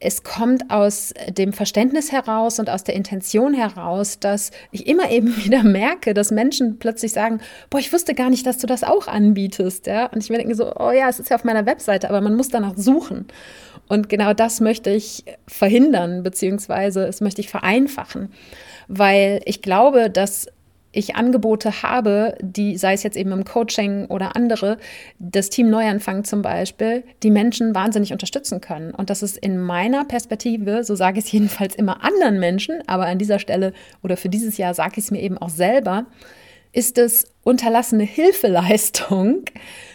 es 0.00 0.22
kommt 0.22 0.70
aus 0.70 1.14
dem 1.30 1.54
Verständnis 1.54 2.12
heraus 2.12 2.58
und 2.58 2.68
aus 2.68 2.84
der 2.84 2.94
Intention 2.94 3.54
heraus, 3.54 4.20
dass 4.20 4.50
ich 4.70 4.86
immer 4.86 5.10
eben 5.10 5.34
wieder 5.44 5.62
merke, 5.62 6.12
dass 6.12 6.30
Menschen 6.30 6.78
plötzlich 6.78 7.12
sagen, 7.12 7.40
boah, 7.70 7.78
ich 7.78 7.92
wusste 7.92 8.14
gar 8.14 8.28
nicht, 8.28 8.46
dass 8.46 8.58
du 8.58 8.66
das 8.66 8.84
auch 8.84 9.08
anbietest. 9.08 9.86
Ja? 9.86 10.06
Und 10.06 10.22
ich 10.22 10.30
mir 10.30 10.38
denke 10.38 10.54
so, 10.54 10.74
oh 10.76 10.90
ja, 10.90 11.08
es 11.08 11.18
ist 11.20 11.30
ja 11.30 11.36
auf 11.36 11.44
meiner 11.44 11.64
Webseite, 11.64 12.08
aber 12.08 12.20
man 12.20 12.36
muss 12.36 12.48
danach 12.48 12.76
suchen. 12.76 13.26
Und 13.88 14.08
genau 14.08 14.34
das 14.34 14.60
möchte 14.60 14.90
ich 14.90 15.24
verhindern, 15.46 16.22
beziehungsweise 16.22 17.06
es 17.06 17.20
möchte 17.20 17.40
ich 17.40 17.48
vereinfachen, 17.48 18.30
weil 18.88 19.40
ich 19.44 19.62
glaube, 19.62 20.10
dass 20.10 20.48
ich 20.94 21.16
Angebote 21.16 21.82
habe, 21.82 22.36
die, 22.40 22.76
sei 22.76 22.94
es 22.94 23.02
jetzt 23.02 23.16
eben 23.16 23.32
im 23.32 23.44
Coaching 23.44 24.06
oder 24.06 24.36
andere, 24.36 24.78
das 25.18 25.50
Team 25.50 25.68
Neuanfang 25.70 26.24
zum 26.24 26.42
Beispiel, 26.42 27.04
die 27.22 27.30
Menschen 27.30 27.74
wahnsinnig 27.74 28.12
unterstützen 28.12 28.60
können. 28.60 28.92
Und 28.92 29.10
das 29.10 29.22
ist 29.22 29.36
in 29.36 29.58
meiner 29.58 30.04
Perspektive, 30.04 30.84
so 30.84 30.94
sage 30.94 31.18
ich 31.18 31.26
es 31.26 31.32
jedenfalls 31.32 31.74
immer 31.74 32.04
anderen 32.04 32.38
Menschen, 32.40 32.82
aber 32.86 33.06
an 33.06 33.18
dieser 33.18 33.38
Stelle 33.38 33.72
oder 34.02 34.16
für 34.16 34.28
dieses 34.28 34.56
Jahr 34.56 34.74
sage 34.74 34.94
ich 34.96 35.04
es 35.04 35.10
mir 35.10 35.20
eben 35.20 35.38
auch 35.38 35.50
selber, 35.50 36.06
ist 36.72 36.98
es 36.98 37.26
unterlassene 37.44 38.02
Hilfeleistung, 38.02 39.44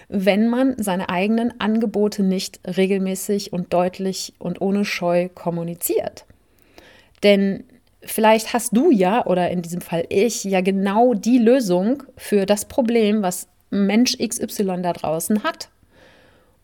wenn 0.08 0.48
man 0.48 0.82
seine 0.82 1.10
eigenen 1.10 1.60
Angebote 1.60 2.24
nicht 2.24 2.60
regelmäßig 2.66 3.54
und 3.54 3.74
deutlich 3.74 4.34
und 4.40 4.62
ohne 4.62 4.86
Scheu 4.86 5.30
kommuniziert. 5.30 6.26
Denn 7.22 7.66
vielleicht 8.04 8.54
hast 8.54 8.76
du 8.76 8.92
ja, 8.92 9.26
oder 9.26 9.50
in 9.50 9.62
diesem 9.62 9.82
Fall 9.82 10.06
ich, 10.10 10.44
ja 10.44 10.62
genau 10.62 11.14
die 11.14 11.38
Lösung 11.38 12.04
für 12.18 12.46
das 12.46 12.66
Problem, 12.66 13.22
was 13.22 13.48
Mensch 13.70 14.18
XY 14.18 14.82
da 14.82 14.94
draußen 14.94 15.44
hat. 15.44 15.70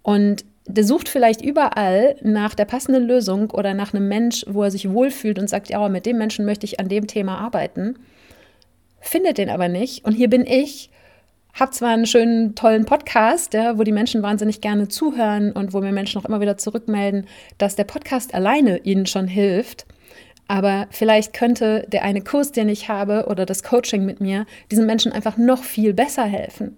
Und 0.01 0.45
der 0.67 0.83
sucht 0.83 1.09
vielleicht 1.09 1.41
überall 1.41 2.15
nach 2.21 2.55
der 2.55 2.65
passenden 2.65 3.03
Lösung 3.03 3.51
oder 3.51 3.73
nach 3.73 3.93
einem 3.93 4.07
Mensch, 4.07 4.45
wo 4.47 4.63
er 4.63 4.71
sich 4.71 4.89
wohlfühlt 4.89 5.37
und 5.37 5.49
sagt, 5.49 5.69
ja, 5.69 5.87
mit 5.89 6.05
dem 6.05 6.17
Menschen 6.17 6.45
möchte 6.45 6.65
ich 6.65 6.79
an 6.79 6.89
dem 6.89 7.07
Thema 7.07 7.37
arbeiten, 7.37 7.99
findet 8.99 9.37
den 9.37 9.49
aber 9.49 9.67
nicht. 9.67 10.05
Und 10.05 10.13
hier 10.13 10.29
bin 10.29 10.45
ich, 10.45 10.89
habe 11.53 11.71
zwar 11.71 11.89
einen 11.89 12.07
schönen, 12.07 12.55
tollen 12.55 12.85
Podcast, 12.85 13.53
ja, 13.53 13.77
wo 13.77 13.83
die 13.83 13.91
Menschen 13.91 14.23
wahnsinnig 14.23 14.59
gerne 14.59 14.87
zuhören 14.87 15.51
und 15.51 15.73
wo 15.73 15.81
mir 15.81 15.91
Menschen 15.91 16.19
auch 16.19 16.25
immer 16.25 16.41
wieder 16.41 16.57
zurückmelden, 16.57 17.27
dass 17.57 17.75
der 17.75 17.85
Podcast 17.85 18.33
alleine 18.33 18.79
ihnen 18.79 19.05
schon 19.05 19.27
hilft. 19.27 19.85
Aber 20.47 20.87
vielleicht 20.91 21.33
könnte 21.33 21.85
der 21.87 22.03
eine 22.03 22.21
Kurs, 22.21 22.51
den 22.51 22.69
ich 22.69 22.87
habe, 22.87 23.25
oder 23.27 23.45
das 23.45 23.63
Coaching 23.63 24.05
mit 24.05 24.21
mir, 24.21 24.45
diesen 24.71 24.85
Menschen 24.85 25.11
einfach 25.11 25.37
noch 25.37 25.63
viel 25.63 25.93
besser 25.93 26.25
helfen. 26.25 26.77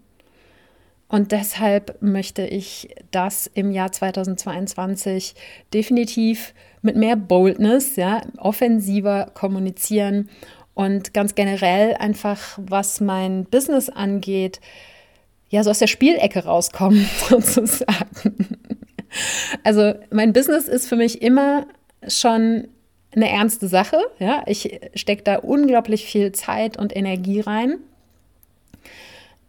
Und 1.09 1.31
deshalb 1.31 2.01
möchte 2.01 2.45
ich 2.45 2.95
das 3.11 3.49
im 3.53 3.71
Jahr 3.71 3.91
2022 3.91 5.35
definitiv 5.73 6.53
mit 6.81 6.95
mehr 6.95 7.15
Boldness, 7.15 7.95
ja, 7.95 8.21
offensiver 8.37 9.31
kommunizieren 9.33 10.29
und 10.73 11.13
ganz 11.13 11.33
generell 11.35 11.95
einfach, 11.95 12.59
was 12.61 12.99
mein 12.99 13.45
Business 13.45 13.89
angeht, 13.89 14.59
ja, 15.49 15.63
so 15.63 15.71
aus 15.71 15.79
der 15.79 15.87
Spielecke 15.87 16.43
rauskommen, 16.43 17.09
sozusagen. 17.29 18.59
Also 19.63 19.93
mein 20.11 20.33
Business 20.33 20.67
ist 20.67 20.87
für 20.87 20.97
mich 20.97 21.21
immer 21.21 21.67
schon 22.07 22.67
eine 23.15 23.29
ernste 23.29 23.67
Sache. 23.67 23.97
Ja? 24.19 24.43
Ich 24.45 24.79
stecke 24.95 25.23
da 25.23 25.37
unglaublich 25.37 26.05
viel 26.05 26.31
Zeit 26.31 26.77
und 26.77 26.95
Energie 26.95 27.39
rein. 27.39 27.77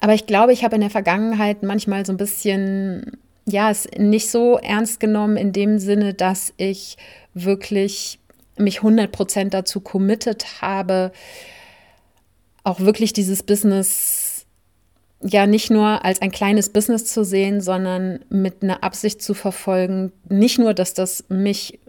Aber 0.01 0.15
ich 0.15 0.27
glaube, 0.27 0.53
ich 0.53 0.65
habe 0.65 0.77
in 0.77 0.81
der 0.81 0.91
Vergangenheit 0.91 1.63
manchmal 1.63 2.07
so 2.07 2.13
ein 2.13 2.19
bisschen 2.19 3.19
ja, 3.51 3.71
es 3.71 3.89
nicht 3.97 4.31
so 4.31 4.59
ernst 4.59 5.01
genommen 5.01 5.37
in 5.37 5.53
dem 5.53 5.79
Sinne, 5.79 6.15
dass 6.15 6.53
ich 6.57 6.97
wirklich 7.35 8.19
mich 8.57 8.81
100% 8.81 9.51
dazu 9.51 9.81
committed 9.81 10.61
habe, 10.61 11.13
auch 12.65 12.81
wirklich 12.81 13.13
dieses 13.13 13.43
Business 13.43 14.47
ja 15.23 15.47
nicht 15.47 15.71
nur 15.71 16.05
als 16.05 16.23
ein 16.23 16.31
kleines 16.31 16.69
Business 16.69 17.07
zu 17.07 17.25
sehen, 17.25 17.61
sondern 17.61 18.21
mit 18.29 18.63
einer 18.63 18.85
Absicht 18.85 19.21
zu 19.21 19.35
verfolgen, 19.35 20.13
nicht 20.29 20.59
nur, 20.59 20.75
dass 20.75 20.95
das 20.95 21.25
mich 21.29 21.81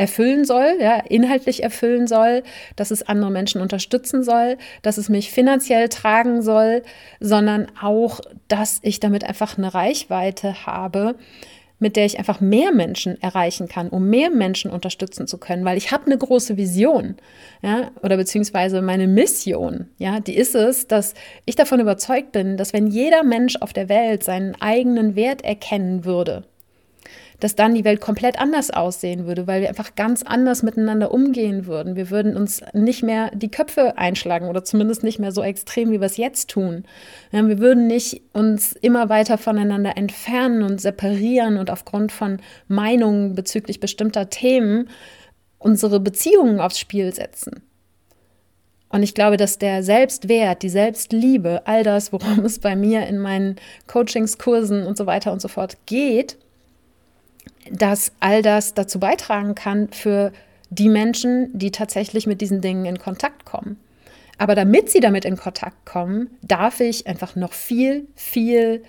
erfüllen 0.00 0.46
soll, 0.46 0.78
ja, 0.80 0.96
inhaltlich 0.96 1.62
erfüllen 1.62 2.06
soll, 2.06 2.42
dass 2.74 2.90
es 2.90 3.02
andere 3.02 3.30
Menschen 3.30 3.60
unterstützen 3.60 4.22
soll, 4.22 4.56
dass 4.80 4.96
es 4.96 5.10
mich 5.10 5.30
finanziell 5.30 5.90
tragen 5.90 6.40
soll, 6.40 6.82
sondern 7.20 7.66
auch, 7.80 8.20
dass 8.48 8.78
ich 8.82 8.98
damit 8.98 9.24
einfach 9.24 9.58
eine 9.58 9.74
Reichweite 9.74 10.64
habe, 10.64 11.16
mit 11.80 11.96
der 11.96 12.06
ich 12.06 12.18
einfach 12.18 12.40
mehr 12.40 12.72
Menschen 12.72 13.20
erreichen 13.20 13.68
kann, 13.68 13.90
um 13.90 14.08
mehr 14.08 14.30
Menschen 14.30 14.70
unterstützen 14.70 15.26
zu 15.26 15.36
können, 15.36 15.66
weil 15.66 15.76
ich 15.76 15.92
habe 15.92 16.06
eine 16.06 16.16
große 16.16 16.56
Vision, 16.56 17.16
ja, 17.60 17.90
oder 18.02 18.16
beziehungsweise 18.16 18.80
meine 18.80 19.06
Mission, 19.06 19.88
ja, 19.98 20.20
die 20.20 20.36
ist 20.36 20.54
es, 20.54 20.86
dass 20.86 21.12
ich 21.44 21.56
davon 21.56 21.78
überzeugt 21.78 22.32
bin, 22.32 22.56
dass 22.56 22.72
wenn 22.72 22.86
jeder 22.86 23.22
Mensch 23.22 23.56
auf 23.60 23.74
der 23.74 23.90
Welt 23.90 24.24
seinen 24.24 24.54
eigenen 24.62 25.14
Wert 25.14 25.42
erkennen 25.42 26.06
würde, 26.06 26.44
dass 27.40 27.56
dann 27.56 27.74
die 27.74 27.84
Welt 27.84 28.00
komplett 28.00 28.38
anders 28.38 28.70
aussehen 28.70 29.26
würde, 29.26 29.46
weil 29.46 29.62
wir 29.62 29.68
einfach 29.68 29.94
ganz 29.94 30.22
anders 30.22 30.62
miteinander 30.62 31.12
umgehen 31.12 31.66
würden. 31.66 31.96
Wir 31.96 32.10
würden 32.10 32.36
uns 32.36 32.62
nicht 32.72 33.02
mehr 33.02 33.30
die 33.34 33.50
Köpfe 33.50 33.98
einschlagen 33.98 34.48
oder 34.48 34.62
zumindest 34.62 35.02
nicht 35.02 35.18
mehr 35.18 35.32
so 35.32 35.42
extrem, 35.42 35.90
wie 35.90 36.00
wir 36.00 36.06
es 36.06 36.16
jetzt 36.16 36.50
tun. 36.50 36.84
wir 37.32 37.58
würden 37.58 37.86
nicht 37.86 38.22
uns 38.32 38.72
immer 38.72 39.08
weiter 39.08 39.38
voneinander 39.38 39.96
entfernen 39.96 40.62
und 40.62 40.80
separieren 40.80 41.56
und 41.56 41.70
aufgrund 41.70 42.12
von 42.12 42.38
Meinungen 42.68 43.34
bezüglich 43.34 43.80
bestimmter 43.80 44.30
Themen 44.30 44.88
unsere 45.58 46.00
Beziehungen 46.00 46.60
aufs 46.60 46.78
Spiel 46.78 47.12
setzen. 47.14 47.62
Und 48.92 49.04
ich 49.04 49.14
glaube, 49.14 49.36
dass 49.36 49.58
der 49.58 49.82
Selbstwert, 49.84 50.62
die 50.62 50.68
Selbstliebe, 50.68 51.62
all 51.64 51.84
das, 51.84 52.12
worum 52.12 52.44
es 52.44 52.58
bei 52.58 52.74
mir 52.74 53.06
in 53.06 53.18
meinen 53.18 53.56
Coachings, 53.86 54.36
Kursen 54.36 54.84
und 54.84 54.96
so 54.96 55.06
weiter 55.06 55.32
und 55.32 55.40
so 55.40 55.48
fort 55.48 55.76
geht, 55.86 56.36
dass 57.70 58.12
all 58.20 58.42
das 58.42 58.74
dazu 58.74 58.98
beitragen 59.00 59.54
kann 59.54 59.88
für 59.88 60.32
die 60.70 60.88
Menschen, 60.88 61.50
die 61.56 61.70
tatsächlich 61.70 62.26
mit 62.26 62.40
diesen 62.40 62.60
Dingen 62.60 62.84
in 62.84 62.98
Kontakt 62.98 63.44
kommen. 63.44 63.78
Aber 64.38 64.54
damit 64.54 64.90
sie 64.90 65.00
damit 65.00 65.24
in 65.24 65.36
Kontakt 65.36 65.84
kommen, 65.84 66.30
darf 66.42 66.80
ich 66.80 67.06
einfach 67.06 67.36
noch 67.36 67.52
viel, 67.52 68.06
viel 68.14 68.82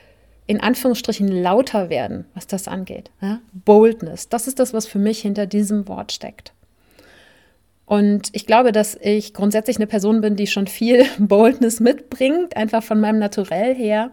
in 0.48 0.62
Anführungsstrichen 0.62 1.28
lauter 1.28 1.90
werden, 1.90 2.26
was 2.34 2.48
das 2.48 2.68
angeht. 2.68 3.12
Ja? 3.22 3.40
Boldness, 3.54 4.30
das 4.30 4.48
ist 4.48 4.60
das, 4.60 4.74
was 4.74 4.88
für 4.88 5.00
mich 5.00 5.22
hinter 5.22 5.46
diesem 5.46 5.88
Wort 5.88 6.12
steckt. 6.12 6.54
Und 7.86 8.30
ich 8.32 8.46
glaube, 8.46 8.72
dass 8.72 8.98
ich 9.02 9.34
grundsätzlich 9.34 9.76
eine 9.76 9.88
Person 9.88 10.22
bin, 10.22 10.38
die 10.38 10.48
schon 10.48 10.68
viel 10.68 11.06
Boldness 11.20 11.82
mitbringt, 11.82 12.56
einfach 12.56 12.84
von 12.84 13.02
meinem 13.02 13.20
Naturell 13.20 13.76
her 13.76 14.12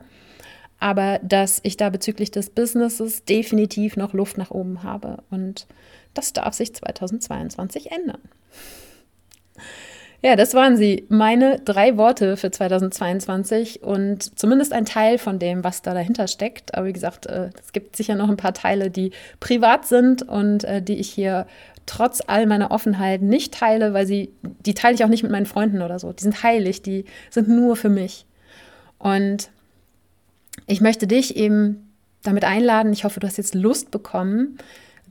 aber 0.80 1.18
dass 1.22 1.60
ich 1.62 1.76
da 1.76 1.90
bezüglich 1.90 2.30
des 2.30 2.50
Businesses 2.50 3.24
definitiv 3.24 3.96
noch 3.96 4.12
Luft 4.12 4.38
nach 4.38 4.50
oben 4.50 4.82
habe. 4.82 5.18
Und 5.30 5.66
das 6.14 6.32
darf 6.32 6.54
sich 6.54 6.74
2022 6.74 7.90
ändern. 7.90 8.20
Ja, 10.20 10.34
das 10.34 10.52
waren 10.54 10.76
sie, 10.76 11.06
meine 11.08 11.60
drei 11.60 11.96
Worte 11.96 12.36
für 12.36 12.50
2022 12.50 13.84
und 13.84 14.36
zumindest 14.36 14.72
ein 14.72 14.84
Teil 14.84 15.16
von 15.16 15.38
dem, 15.38 15.62
was 15.62 15.80
da 15.82 15.94
dahinter 15.94 16.26
steckt. 16.26 16.74
Aber 16.74 16.86
wie 16.86 16.92
gesagt, 16.92 17.26
äh, 17.26 17.50
es 17.60 17.72
gibt 17.72 17.94
sicher 17.94 18.16
noch 18.16 18.28
ein 18.28 18.36
paar 18.36 18.54
Teile, 18.54 18.90
die 18.90 19.12
privat 19.38 19.86
sind 19.86 20.28
und 20.28 20.64
äh, 20.64 20.82
die 20.82 20.96
ich 20.98 21.08
hier 21.08 21.46
trotz 21.86 22.20
all 22.26 22.46
meiner 22.46 22.72
Offenheit 22.72 23.22
nicht 23.22 23.54
teile, 23.54 23.94
weil 23.94 24.06
sie, 24.06 24.32
die 24.42 24.74
teile 24.74 24.96
ich 24.96 25.04
auch 25.04 25.08
nicht 25.08 25.22
mit 25.22 25.30
meinen 25.30 25.46
Freunden 25.46 25.82
oder 25.82 26.00
so. 26.00 26.12
Die 26.12 26.22
sind 26.22 26.42
heilig, 26.42 26.82
die 26.82 27.04
sind 27.30 27.48
nur 27.48 27.76
für 27.76 27.88
mich. 27.88 28.26
Und 28.98 29.50
ich 30.68 30.80
möchte 30.80 31.06
dich 31.06 31.36
eben 31.36 31.92
damit 32.22 32.44
einladen, 32.44 32.92
ich 32.92 33.04
hoffe, 33.04 33.20
du 33.20 33.26
hast 33.26 33.38
jetzt 33.38 33.54
Lust 33.54 33.90
bekommen, 33.90 34.58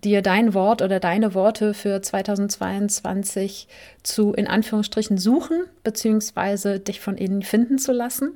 dir 0.04 0.22
dein 0.22 0.54
Wort 0.54 0.84
oder 0.84 1.00
deine 1.00 1.34
Worte 1.34 1.74
für 1.74 2.02
2022 2.02 3.68
zu 4.04 4.34
in 4.34 4.48
Anführungsstrichen 4.48 5.18
suchen, 5.18 5.64
beziehungsweise 5.84 6.80
dich 6.80 7.02
von 7.02 7.18
ihnen 7.18 7.42
finden 7.42 7.80
zu 7.80 7.92
lassen. 7.92 8.32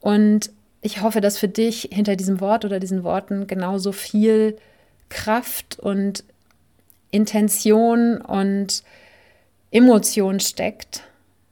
Und 0.00 0.50
ich 0.82 1.00
hoffe, 1.00 1.22
dass 1.22 1.38
für 1.38 1.48
dich 1.48 1.88
hinter 1.90 2.16
diesem 2.16 2.40
Wort 2.40 2.66
oder 2.66 2.78
diesen 2.78 3.04
Worten 3.04 3.46
genauso 3.46 3.92
viel 3.92 4.58
Kraft 5.08 5.78
und 5.78 6.24
Intention 7.10 8.20
und 8.20 8.82
Emotion 9.70 10.40
steckt, 10.40 11.04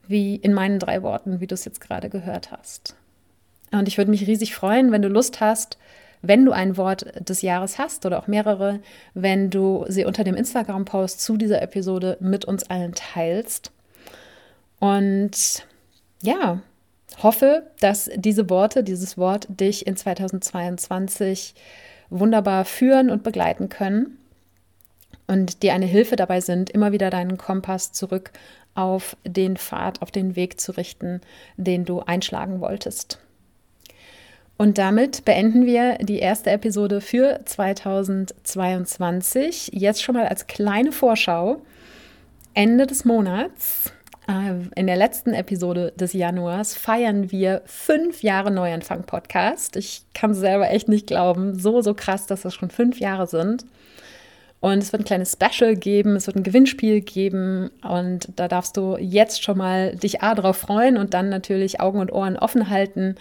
wie 0.07 0.37
in 0.37 0.53
meinen 0.53 0.79
drei 0.79 1.03
Worten, 1.03 1.41
wie 1.41 1.47
du 1.47 1.55
es 1.55 1.65
jetzt 1.65 1.81
gerade 1.81 2.11
gehört 2.11 2.53
hast. 2.53 2.97
Und 3.73 3.89
ich 3.89 3.99
würde 3.99 4.11
mich 4.11 4.27
riesig 4.27 4.55
freuen, 4.55 4.93
wenn 4.93 5.03
du 5.03 5.09
Lust 5.09 5.41
hast, 5.41 5.79
wenn 6.23 6.45
du 6.45 6.53
ein 6.53 6.77
Wort 6.77 7.07
des 7.29 7.43
Jahres 7.43 7.79
hast 7.79 8.05
oder 8.05 8.19
auch 8.19 8.27
mehrere, 8.27 8.81
wenn 9.15 9.51
du 9.51 9.85
sie 9.89 10.05
unter 10.05 10.25
dem 10.25 10.35
Instagram-Post 10.35 11.21
zu 11.21 11.37
dieser 11.37 11.63
Episode 11.63 12.17
mit 12.21 12.45
uns 12.45 12.69
allen 12.69 12.95
teilst. 12.95 13.71
Und 14.79 15.65
ja, 16.23 16.61
hoffe, 17.23 17.65
dass 17.81 18.11
diese 18.17 18.51
Worte, 18.51 18.83
dieses 18.83 19.17
Wort 19.17 19.47
dich 19.49 19.87
in 19.87 19.97
2022 19.97 21.55
wunderbar 22.11 22.65
führen 22.65 23.11
und 23.11 23.23
begleiten 23.23 23.69
können 23.69 24.19
und 25.27 25.63
dir 25.63 25.75
eine 25.75 25.87
Hilfe 25.87 26.17
dabei 26.17 26.41
sind, 26.41 26.71
immer 26.71 26.93
wieder 26.93 27.09
deinen 27.09 27.39
Kompass 27.39 27.93
zurück 27.93 28.33
auf 28.75 29.17
den 29.25 29.57
Pfad, 29.57 30.03
auf 30.03 30.11
den 30.11 30.37
Weg 30.37 30.61
zu 30.61 30.73
richten, 30.73 31.21
den 31.57 31.85
du 31.85 32.01
einschlagen 32.01 32.61
wolltest. 32.61 33.19
Und 34.61 34.77
damit 34.77 35.25
beenden 35.25 35.65
wir 35.65 35.97
die 36.03 36.19
erste 36.19 36.51
Episode 36.51 37.01
für 37.01 37.41
2022. 37.47 39.71
Jetzt 39.73 40.03
schon 40.03 40.17
mal 40.17 40.27
als 40.27 40.49
kleine 40.49 40.93
Vorschau. 40.93 41.63
Ende 42.53 42.87
des 42.87 43.07
Monats, 43.07 43.91
äh, 44.29 44.53
in 44.79 44.87
der 44.87 44.97
letzten 44.97 45.33
Episode 45.33 45.95
des 45.97 46.13
Januars, 46.13 46.75
feiern 46.75 47.31
wir 47.31 47.63
fünf 47.65 48.23
Jahre 48.23 48.51
Neuanfang-Podcast. 48.51 49.77
Ich 49.77 50.03
kann 50.13 50.35
selber 50.35 50.69
echt 50.69 50.91
nicht 50.91 51.07
glauben. 51.07 51.59
So, 51.59 51.81
so 51.81 51.95
krass, 51.95 52.27
dass 52.27 52.43
das 52.43 52.53
schon 52.53 52.69
fünf 52.69 53.01
Jahre 53.01 53.27
sind. 53.27 53.65
Und 54.61 54.83
es 54.83 54.93
wird 54.93 55.01
ein 55.01 55.07
kleines 55.07 55.33
Special 55.33 55.75
geben, 55.75 56.17
es 56.17 56.27
wird 56.27 56.37
ein 56.37 56.43
Gewinnspiel 56.43 57.01
geben 57.01 57.71
und 57.83 58.29
da 58.37 58.47
darfst 58.47 58.77
du 58.77 58.99
jetzt 58.99 59.43
schon 59.43 59.57
mal 59.57 59.97
dich 59.97 60.21
A 60.21 60.35
drauf 60.35 60.59
freuen 60.59 60.99
und 60.99 61.15
dann 61.15 61.31
natürlich 61.31 61.81
Augen 61.81 61.99
und 61.99 62.13
Ohren 62.13 62.37
offen 62.37 62.69
halten 62.69 63.17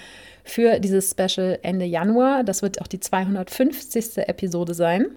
für 0.50 0.80
dieses 0.80 1.12
Special 1.12 1.60
Ende 1.62 1.86
Januar. 1.86 2.44
Das 2.44 2.62
wird 2.62 2.82
auch 2.82 2.88
die 2.88 3.00
250. 3.00 4.18
Episode 4.28 4.74
sein. 4.74 5.08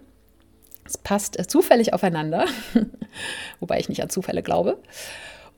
Es 0.84 0.98
passt 0.98 1.38
äh, 1.38 1.46
zufällig 1.46 1.94
aufeinander, 1.94 2.46
wobei 3.60 3.78
ich 3.78 3.88
nicht 3.88 4.02
an 4.02 4.10
Zufälle 4.10 4.42
glaube. 4.42 4.78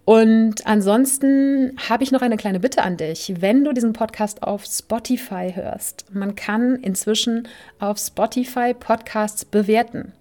Und 0.04 0.66
ansonsten 0.66 1.78
habe 1.88 2.04
ich 2.04 2.12
noch 2.12 2.20
eine 2.20 2.36
kleine 2.36 2.60
Bitte 2.60 2.82
an 2.82 2.98
dich. 2.98 3.34
Wenn 3.40 3.64
du 3.64 3.72
diesen 3.72 3.94
Podcast 3.94 4.42
auf 4.42 4.66
Spotify 4.66 5.52
hörst, 5.54 6.04
man 6.12 6.34
kann 6.34 6.76
inzwischen 6.76 7.48
auf 7.78 7.98
Spotify 7.98 8.74
Podcasts 8.74 9.46
bewerten. 9.46 10.12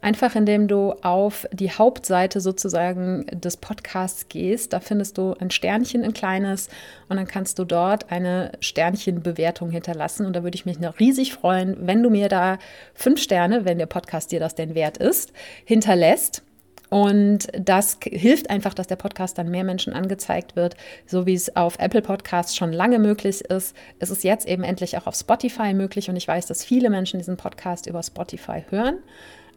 Einfach 0.00 0.36
indem 0.36 0.68
du 0.68 0.92
auf 1.02 1.48
die 1.52 1.72
Hauptseite 1.72 2.40
sozusagen 2.40 3.26
des 3.32 3.56
Podcasts 3.56 4.28
gehst. 4.28 4.72
Da 4.72 4.78
findest 4.78 5.18
du 5.18 5.34
ein 5.40 5.50
Sternchen, 5.50 6.04
ein 6.04 6.12
kleines, 6.12 6.68
und 7.08 7.16
dann 7.16 7.26
kannst 7.26 7.58
du 7.58 7.64
dort 7.64 8.12
eine 8.12 8.52
Sternchenbewertung 8.60 9.70
hinterlassen. 9.70 10.24
Und 10.24 10.36
da 10.36 10.44
würde 10.44 10.54
ich 10.54 10.66
mich 10.66 10.78
noch 10.78 11.00
riesig 11.00 11.32
freuen, 11.32 11.76
wenn 11.80 12.02
du 12.02 12.10
mir 12.10 12.28
da 12.28 12.58
fünf 12.94 13.20
Sterne, 13.20 13.64
wenn 13.64 13.78
der 13.78 13.86
Podcast 13.86 14.30
dir 14.30 14.38
das 14.38 14.54
denn 14.54 14.76
wert 14.76 14.98
ist, 14.98 15.32
hinterlässt. 15.64 16.44
Und 16.92 17.48
das 17.58 17.96
hilft 18.04 18.50
einfach, 18.50 18.74
dass 18.74 18.86
der 18.86 18.96
Podcast 18.96 19.38
dann 19.38 19.50
mehr 19.50 19.64
Menschen 19.64 19.94
angezeigt 19.94 20.56
wird, 20.56 20.76
so 21.06 21.24
wie 21.24 21.32
es 21.32 21.56
auf 21.56 21.78
Apple 21.78 22.02
Podcasts 22.02 22.54
schon 22.54 22.70
lange 22.70 22.98
möglich 22.98 23.40
ist. 23.40 23.74
Es 23.98 24.10
ist 24.10 24.24
jetzt 24.24 24.46
eben 24.46 24.62
endlich 24.62 24.98
auch 24.98 25.06
auf 25.06 25.14
Spotify 25.14 25.72
möglich 25.72 26.10
und 26.10 26.16
ich 26.16 26.28
weiß, 26.28 26.44
dass 26.44 26.62
viele 26.62 26.90
Menschen 26.90 27.18
diesen 27.18 27.38
Podcast 27.38 27.86
über 27.86 28.02
Spotify 28.02 28.62
hören. 28.68 28.98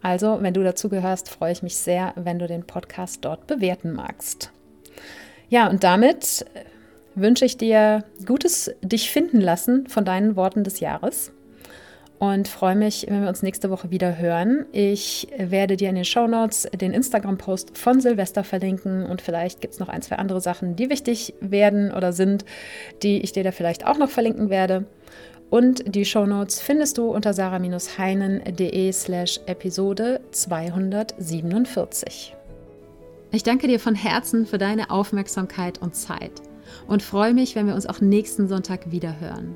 Also, 0.01 0.37
wenn 0.39 0.53
du 0.53 0.63
dazu 0.63 0.87
gehörst, 0.87 1.29
freue 1.29 1.51
ich 1.51 1.61
mich 1.61 1.75
sehr, 1.75 2.13
wenn 2.15 2.39
du 2.39 2.47
den 2.47 2.65
Podcast 2.65 3.25
dort 3.25 3.47
bewerten 3.47 3.91
magst. 3.91 4.51
Ja, 5.49 5.69
und 5.69 5.83
damit 5.83 6.45
wünsche 7.15 7.43
ich 7.43 7.57
dir 7.57 8.05
gutes 8.25 8.73
dich 8.81 9.11
finden 9.11 9.41
lassen 9.41 9.87
von 9.87 10.05
deinen 10.05 10.37
Worten 10.37 10.63
des 10.63 10.79
Jahres 10.79 11.33
und 12.19 12.47
freue 12.47 12.75
mich, 12.75 13.05
wenn 13.09 13.21
wir 13.21 13.29
uns 13.29 13.43
nächste 13.43 13.69
Woche 13.69 13.91
wieder 13.91 14.17
hören. 14.17 14.65
Ich 14.71 15.27
werde 15.37 15.75
dir 15.75 15.89
in 15.89 15.95
den 15.95 16.05
Show 16.05 16.27
Notes 16.27 16.67
den 16.73 16.93
Instagram-Post 16.93 17.77
von 17.77 17.99
Silvester 17.99 18.43
verlinken 18.43 19.05
und 19.05 19.21
vielleicht 19.21 19.61
gibt 19.61 19.73
es 19.73 19.79
noch 19.79 19.89
ein, 19.89 20.01
zwei 20.01 20.15
andere 20.15 20.41
Sachen, 20.41 20.75
die 20.75 20.89
wichtig 20.89 21.33
werden 21.41 21.91
oder 21.91 22.13
sind, 22.13 22.45
die 23.03 23.21
ich 23.21 23.33
dir 23.33 23.43
da 23.43 23.51
vielleicht 23.51 23.85
auch 23.85 23.97
noch 23.97 24.09
verlinken 24.09 24.49
werde. 24.49 24.85
Und 25.49 25.93
die 25.93 26.05
Shownotes 26.05 26.61
findest 26.61 26.97
du 26.97 27.11
unter 27.11 27.33
sarah-heinen.de 27.33 28.91
slash 28.91 29.39
Episode 29.45 30.21
247. 30.31 32.35
Ich 33.31 33.43
danke 33.43 33.67
dir 33.67 33.79
von 33.79 33.95
Herzen 33.95 34.45
für 34.45 34.57
deine 34.57 34.89
Aufmerksamkeit 34.89 35.81
und 35.81 35.95
Zeit 35.95 36.31
und 36.87 37.03
freue 37.03 37.33
mich, 37.33 37.55
wenn 37.55 37.67
wir 37.67 37.75
uns 37.75 37.85
auch 37.85 38.01
nächsten 38.01 38.47
Sonntag 38.47 38.91
wieder 38.91 39.19
hören. 39.19 39.55